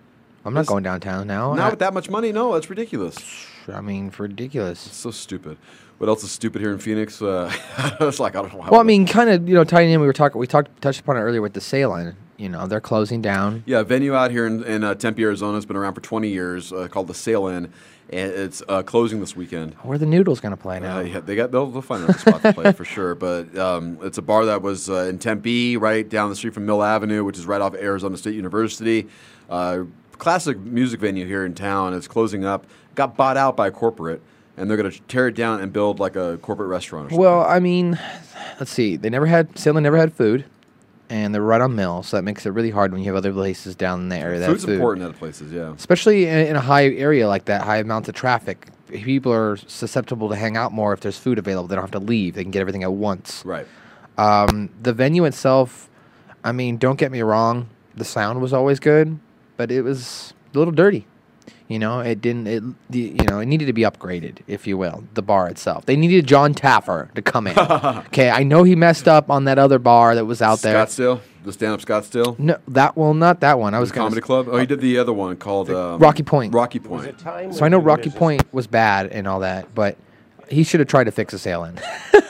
[0.44, 1.54] I'm not going downtown now.
[1.54, 2.32] Not I, with that much money.
[2.32, 3.16] No, that's ridiculous.
[3.72, 4.88] I mean, ridiculous.
[4.88, 5.56] It's so stupid.
[5.98, 7.22] What else is stupid here in Phoenix?
[7.22, 7.52] Uh,
[8.00, 8.66] it's like I don't know.
[8.68, 10.98] Well, I mean, kind of, you know, tying in, we were talking, we talked, touched
[10.98, 12.16] upon it earlier with the Sail Inn.
[12.40, 13.62] You know they're closing down.
[13.66, 16.28] Yeah, a venue out here in, in uh, Tempe, Arizona, has been around for 20
[16.28, 17.70] years, uh, called the Sail Inn,
[18.08, 19.74] and it's uh, closing this weekend.
[19.82, 20.98] Where the Noodles gonna play now?
[20.98, 23.14] Uh, yeah, they got they'll, they'll find another spot to play for sure.
[23.14, 26.64] But um, it's a bar that was uh, in Tempe, right down the street from
[26.64, 29.06] Mill Avenue, which is right off Arizona State University.
[29.50, 29.82] Uh,
[30.16, 31.92] classic music venue here in town.
[31.92, 32.64] It's closing up.
[32.94, 34.22] Got bought out by a corporate,
[34.56, 37.08] and they're going to tear it down and build like a corporate restaurant.
[37.08, 37.20] Or something.
[37.22, 37.98] Well, I mean,
[38.58, 38.96] let's see.
[38.96, 40.46] They never had Sail Inn never had food,
[41.10, 43.32] and they're right on Mill, so that makes it really hard when you have other
[43.32, 44.46] places down in the area.
[44.46, 44.74] Food's food.
[44.74, 45.74] important at places, yeah.
[45.74, 48.68] especially in, in a high area like that, high amounts of traffic.
[48.88, 51.68] People are susceptible to hang out more if there's food available.
[51.68, 53.44] They don't have to leave; they can get everything at once.
[53.44, 53.66] Right.
[54.16, 55.88] Um, the venue itself,
[56.44, 59.18] I mean, don't get me wrong, the sound was always good,
[59.56, 61.06] but it was a little dirty.
[61.70, 62.48] You know, it didn't.
[62.48, 65.04] It you know it needed to be upgraded, if you will.
[65.14, 65.86] The bar itself.
[65.86, 67.56] They needed Jon Taffer to come in.
[67.58, 70.84] okay, I know he messed up on that other bar that was out there.
[70.84, 72.36] Scottsdale, the stand-up Scottsdale.
[72.40, 73.74] No, that well, not that one.
[73.74, 74.48] I was The comedy s- club.
[74.50, 76.52] Oh, he did the other one called um, Rocky Point.
[76.52, 77.20] Rocky Point.
[77.20, 79.96] So I know Rocky Point was bad and all that, but
[80.50, 81.78] he should have tried to fix a Sail Inn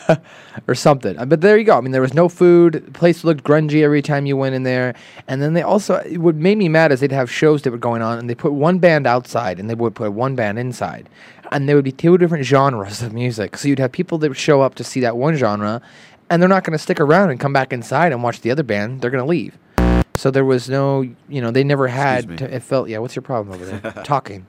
[0.69, 1.19] or something.
[1.19, 1.77] Uh, But there you go.
[1.77, 2.75] I mean, there was no food.
[2.75, 4.95] The place looked grungy every time you went in there.
[5.29, 8.03] And then they also, what made me mad is they'd have shows that were going
[8.03, 11.09] on, and they put one band outside, and they would put one band inside,
[11.53, 13.57] and there would be two different genres of music.
[13.57, 15.81] So you'd have people that would show up to see that one genre,
[16.29, 18.63] and they're not going to stick around and come back inside and watch the other
[18.63, 19.01] band.
[19.01, 19.57] They're going to leave.
[20.15, 22.41] So there was no, you know, they never had.
[22.43, 22.99] it felt, yeah.
[22.99, 23.93] What's your problem over there?
[24.05, 24.47] Talking.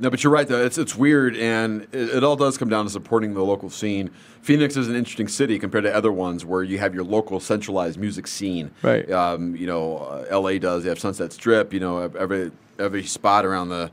[0.00, 0.64] No, but you're right though.
[0.64, 4.10] It's it's weird, and it, it all does come down to supporting the local scene.
[4.42, 7.98] Phoenix is an interesting city compared to other ones where you have your local centralized
[7.98, 8.70] music scene.
[8.82, 9.10] Right.
[9.10, 10.58] Um, you know, uh, L.A.
[10.58, 10.84] does.
[10.84, 11.72] They have Sunset Strip.
[11.72, 13.90] You know, every every spot around the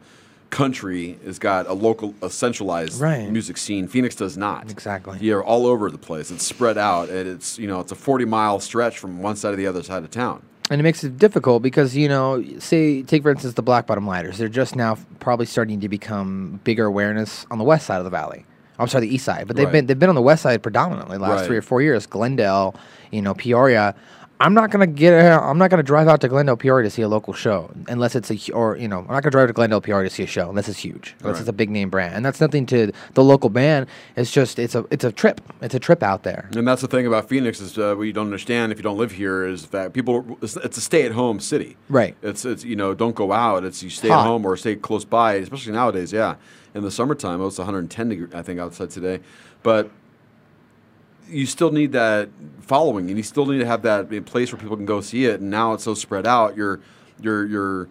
[0.51, 3.29] country has got a local, a centralized Right.
[3.29, 3.87] music scene.
[3.87, 4.69] Phoenix does not.
[4.71, 5.17] Exactly.
[5.19, 6.31] You're all over the place.
[6.31, 9.51] It's spread out, and it's you know it's a 40 mile stretch from one side
[9.51, 10.43] to the other side of town.
[10.69, 14.07] And it makes it difficult because you know say take for instance the black bottom
[14.07, 17.97] lighters they're just now f- probably starting to become bigger awareness on the west side
[17.97, 18.45] of the valley
[18.79, 19.73] i'm sorry the east side but they've Right.
[19.73, 21.47] been they've been on the west side predominantly the last Right.
[21.47, 22.75] three or four years glendale
[23.11, 23.93] you know peoria
[24.39, 27.01] i'm not gonna get uh, i'm not gonna drive out to glendale peoria to see
[27.01, 29.79] a local show unless it's a or you know i'm not gonna drive to glendale
[29.79, 31.39] peoria to see a show unless it's huge unless Right.
[31.41, 34.75] it's a big name brand and that's nothing to the local band it's just it's
[34.75, 37.61] a it's a trip it's a trip out there And that's the thing about Phoenix
[37.61, 40.57] is uh, what you don't understand if you don't live here is that people it's,
[40.57, 41.77] it's a stay-at-home city.
[41.89, 42.15] Right.
[42.21, 43.63] It's it's you know don't go out.
[43.63, 44.19] It's you stay Hot.
[44.21, 45.35] at home or stay close by.
[45.35, 46.35] Especially nowadays, yeah.
[46.73, 49.21] In the summertime, it was 110 degree, I think outside today,
[49.63, 49.89] but
[51.29, 52.29] you still need that
[52.65, 55.39] following, and you still need to have that place where people can go see it.
[55.39, 56.55] And now it's so spread out.
[56.57, 56.79] You're
[57.21, 57.87] you're you're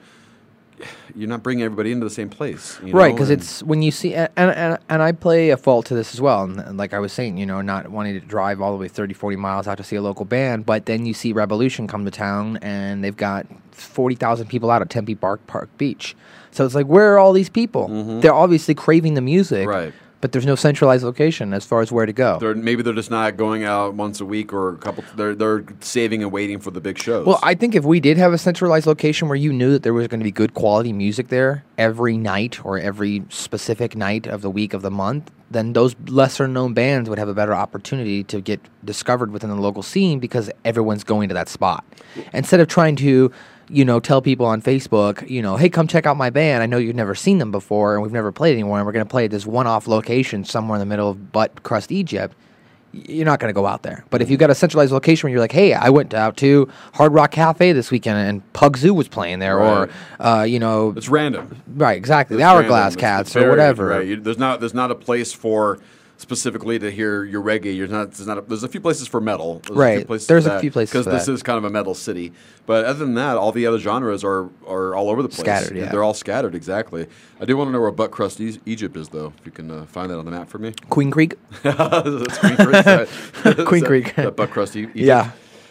[1.14, 4.12] you're not bringing everybody into the same place, you right because it's when you see
[4.12, 6.98] and, and and i play a fault to this as well and, and like i
[6.98, 9.78] was saying you know not wanting to drive all the way 30 40 miles out
[9.78, 13.16] to see a local band but then you see revolution come to town and they've
[13.16, 16.16] got 40000 people out at tempe park park beach
[16.50, 17.86] so it's like where are all these people
[18.20, 19.68] they're obviously craving the music Mm-hmm.
[19.68, 19.92] Right.
[20.24, 23.10] But there's no centralized location as far as where to go They're, maybe they're just
[23.10, 25.04] not going out once a week or a couple.
[25.16, 27.26] They're they're saving and waiting for the big shows.
[27.26, 29.92] Well, I think if we did have a centralized location where you knew that there
[29.92, 34.40] was going to be good quality music there every night or every specific night of
[34.40, 38.24] the week of the month, then those lesser known bands would have a better opportunity
[38.24, 41.84] to get discovered within the local scene because everyone's going to that spot.
[42.32, 43.30] Instead of trying to,
[43.68, 46.62] you know, tell people on Facebook, you know, hey, come check out my band.
[46.62, 49.04] I know you've never seen them before and we've never played anywhere and we're going
[49.06, 52.34] to play at this one off location somewhere in the middle of butt crust Egypt
[53.08, 54.04] you're not going to go out there.
[54.10, 56.70] But if you've got a centralized location where you're like, hey, I went out to
[56.92, 59.90] Hard Rock Cafe this weekend and Pug Zoo was playing there, Right.
[60.20, 61.60] or uh, you know, it's random.
[61.74, 61.96] right?
[61.96, 62.86] Exactly, It's the Hourglass random.
[62.92, 63.86] It's- Cats it's or very- whatever.
[63.88, 64.06] Right.
[64.06, 65.80] You, there's not there's not a place for
[66.24, 67.76] specifically to hear your reggae.
[67.76, 68.12] You're not.
[68.12, 68.38] There's not.
[68.38, 69.60] A, there's a few places for metal.
[69.66, 70.08] There's Right.
[70.08, 72.32] There's a few places because this is kind of a metal city.
[72.66, 75.40] But other than that, all the other genres are are all over the place.
[75.40, 75.90] Scattered, yeah.
[75.92, 76.54] They're all scattered.
[76.54, 77.06] Exactly.
[77.40, 79.34] I do want to know where Butt Crust E- Egypt is, though.
[79.38, 80.72] If you can uh, find that on the map for me.
[80.88, 81.34] Queen Creek.
[81.62, 83.08] Queen Creek.
[83.66, 84.14] Queen Creek.
[84.16, 84.96] Butt Crust E- Egypt.
[84.96, 85.30] Yeah.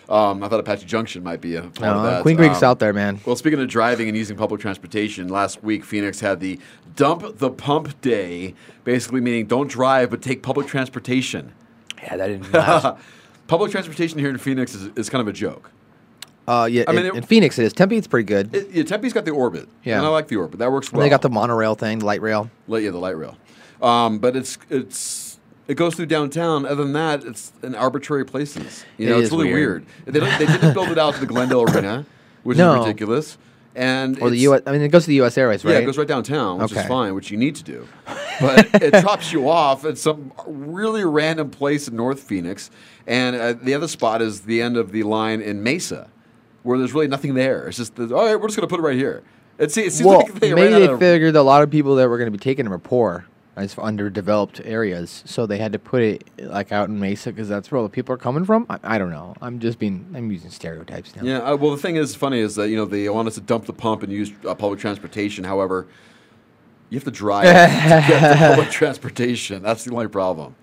[0.10, 2.22] Um, I thought Apache Junction might be a part of that.
[2.24, 3.20] Queen Creek's Um, out there, man.
[3.26, 6.60] well, speaking of driving and using public transportation, last week Phoenix had the
[6.96, 8.54] dump the pump day,
[8.84, 11.54] basically meaning don't drive but take public transportation.
[12.02, 12.52] Yeah, that didn't.
[12.54, 12.98] last.
[13.48, 15.72] public transportation here in Phoenix is, is kind of a joke.
[16.50, 17.72] uh, yeah, I mean, in, it- in Phoenix it is.
[17.74, 18.54] Tempe, it's pretty good.
[18.54, 19.98] It, yeah, Tempe's got the orbit, Yeah.
[19.98, 20.60] and I like the orbit.
[20.60, 21.06] That works And well.
[21.06, 22.50] they got the monorail thing, the light rail.
[22.68, 23.38] Yeah, the light rail.
[23.82, 25.33] Um, but it's it's
[25.68, 26.66] it goes through downtown.
[26.66, 28.86] Other than that, it's in arbitrary places.
[28.98, 29.86] You It know, it's really weird.
[30.06, 30.14] weird.
[30.14, 32.06] They, don't, they didn't build it out to the Glendale Arena,
[32.44, 32.74] which No.
[32.82, 33.38] is ridiculous.
[33.76, 34.62] And Or the U.S.
[34.68, 35.36] I mean, it goes to the U.S.
[35.36, 35.72] Airways, right?
[35.72, 36.82] Yeah, it goes right downtown, which Okay.
[36.82, 37.88] is fine, which you need to do.
[38.42, 42.72] But it drops you off at some really random place in North Phoenix,
[43.06, 46.10] and uh, the other spot is the end of the line in Mesa.
[46.64, 47.68] where there's really nothing there.
[47.68, 49.22] It's just, all right, we're just going to put it right here.
[49.60, 52.10] It, se- it seems well, like they maybe they figured a lot of people that
[52.10, 55.80] were going to be taking them were poor, as underdeveloped areas, so they had to
[55.80, 58.66] put it like out in Mesa because that's where all the people are coming from.
[58.70, 59.36] I, I don't know.
[59.42, 61.24] I'm just being I'm using stereotypes now.
[61.24, 63.42] Yeah, uh, well, the thing is funny is that you know they want us to
[63.42, 65.44] dump the pump and use uh, public transportation.
[65.44, 65.88] However,
[66.90, 69.62] you have to drive to get to public transportation.
[69.62, 70.56] That's the only problem.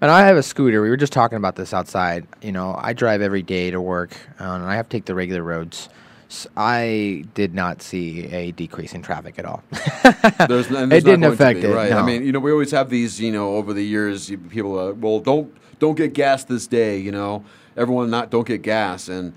[0.00, 0.80] And I have a scooter.
[0.80, 2.26] We were just talking about this outside.
[2.40, 5.14] You know, I drive every day to work, uh, and I have to take the
[5.14, 5.88] regular roads.
[6.56, 9.62] I did not see a decrease in traffic at all.
[9.72, 9.80] There's,
[10.10, 11.74] it there's not didn't affect be, it.
[11.74, 11.92] right?
[11.92, 13.20] I mean, you know, we always have these.
[13.20, 16.98] You know, over the years, people uh, well, don't don't get gas this day.
[16.98, 17.44] You know,
[17.76, 19.32] everyone not don't get gas and.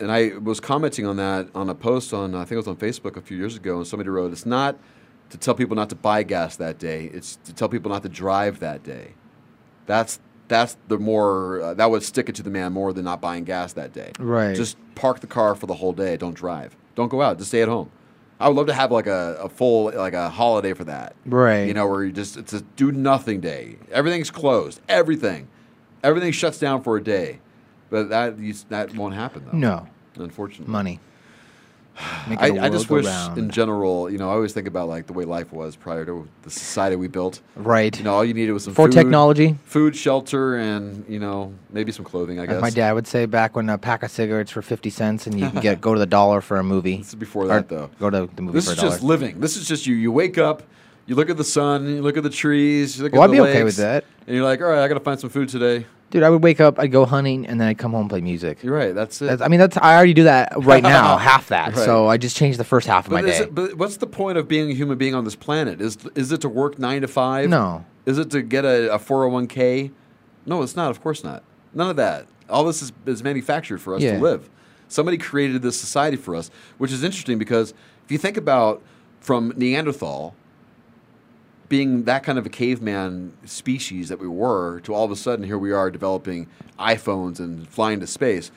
[0.00, 2.74] And I was commenting on that on a post on I think it was on
[2.74, 4.76] Facebook a few years ago, and somebody wrote, "It's not
[5.30, 8.08] to tell people not to buy gas that day; it's to tell people not to
[8.08, 9.12] drive that day."
[9.86, 10.18] That's
[10.48, 13.44] that's the more uh, that would stick it to the man more than not buying
[13.44, 14.12] gas that day.
[14.18, 14.54] Right.
[14.54, 16.16] Just park the car for the whole day.
[16.16, 16.76] Don't drive.
[16.94, 17.38] Don't go out.
[17.38, 17.90] Just stay at home.
[18.38, 21.14] I would love to have like a, a full like a holiday for that.
[21.24, 21.62] Right.
[21.64, 23.76] You know, where you just it's a do nothing day.
[23.92, 24.80] Everything's closed.
[24.88, 25.48] Everything,
[26.02, 27.38] everything shuts down for a day.
[27.88, 29.56] But that you, that won't happen though.
[29.56, 29.88] No.
[30.16, 30.70] Unfortunately.
[30.70, 31.00] Money.
[32.28, 33.06] I, I just wish,
[33.36, 36.28] in general, you know, I always think about like the way life was prior to
[36.42, 37.40] the society we built.
[37.56, 37.96] Right.
[37.96, 39.56] You know, all you needed was some For food, technology.
[39.64, 42.38] food, shelter, and you know maybe some clothing.
[42.38, 42.60] I As guess.
[42.62, 45.48] my dad would say back when a pack of cigarettes were 50 cents and you
[45.50, 46.98] can get go to the dollar for a movie.
[46.98, 47.90] This is before that, though.
[47.98, 48.92] Go to the movie This for is a dollar.
[48.92, 49.40] just living.
[49.40, 49.94] This is just you.
[49.94, 50.62] You wake up,
[51.06, 53.36] you look at the sun, you look at the trees, you look Well, at I'd
[53.36, 54.04] the be okay with that.
[54.26, 55.86] and you're like, all right, I got to find some food today.
[56.12, 58.20] Dude, I would wake up, I'd go hunting, and then I'd come home and play
[58.20, 58.62] music.
[58.62, 58.94] You're right.
[58.94, 59.24] That's it.
[59.26, 61.74] That's, I mean, that's I already do that right now, half that.
[61.74, 61.84] Right.
[61.84, 63.38] So I just changed the first half of But, my day.
[63.38, 65.80] it, but what's the point of being a human being on this planet?
[65.80, 67.48] Is is it to work nine to five?
[67.48, 67.84] No.
[68.04, 69.90] Is it to get a, a 401k?
[70.44, 70.90] No, it's not.
[70.90, 71.42] Of course not.
[71.72, 72.26] None of that.
[72.50, 74.16] All this is, is manufactured for us Yeah.
[74.16, 74.50] to live.
[74.88, 77.72] Somebody created this society for us, which is interesting because
[78.04, 78.82] if you think about
[79.20, 80.34] from Neanderthal
[81.72, 85.42] being that kind of a caveman species that we were to all of a sudden
[85.42, 86.46] here we are developing
[86.78, 88.50] iPhones and flying to space.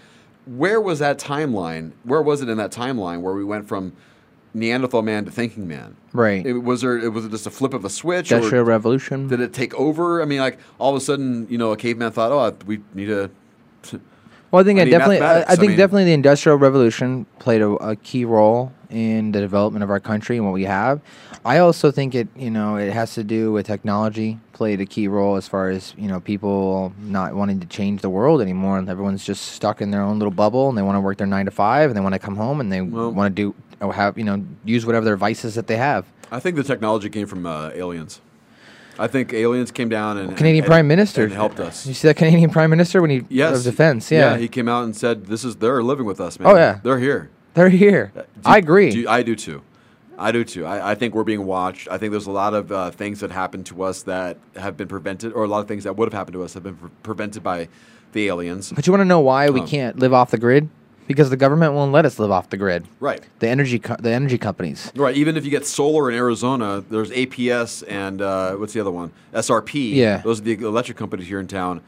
[0.45, 1.93] Where was that timeline?
[2.03, 3.93] Where was it in that timeline where we went from
[4.53, 5.95] Neanderthal man to thinking man?
[6.11, 6.45] Right.
[6.45, 6.97] It, was there?
[6.97, 8.33] It was it just a flip of a switch?
[8.33, 9.29] Industrial Revolution.
[9.29, 10.21] Did it take over?
[10.21, 13.05] I mean, like all of a sudden, you know, a caveman thought, "Oh, we need
[13.05, 13.31] to."
[14.51, 15.51] Well, I think I I definitely, I, I mathematics.
[15.51, 19.84] I think mean- definitely the Industrial Revolution played a, a key role in the development
[19.84, 21.02] of our country and what we have.
[21.44, 25.07] I also think it, you know, it has to do with technology played a key
[25.07, 28.90] role as far as you know people not wanting to change the world anymore, and
[28.90, 31.45] everyone's just stuck in their own little bubble, and they want to work their nine
[31.45, 34.18] to five, and they want to come home, and they want to do or have
[34.18, 36.06] you know use whatever their vices that they have.
[36.32, 38.22] I think the technology came from uh, aliens.
[38.98, 41.86] I think aliens came down and Canadian and- Prime Minister and helped us.
[41.86, 44.86] You see that Canadian Prime Minister when he Yes, of defense, yeah, he came out
[44.86, 46.49] and said, "This is they're living with us, man.
[46.49, 46.80] Oh, yeah.
[46.82, 47.30] they're here.
[47.56, 48.11] They're here.
[48.14, 48.91] Do- I agree.
[48.91, 49.61] do- I do too.
[50.18, 50.65] I do too.
[50.65, 51.90] I, I think we're being watched.
[51.90, 54.88] I think there's a lot of uh, things that happened to us that have been
[54.88, 56.90] prevented, or a lot of things that would have happened to us have been pre-
[57.03, 57.68] prevented by
[58.14, 58.72] the aliens.
[58.72, 60.69] But you want to know why we Um, can't live off the grid?
[61.07, 62.88] Because the government won't let us live off the grid.
[63.02, 63.22] Right.
[63.40, 64.91] The energy, co- the energy companies.
[64.95, 65.15] Right.
[65.18, 69.11] Even if you get solar in Arizona, there's APS and uh, what's the other one?
[69.34, 69.94] SRP.
[69.95, 70.18] Yeah.
[70.19, 71.82] Those are the electric companies here in town.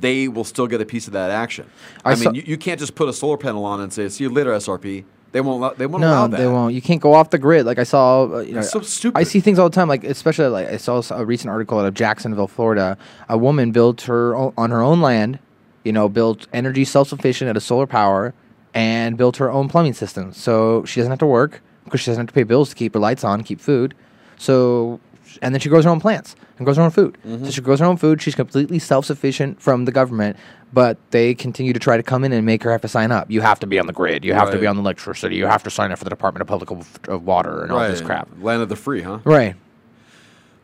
[0.00, 1.68] They will still get a piece of that action.
[2.04, 4.08] I I, mean, saw- you, you can't just put a solar panel on and say,
[4.08, 5.60] "See you later, SRP." They won't.
[5.62, 6.36] allow- They won't allow No, that.
[6.38, 6.74] they won't.
[6.74, 7.64] You can't go off the grid.
[7.64, 9.18] Like I saw, uh, you know, so stupid.
[9.18, 9.88] I see things all the time.
[9.88, 12.98] Like especially like I saw a recent article out of Jacksonville, Florida.
[13.28, 15.38] A woman built her own, on her own land.
[15.84, 18.34] You know, built energy self sufficient at a solar power,
[18.74, 20.32] and built her own plumbing system.
[20.32, 22.94] So she doesn't have to work because she doesn't have to pay bills to keep
[22.94, 23.94] her lights on, keep food.
[24.38, 25.00] So,
[25.40, 27.18] and then she grows her own plants and grows her own food.
[27.26, 27.44] Mm-hmm.
[27.46, 28.22] So she grows her own food.
[28.22, 30.36] She's completely self sufficient from the government,
[30.72, 33.30] but they continue to try to come in and make her have to sign up.
[33.30, 34.24] You have to be on the grid.
[34.24, 35.36] You have to be on the electricity.
[35.36, 37.80] You have to sign up for the Department of Public of, of Water and all
[37.80, 38.28] this crap.
[38.40, 39.20] Land of the free, huh?
[39.24, 39.54] Right.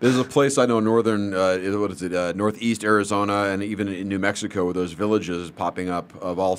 [0.00, 3.88] There's a place I know, northern, uh, what is it, uh, northeast Arizona, and even
[3.88, 6.56] in New Mexico, where those villages popping up of all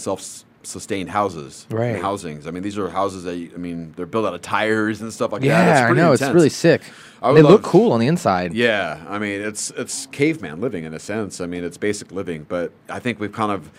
[0.70, 2.02] self-sustained houses, and Right.
[2.02, 2.46] housings.
[2.48, 5.12] I mean, these are houses that you- I mean, they're built out of tires and
[5.12, 5.82] stuff like Yeah, that.
[5.82, 6.12] Yeah, I know.
[6.12, 6.82] It's really sick.
[7.22, 8.54] I They look cool on the inside.
[8.54, 11.42] Yeah, I mean, it's it's caveman living in a sense.
[11.42, 13.70] I mean, it's basic living, but I think we've kind of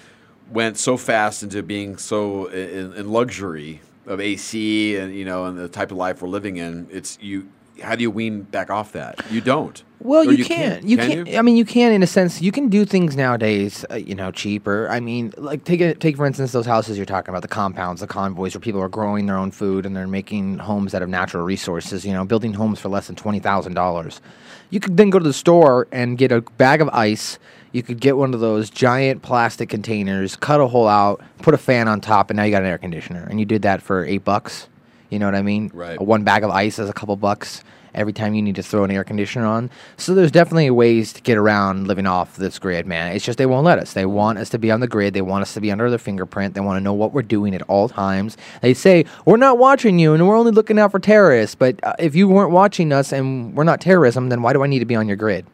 [0.53, 5.57] went so fast into being so in, in luxury of AC and you know and
[5.59, 6.87] the type of life we're living in.
[6.91, 7.47] It's you
[7.81, 9.25] how do you wean back off that?
[9.31, 9.83] You don't.
[10.03, 10.87] Well, Or you, can.
[10.87, 11.37] You Can can.
[11.37, 12.41] I mean, you can in a sense.
[12.41, 14.89] You can do things nowadays, uh, you know, cheaper.
[14.89, 18.01] I mean, like take it, take for instance those houses you're talking about, the compounds,
[18.01, 21.11] the convoys, where people are growing their own food and they're making homes out of
[21.11, 22.07] natural resources.
[22.07, 24.23] You know, building homes for less than twenty thousand dollars.
[24.71, 27.39] You could then go to the store and get a bag of ice.
[27.73, 31.59] You could get one of those giant plastic containers, cut a hole out, put a
[31.59, 33.27] fan on top, and now you got an air conditioner.
[33.29, 34.67] And you did that for eight bucks.
[35.11, 35.71] You know what I mean?
[35.75, 36.01] Right.
[36.01, 37.63] One bag of ice is a couple bucks
[37.95, 39.71] every time you need to throw an air conditioner on.
[39.97, 43.13] So there's definitely ways to get around living off this grid, man.
[43.13, 43.93] It's just they won't let us.
[43.93, 45.15] They want us to be on the grid.
[45.15, 46.55] They want us to be under their fingerprint.
[46.55, 48.37] They want to know what we're doing at all times.
[48.63, 51.55] They say, we're not watching you and we're only looking out for terrorists.
[51.55, 54.67] But uh, if you weren't watching us and we're not terrorism, then why do I
[54.67, 55.47] need to be on your grid?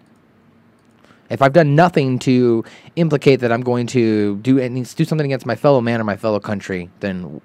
[1.28, 2.64] If I've done nothing to
[2.94, 6.16] implicate that I'm going to do any, do something against my fellow man or my
[6.16, 7.40] fellow country, then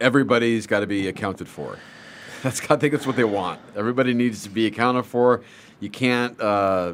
[0.00, 1.78] Everybody's got to be accounted for.
[2.42, 3.60] That's I think that's what they want.
[3.74, 5.42] Everybody needs to be accounted for.
[5.80, 6.92] You can't uh,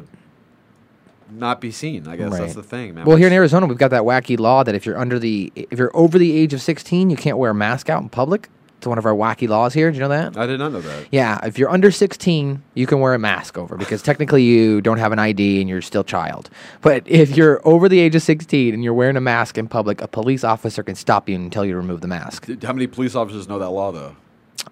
[1.29, 2.07] not be seen.
[2.07, 2.41] I guess Right.
[2.41, 3.05] that's the thing, man.
[3.05, 5.77] Well, here in Arizona, we've got that wacky law that if you're under the if
[5.77, 8.49] you're over the age of 16, you can't wear a mask out in public.
[8.85, 9.89] It's one of our wacky laws here.
[9.89, 10.37] Do you know that?
[10.37, 11.07] I did not know that.
[11.11, 14.99] Yeah, if you're under 16, you can wear a mask over because technically you don't
[14.99, 16.51] have an ID and you're still child.
[16.81, 20.01] But if you're over the age of 16 and you're wearing a mask in public,
[20.01, 22.47] a police officer can stop you and tell you to remove the mask.
[22.61, 24.15] How many police officers know that law, though?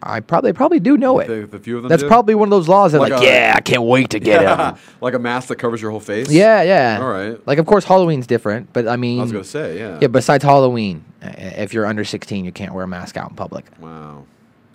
[0.01, 1.27] I probably probably do know it.
[1.27, 1.89] The, the few of them.
[1.89, 2.07] That's do?
[2.07, 4.71] probably one of those laws that like, a- yeah, I can't wait to get Yeah,
[4.71, 4.77] him.
[5.01, 6.31] like a mask that covers your whole face.
[6.31, 6.99] Yeah, yeah.
[7.01, 7.45] All right.
[7.47, 9.99] Like, of course, Halloween's different, but I mean, I was gonna say, yeah.
[10.01, 13.35] Yeah, besides Halloween, uh, if you're under 16, you can't wear a mask out in
[13.35, 13.65] public.
[13.79, 14.25] Wow,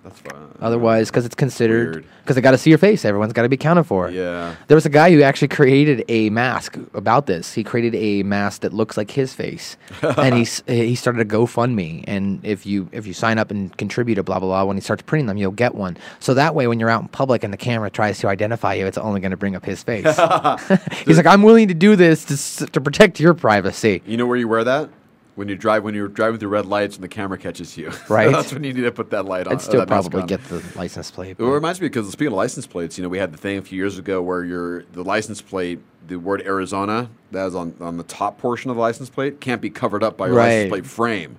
[0.03, 0.47] that's fine.
[0.61, 3.03] Otherwise, because it's considered because they got to see your face.
[3.03, 4.09] Everyone's got to be accounted for.
[4.09, 4.55] Yeah.
[4.67, 7.53] There was a guy who actually created a mask about this.
[7.53, 12.05] He created a mask that looks like his face, and he's he started a GoFundMe.
[12.07, 14.81] And if you if you sign up and contribute to blah blah blah, when he
[14.81, 15.97] starts printing them, you'll get one.
[16.19, 18.85] So that way, when you're out in public and the camera tries to identify you,
[18.85, 20.05] it's only going to bring up his face.
[21.05, 24.01] he's like, I'm willing to do this to to protect your privacy.
[24.05, 24.89] You know where you wear that?
[25.39, 28.29] When you drive, when you're driving through red lights and the camera catches you, Right.
[28.29, 29.53] That's when you need to put that light on.
[29.53, 31.37] I'd uh, still that probably get the license plate.
[31.39, 33.61] It reminds me because speaking of license plates, you know, we had the thing a
[33.61, 37.95] few years ago where your the license plate, the word Arizona, that is on on
[37.95, 40.45] the top portion of the license plate, can't be covered up by your Right.
[40.47, 41.37] license plate frame.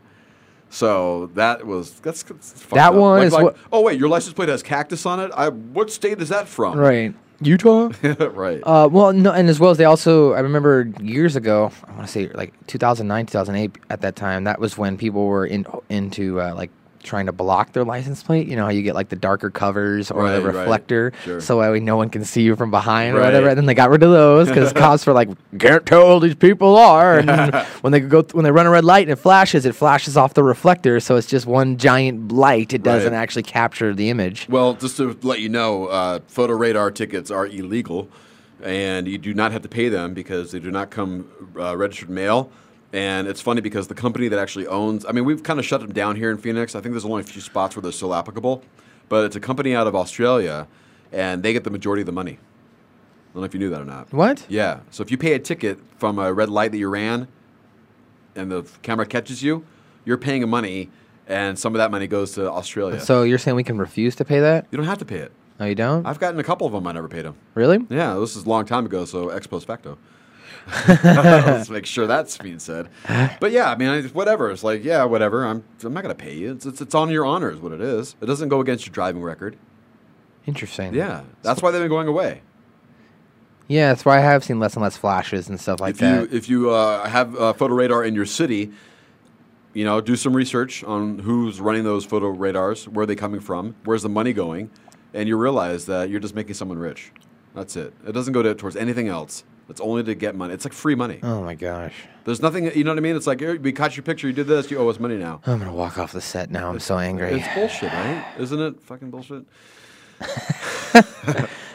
[0.71, 4.33] So that was that's, that's That one Like- is like, what- Oh wait, your license
[4.33, 5.31] plate has cactus on it.
[5.37, 6.79] I what state is that from?
[6.79, 7.15] Right.
[7.41, 7.91] Utah?
[8.03, 8.61] right.
[8.63, 12.07] Uh, well, no, and as well as they also, I remember years ago, I want
[12.07, 13.79] to say like 2009, 2008.
[13.89, 16.71] At that time, that was when people were in into uh, like
[17.03, 18.47] trying to block their license plate.
[18.47, 20.55] You know how you get like the darker covers or Right, the right.
[20.55, 21.41] reflector, Sure.
[21.41, 23.27] so that way no one can see you from behind or Right.
[23.27, 23.49] whatever.
[23.49, 25.29] And then they got rid of those because cops were like,
[25.59, 27.19] can't tell who these people are.
[27.19, 30.17] And when they go when they run a red light and it flashes, it flashes
[30.17, 32.73] off the reflector, so it's just one giant light.
[32.73, 33.19] It doesn't Right.
[33.19, 34.47] actually capture the image.
[34.49, 38.09] Well, just to let you know, uh, photo radar tickets are illegal,
[38.63, 41.27] and you do not have to pay them because they do not come
[41.59, 42.51] uh, registered mail.
[42.93, 45.81] And it's funny because the company that actually owns, I mean, we've kind of shut
[45.81, 46.75] them down here in Phoenix.
[46.75, 48.65] I think there's only a few spots where they're still applicable,
[49.09, 50.67] but it's a company out of Australia,
[51.13, 52.33] and they get the majority of the money.
[52.33, 54.13] I don't know if you knew that or not.
[54.13, 54.45] What?
[54.49, 54.81] Yeah.
[54.91, 57.29] So if you pay a ticket from a red light that you ran,
[58.35, 59.65] and the camera catches you,
[60.05, 60.91] you're paying a money,
[61.29, 62.99] and some of that money goes to Australia.
[62.99, 64.67] So you're saying we can refuse to pay that?
[64.73, 65.31] You don't have to pay it.
[65.61, 66.07] No, you don't.
[66.07, 66.87] I've gotten a couple of them.
[66.89, 67.37] I never paid them.
[67.55, 67.79] Really?
[67.89, 69.97] Yeah, this is a long time ago, so ex post facto.
[70.89, 72.89] Let's make sure that's being said.
[73.41, 74.51] But yeah, I mean, I, whatever.
[74.51, 75.45] It's like, yeah, whatever.
[75.45, 76.53] I'm, I'm not gonna pay you.
[76.53, 78.17] It's, it's, it's on your honor, is what it is.
[78.21, 79.57] It doesn't go against your driving record.
[80.47, 80.95] Interesting.
[80.95, 82.43] Yeah, that's why they've been going away.
[83.69, 86.31] Yeah, that's why I have seen less and less flashes and stuff like if that.
[86.31, 88.73] you if you uh, have uh, photo radar in your city,
[89.75, 93.41] you know, do some research on who's running those photo radars, where are they coming
[93.41, 94.71] from, where's the money going,
[95.15, 97.13] and you realize that you're just making someone rich.
[97.55, 97.95] That's it.
[98.07, 99.45] It doesn't go to, towards anything else.
[99.71, 100.53] It's only to get money.
[100.55, 101.21] It's like free money.
[101.23, 101.95] oh my gosh.
[102.25, 102.65] There's nothing.
[102.77, 103.17] You know what I mean?
[103.17, 104.27] It's like we caught your picture.
[104.27, 104.71] You did this.
[104.71, 105.41] You owe us money now.
[105.47, 106.69] I'm gonna walk off the set now.
[106.71, 107.33] I'm so angry.
[107.41, 108.25] It's bullshit, right?
[108.39, 109.45] Isn't it fucking bullshit?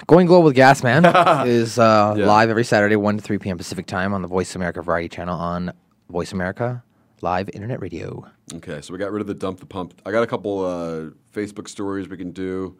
[0.08, 1.04] Going Global with Gas Man
[1.48, 2.26] is uh, Yeah.
[2.28, 3.58] live every Saturday, 1 to 3 p.m.
[3.58, 5.74] Pacific time on the Voice America Variety Channel on
[6.10, 6.84] Voice America
[7.22, 8.24] Live Internet Radio.
[8.54, 10.00] Okay, so we got rid of the dump the pump.
[10.06, 12.78] I got a couple uh, Facebook stories we can do.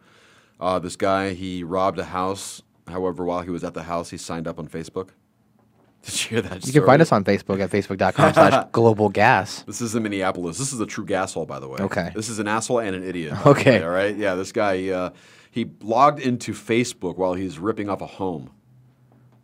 [0.60, 2.62] Uh, this guy he robbed a house.
[2.86, 5.10] However, while he was at the house, he signed up on Facebook.
[6.02, 6.66] Did you hear that?
[6.66, 9.62] You can find us on Facebook at facebook.com slash global gas.
[9.62, 10.58] This is in Minneapolis.
[10.58, 11.78] This is a true gasshole, by the way.
[11.80, 12.12] Okay.
[12.14, 13.44] This is an asshole and an idiot.
[13.44, 13.80] Okay.
[13.80, 14.16] way, all right.
[14.16, 14.36] Yeah.
[14.36, 15.10] This guy uh,
[15.50, 18.50] he logged into Facebook while he's ripping off a home.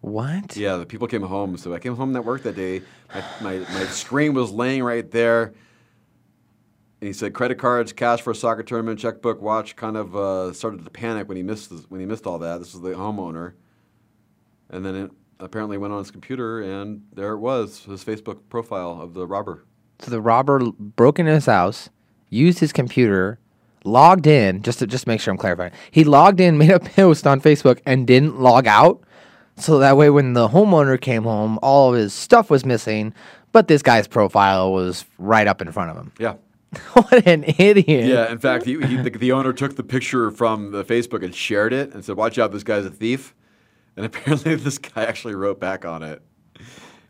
[0.03, 0.57] What?
[0.57, 1.57] Yeah, the people came home.
[1.57, 2.83] So I came home that work that day.
[3.15, 5.55] My, my, my screen was laying right there.
[7.03, 9.75] And he said credit cards, cash for a soccer tournament, checkbook, watch.
[9.75, 12.59] Kind of uh, started to panic when he missed this, when he missed all that.
[12.61, 13.55] This was the homeowner,
[14.71, 15.11] and then it
[15.41, 19.65] apparently went on his computer, and there it was, his Facebook profile of the robber.
[19.99, 21.91] So the robber broke into his house,
[22.31, 23.41] used his computer,
[23.83, 25.73] logged in just to just make sure I'm clarifying.
[25.91, 29.03] He logged in, made a post on Facebook, and didn't log out.
[29.57, 33.13] So that way, when the homeowner came home, all of his stuff was missing,
[33.51, 36.13] but this guy's profile was right up in front of him.
[36.21, 36.35] Yeah.
[36.95, 38.07] what an idiot!
[38.07, 41.35] Yeah, in fact, he, he, the, the owner took the picture from the Facebook and
[41.35, 43.35] shared it and said, "Watch out, this guy's a thief."
[43.97, 46.23] And apparently, this guy actually wrote back on it,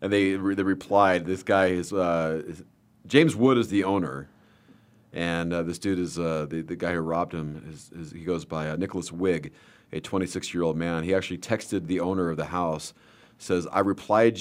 [0.01, 2.43] and they they replied, "This guy is, uh,
[3.07, 4.29] James Wood is the owner,
[5.13, 7.65] and uh, this dude is uh, the the guy who robbed him.
[7.71, 9.53] Is, is he goes by uh, Nicholas Wig,
[9.93, 11.05] a 26 year old man.
[11.05, 12.95] He actually texted the owner of the house,
[13.39, 14.41] says, "I replied."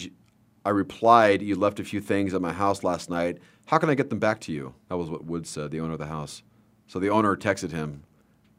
[0.64, 3.40] I replied, You left a few things at my house last night.
[3.66, 4.74] How can I get them back to you?
[4.90, 6.44] That was what Wood said, the owner of the house.
[6.88, 8.04] So the owner texted him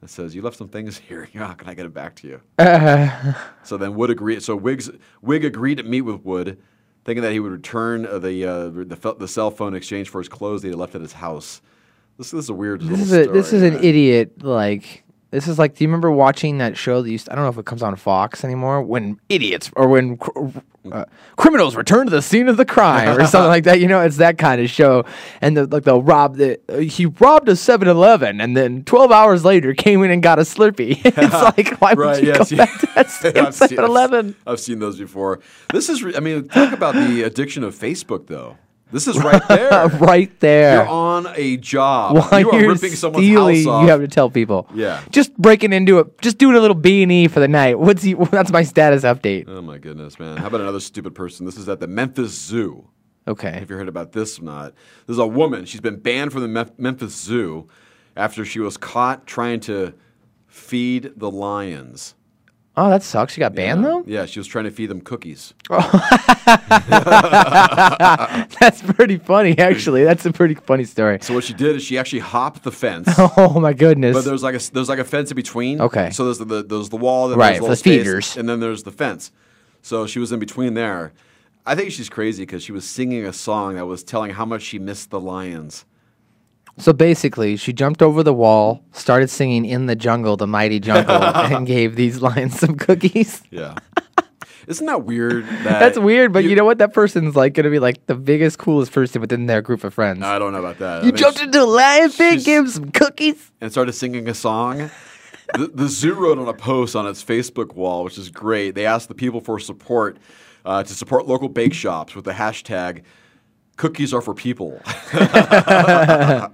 [0.01, 1.29] and says, You left some things here.
[1.35, 2.41] How can I get it back to you?
[2.59, 4.43] Uh, So then Wood agreed.
[4.43, 6.59] So Wiggs, Wig agreed to meet with Wood,
[7.05, 10.62] thinking that he would return the, uh, the, the cell phone exchange for his clothes
[10.62, 11.61] that he left at his house.
[12.19, 14.43] This, this is a weird this little is a, this story, is an idiot.
[14.43, 15.02] Like
[15.33, 15.75] this is like.
[15.75, 17.27] Do you remember watching that show that used?
[17.27, 18.81] To, I don't know if it comes on Fox anymore.
[18.83, 20.49] When idiots or when cr-
[20.91, 21.05] uh,
[21.37, 23.81] criminals return to the scene of the crime or something like that.
[23.81, 25.05] You know, it's that kind of show.
[25.41, 26.61] And the, like they'll rob the.
[26.69, 30.43] Uh, he robbed a 7-Eleven and then twelve hours later came in and got a
[30.43, 31.01] Slurpee.
[31.05, 31.17] it's
[31.59, 32.65] like why would Right, you yes, go yeah.
[32.67, 34.37] back to that I've seen- 7-Eleven?
[34.47, 35.41] I've seen those before.
[35.73, 38.59] This is, re- I mean, talk about the addiction of Facebook, though.
[38.93, 39.89] This is right there.
[40.01, 40.74] right there.
[40.74, 42.16] You're on a job.
[42.16, 43.82] While you are you're ripping someone's stealing, house off.
[43.82, 44.69] you have to tell people.
[44.74, 45.02] Yeah.
[45.10, 46.20] Just breaking into it.
[46.20, 47.78] Just doing a little B and E for the night.
[47.78, 48.14] What's he?
[48.14, 49.48] That's my status update.
[49.48, 50.36] Oh my goodness, man!
[50.36, 51.47] How about another stupid person?
[51.47, 52.89] This is at the Memphis Zoo.
[53.27, 53.52] Okay.
[53.52, 54.74] Have you heard about this or not,
[55.06, 55.64] there's a woman.
[55.64, 57.69] She's been banned from the Mem- Memphis Zoo
[58.16, 59.94] after she was caught trying to
[60.47, 62.14] feed the lions.
[62.74, 63.36] Oh, that sucks.
[63.36, 64.03] You got banned though.
[64.07, 65.53] Yeah, she was trying to feed them cookies.
[65.69, 65.78] Oh.
[68.61, 70.05] That's pretty funny, actually.
[70.05, 71.19] That's a pretty funny story.
[71.20, 73.09] So what she did is she actually hopped the fence.
[73.36, 74.15] Oh my goodness.
[74.16, 75.81] But there's like a there's like a fence in between.
[75.81, 76.11] Okay.
[76.11, 78.36] So there's the, the there's the wall, then Right, there's the the space, feeders.
[78.36, 79.31] and then there's the fence.
[79.82, 81.12] So she was in between there.
[81.66, 84.62] I think she's crazy because she was singing a song that was telling how much
[84.62, 85.85] she missed the lions.
[86.78, 91.15] So basically, she jumped over the wall, started singing "In the Jungle," the mighty jungle,
[91.23, 93.43] and gave these lions some cookies.
[93.51, 93.74] Yeah.
[94.69, 95.44] Isn't that weird?
[95.65, 96.78] That That's weird, but you, know what?
[96.78, 100.23] That person's like gonna be like the biggest, coolest person within their group of friends.
[100.23, 101.03] I don't know about that.
[101.03, 103.51] I you think jumped she- into a lion pit, gave him some cookies.
[103.61, 104.90] and started singing a song.
[105.55, 108.74] the, the zoo wrote on a post on its Facebook wall, which is great.
[108.74, 110.16] They asked the people for support
[110.65, 113.03] uh, to support local bake shops with the hashtag
[113.83, 116.49] "Cookies are for people." I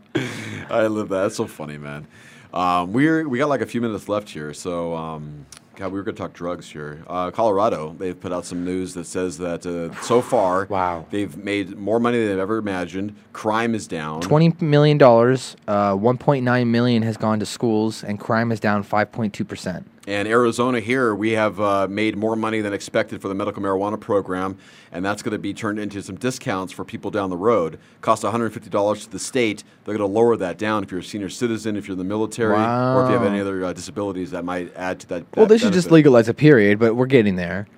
[0.87, 1.23] love that.
[1.23, 2.07] That's so funny, man.
[2.55, 5.45] Um, we're we got like a few minutes left here, so um,
[5.77, 7.05] God, we were going to talk drugs here.
[7.07, 11.37] Uh, Colorado, they've put out some news that says that uh, so far, wow, they've
[11.37, 13.15] made more money than they've ever imagined.
[13.35, 14.23] Crime is down.
[14.23, 18.59] Twenty million dollars, uh, one point nine million has gone to schools, and crime is
[18.59, 19.87] down five point two percent.
[20.09, 24.01] And Arizona here, we have uh, made more money than expected for the medical marijuana
[24.01, 24.57] program,
[24.91, 27.79] and that's going to be turned into some discounts for people down the road.
[28.01, 29.65] Cost $150 to the state.
[29.85, 32.05] They're going to lower that down if you're a senior citizen, if you're in the
[32.05, 35.27] military, or if you have any other uh, disabilities that might add to that.
[35.37, 35.97] Well, that they should just benefit.
[35.97, 37.69] legalize a period, but we're getting there.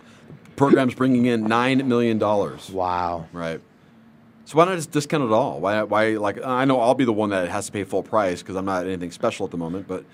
[0.55, 2.71] Program's bringing in nine million dollars.
[2.71, 3.27] Wow.
[3.33, 3.61] Right.
[4.45, 5.59] So why not just discount it all?
[5.59, 5.83] Why?
[5.83, 6.11] Why?
[6.11, 8.67] Like I know I'll be the one that has to pay full price because I'm
[8.67, 10.05] not anything special at the moment, but.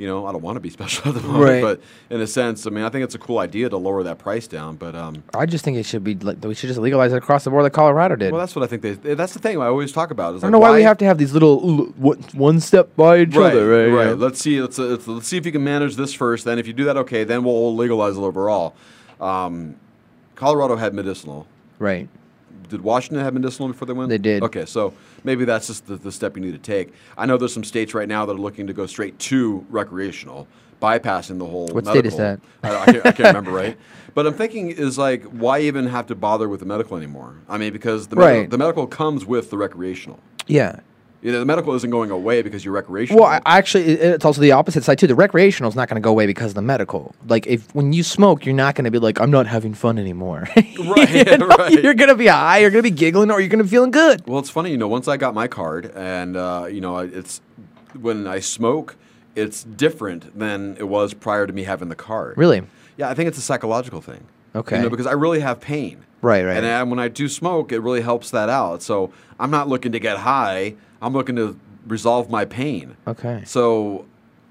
[0.00, 1.60] You know, I don't want to be special at the moment, Right.
[1.60, 4.16] but in a sense, I mean, I think it's a cool idea to lower that
[4.16, 4.76] price down.
[4.76, 6.14] But um, I just think it should be.
[6.14, 8.32] Like, we should just legalize it across the board, like Colorado did.
[8.32, 8.80] well, that's what I think.
[8.80, 10.36] They, that's the thing I always talk about.
[10.36, 13.36] Is I don't know why, we have to have these little one step by each
[13.36, 13.94] right, other, right?
[13.94, 14.06] Right.
[14.06, 14.12] Yeah.
[14.14, 14.58] Let's see.
[14.62, 16.46] Let's, let's let's see if you can manage this first.
[16.46, 18.74] Then, if you do that, okay, then we'll legalize it overall.
[19.20, 19.76] Um,
[20.34, 21.46] Colorado had medicinal.
[21.78, 22.08] Right.
[22.70, 24.08] Did Washington have medicinal before they went?
[24.08, 24.42] They did.
[24.42, 24.94] Okay, so
[25.24, 26.92] maybe that's just the, the step you need to take.
[27.18, 30.48] I know there's some states right now that are looking to go straight to recreational,
[30.80, 31.66] bypassing the whole.
[31.68, 32.48] What state is medical.
[32.62, 33.76] I, I, can't, I can't remember, right?
[34.12, 37.36] But I'm thinking is like, why even have to bother with the medical anymore?
[37.48, 38.50] I mean, because the medical, Right.
[38.50, 40.18] the medical comes with the recreational.
[40.48, 40.80] Yeah.
[41.22, 43.22] You know, the medical isn't going away because you're recreational.
[43.22, 45.06] Well, I, I actually, it- it's also the opposite side too.
[45.06, 47.14] The recreational is not going to go away because of the medical.
[47.28, 49.98] Like, if when you smoke, you're not going to be like, I'm not having fun
[49.98, 50.48] anymore.
[50.56, 50.74] right,
[51.28, 51.72] You know, right.
[51.72, 52.58] You're going to be high.
[52.58, 54.26] You're going to be giggling, or you're going to be feeling good.
[54.26, 54.88] Well, it's funny, you know.
[54.88, 57.42] Once I got my card, and uh, you know, it's
[58.00, 58.96] when I smoke,
[59.36, 62.38] it's different than it was prior to me having the card.
[62.38, 62.62] Really?
[62.96, 64.26] Yeah, I think it's a psychological thing.
[64.54, 64.76] Okay.
[64.78, 66.04] You know, because I really have pain.
[66.22, 66.56] Right, right.
[66.56, 68.82] And I, when I do smoke, it really helps that out.
[68.82, 70.74] So I'm not looking to get high.
[71.02, 72.96] I'm looking to resolve my pain.
[73.06, 73.42] Okay.
[73.46, 74.06] So,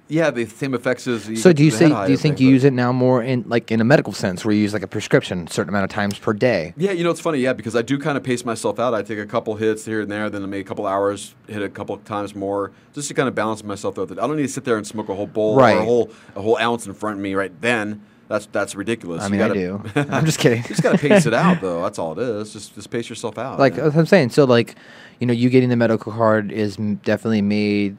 [0.07, 1.29] yeah, the same effects as.
[1.29, 3.43] you So do you say do you think thing, you use it now more in
[3.47, 5.91] like in a medical sense where you use like a prescription a certain amount of
[5.91, 6.73] times per day?
[6.77, 8.95] Yeah, you know it's funny, yeah, because I do kind of pace myself out.
[8.95, 11.69] I take a couple hits here and there, then maybe a couple hours, hit a
[11.69, 14.11] couple times more, just to kind of balance myself out.
[14.11, 15.77] I don't need to sit there and smoke a whole bowl or Right.
[15.77, 18.01] a whole a whole ounce in front of me right then.
[18.29, 19.23] That's that's ridiculous.
[19.23, 19.81] I mean, I gotta- do.
[20.11, 20.61] I'm just kidding.
[20.61, 21.81] you just gotta pace it out, though.
[21.81, 22.53] That's all it is.
[22.53, 23.59] Just just pace yourself out.
[23.59, 23.91] Like man.
[23.93, 24.29] I'm saying.
[24.29, 24.75] So like,
[25.19, 27.97] you know, you getting the medical card is definitely made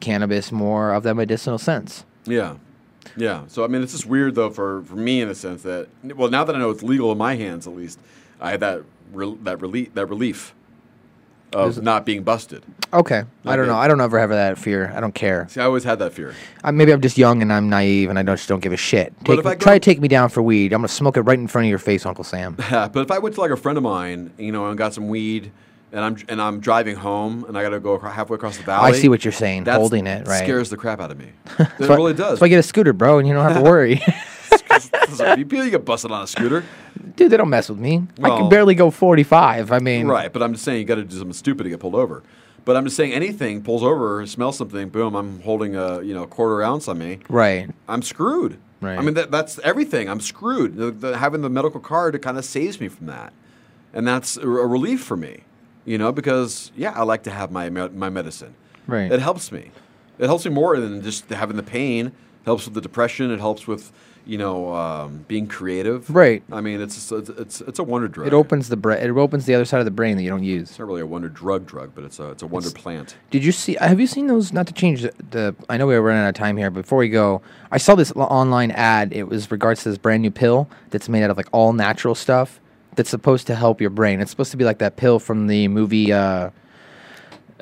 [0.00, 2.04] cannabis more of that medicinal sense.
[2.26, 2.56] Yeah.
[3.16, 3.44] Yeah.
[3.46, 6.30] So I mean, it's just weird though for, for me in the sense that well,
[6.30, 7.98] now that I know it's legal in my hands, at least
[8.40, 8.82] I had that
[9.12, 10.52] rel that relief that relief
[11.54, 12.62] of not being busted.
[12.92, 13.76] Okay, I don't know.
[13.76, 14.92] I don't ever have that fear.
[14.94, 15.46] I don't care.
[15.48, 16.34] See, I always had that fear.
[16.62, 18.76] I, maybe I'm just young and I'm naive and I don't, just don't give a
[18.76, 19.12] shit.
[19.24, 20.72] Take, if I try go- to take me down for weed.
[20.72, 22.54] I'm gonna smoke it right in front of your face, Uncle Sam.
[22.70, 25.08] but if I went to like a friend of mine, you know, and got some
[25.08, 25.50] weed,
[25.92, 28.64] and I'm and I'm driving home, and I got to go acro- halfway across the
[28.64, 28.90] valley.
[28.90, 30.42] I see what you're saying, that's- holding it, right.
[30.42, 31.30] Scares the crap out of me.
[31.58, 32.40] it really does.
[32.40, 34.02] Why I get a scooter, bro, and you don't have to worry.
[35.64, 36.64] You get busted on a scooter.
[37.16, 38.06] Dude, they don't mess with me.
[38.22, 39.72] I can barely go 45.
[39.72, 41.80] I mean, Right, but I'm just saying you got to do something stupid to get
[41.80, 42.22] pulled over.
[42.64, 46.26] But I'm just saying anything pulls over, smells something, boom, I'm holding a you know
[46.26, 47.18] quarter ounce on me.
[47.28, 47.68] Right.
[47.88, 48.58] I'm screwed.
[48.80, 48.98] Right.
[48.98, 50.08] I mean that, that's everything.
[50.08, 50.76] I'm screwed.
[50.76, 53.32] The, the, having the medical card it kind of saves me from that,
[53.92, 55.40] and that's a, a relief for me.
[55.84, 58.54] You know, because yeah, I like to have my my medicine.
[58.86, 59.12] Right.
[59.12, 59.70] It helps me.
[60.18, 62.06] It helps me more than just having the pain.
[62.06, 62.12] It
[62.44, 63.30] helps with the depression.
[63.30, 63.92] It helps with
[64.26, 66.08] you know um, being creative.
[66.08, 66.42] Right.
[66.50, 68.26] I mean, it's it's it's, it's a wonder drug.
[68.26, 70.44] it opens the bra- it opens the other side of the brain that you don't
[70.44, 70.70] use.
[70.70, 73.16] It's not really a wonder drug drug, but it's a it's a wonder plant.
[73.30, 73.76] Did you see?
[73.80, 74.52] Have you seen those?
[74.52, 75.12] Not to change the.
[75.30, 76.70] the I know we're running out of time here.
[76.70, 79.12] Before we go, I saw this online ad.
[79.12, 82.14] It was regards to this brand new pill that's made out of like all natural
[82.14, 82.60] stuff
[82.96, 84.20] that's supposed to help your brain.
[84.20, 86.12] It's supposed to be like that pill from the movie.
[86.12, 86.50] Uh,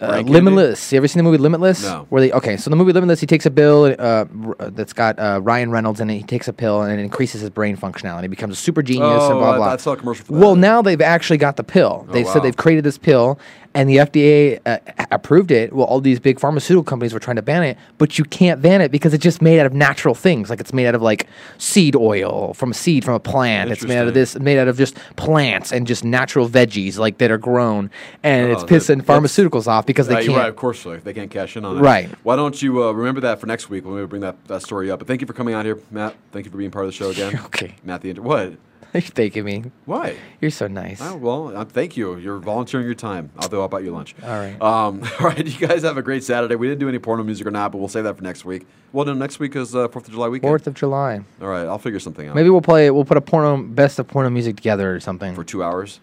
[0.00, 0.92] uh, Limitless.
[0.92, 1.82] You ever seen the movie Limitless?
[1.82, 2.06] No.
[2.08, 5.18] Where they okay, so the movie Limitless, he takes a pill uh, r- that's got
[5.18, 6.16] uh, Ryan Reynolds in it.
[6.16, 8.22] He takes a pill and it increases his brain functionality.
[8.22, 9.66] He becomes a super genius and Oh, blah I- blah.
[9.72, 12.06] I saw a commercial for Well, now they've actually got the pill.
[12.08, 12.32] Oh, They've wow.
[12.32, 13.38] said they've created this pill,
[13.74, 14.78] and the FDA uh,
[15.10, 15.72] approved it.
[15.72, 18.80] Well, all these big pharmaceutical companies were trying to ban it, but you can't ban
[18.80, 20.50] it because it's just made out of natural things.
[20.50, 21.26] Like it's made out of like
[21.58, 23.70] seed oil from a seed from a plant.
[23.70, 27.18] It's made out of this, made out of just plants and just natural veggies like
[27.18, 27.90] that are grown,
[28.22, 30.36] and it's Oh, pissing that- pharmaceuticals off because they can't.
[30.36, 31.80] Right, of course, like, they can't cash in on it.
[31.80, 32.08] Right.
[32.22, 34.90] Why don't you uh, remember that for next week when we bring that, that story
[34.90, 34.98] up?
[34.98, 36.14] But thank you for coming out here, Matt.
[36.32, 37.38] Thank you for being part of the show again.
[37.46, 37.74] okay.
[37.84, 38.54] Matt the what?
[38.94, 39.64] You're thanking me.
[39.86, 40.16] Why?
[40.40, 41.00] You're so nice.
[41.00, 42.16] Oh, well, uh, thank you.
[42.18, 43.30] You're volunteering your time.
[43.38, 43.58] I'll do.
[43.60, 44.14] I'll buy you lunch.
[44.22, 44.60] All right.
[44.60, 45.46] Um, all right.
[45.46, 46.56] You guys have a great Saturday.
[46.56, 48.66] We didn't do any porno music or not, but we'll save that for next week.
[48.92, 50.50] Well, no, next week is uh, Fourth of July weekend.
[50.50, 51.20] Fourth of July.
[51.40, 51.66] All right.
[51.66, 52.34] I'll figure something out.
[52.34, 52.90] Maybe we'll play.
[52.90, 56.00] We'll put a porno best of porno music together or something for two hours.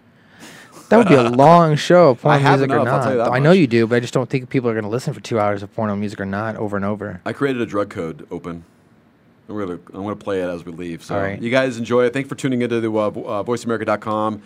[0.90, 3.04] That would be a long show, of porno I music or enough, I'll not.
[3.04, 4.84] tell you that I know you do, but I just don't think people are going
[4.84, 7.22] to listen for two hours of porno music or not, over and over.
[7.26, 8.64] I created a drug code open.
[9.50, 11.04] We're gonna, I'm going to play it as we leave.
[11.04, 11.42] So right.
[11.42, 12.14] you guys enjoy it.
[12.14, 14.42] Thanks for tuning into the uh, uh, VoiceAmerica.com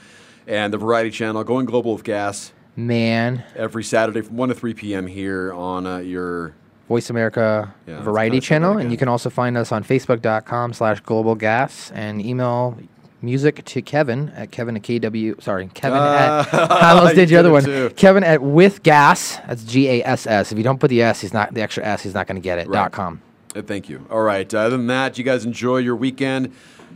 [0.47, 2.51] and the Variety Channel, Going Global with Gas.
[2.75, 5.05] Man, Every Saturday from 1 to 3 p.m.
[5.07, 6.55] here on uh, your
[6.89, 11.35] Voice America Yeah, Variety channel, and you can also find us on Facebook.com slash Global
[11.35, 12.77] Gas and email
[13.21, 15.41] music to Kevin at Kevin at KW.
[15.41, 16.71] Sorry, Kevin Ah, at.
[16.71, 17.63] I almost did your other one.
[17.63, 17.89] too.
[17.95, 19.37] Kevin at with gas.
[19.47, 20.51] That's G A S S.
[20.51, 22.01] If you don't put the S, he's not the extra S.
[22.03, 22.67] He's not going to get it.
[22.67, 22.73] Right.
[22.83, 23.21] Dot com.
[23.55, 24.05] Uh, thank you.
[24.09, 24.51] All right.
[24.51, 26.53] Uh, other than that, you guys enjoy your weekend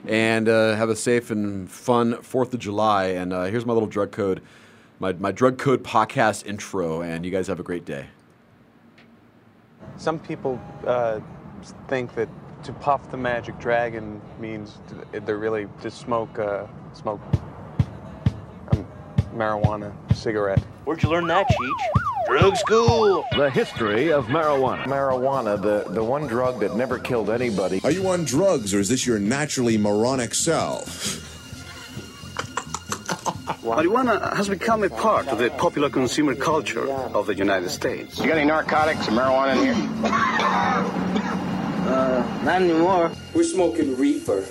[0.08, 3.06] and uh, have a safe and fun 4th of July.
[3.08, 4.42] And uh, here's my little drug code,
[5.00, 7.02] my, my drug code podcast intro.
[7.02, 8.08] And you guys have a great day.
[9.98, 11.20] Some people uh,
[11.88, 12.30] think that
[12.64, 14.80] to puff the magic dragon means
[15.12, 17.22] they're really to smoke uh, smoke
[18.72, 18.86] um,
[19.34, 20.60] marijuana cigarette.
[20.86, 22.17] Where'd you learn that, Cheech?
[22.28, 23.26] Drug school.
[23.38, 24.84] The history of marijuana.
[24.84, 27.80] Marijuana, the, the one drug that never killed anybody.
[27.84, 31.24] Are you on drugs or is this your naturally moronic self?
[33.64, 38.18] Marijuana has become a part of the popular consumer culture of the United States.
[38.20, 39.76] You got any narcotics or marijuana in here?
[41.88, 43.12] Uh, not anymore.
[43.34, 44.46] We're smoking reefer.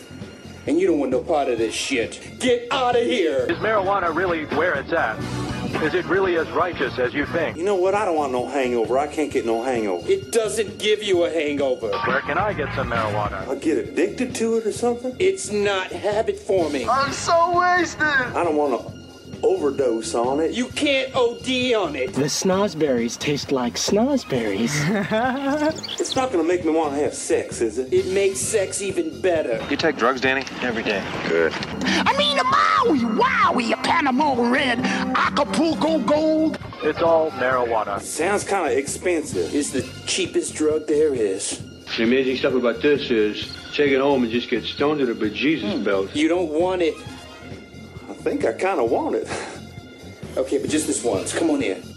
[0.66, 2.38] And you don't want no part of this shit.
[2.40, 3.46] Get out of here!
[3.48, 5.16] Is marijuana really where it's at?
[5.82, 7.56] Is it really as righteous as you think?
[7.56, 7.94] You know what?
[7.94, 8.98] I don't want no hangover.
[8.98, 10.10] I can't get no hangover.
[10.10, 11.90] It doesn't give you a hangover.
[12.06, 13.46] Where can I get some marijuana?
[13.46, 15.14] I get addicted to it or something?
[15.18, 16.88] It's not habit forming.
[16.88, 18.02] I'm so wasted.
[18.02, 18.95] I don't want to
[19.46, 20.52] overdose on it.
[20.52, 22.12] You can't OD on it.
[22.14, 24.74] The snozberries taste like snozberries.
[25.98, 27.92] It's not going to make me want to have sex, is it?
[27.92, 29.64] It makes sex even better.
[29.68, 30.44] You take drugs, Danny?
[30.62, 31.02] Every day.
[31.28, 31.52] Good.
[31.82, 34.80] I mean, a Maui, Wowie, Panama Red,
[35.16, 36.58] Acapulco Gold.
[36.82, 38.00] It's all marijuana.
[38.00, 39.54] Sounds kind of expensive.
[39.54, 41.62] It's the cheapest drug there is.
[41.96, 45.14] The amazing stuff about this is take it home and just get stoned to the
[45.14, 45.84] bejesus hmm.
[45.84, 46.14] belt.
[46.14, 46.94] You don't want it.
[48.26, 49.28] I think I kind of want it.
[50.36, 51.32] Okay, but just this once.
[51.32, 51.95] Come on in.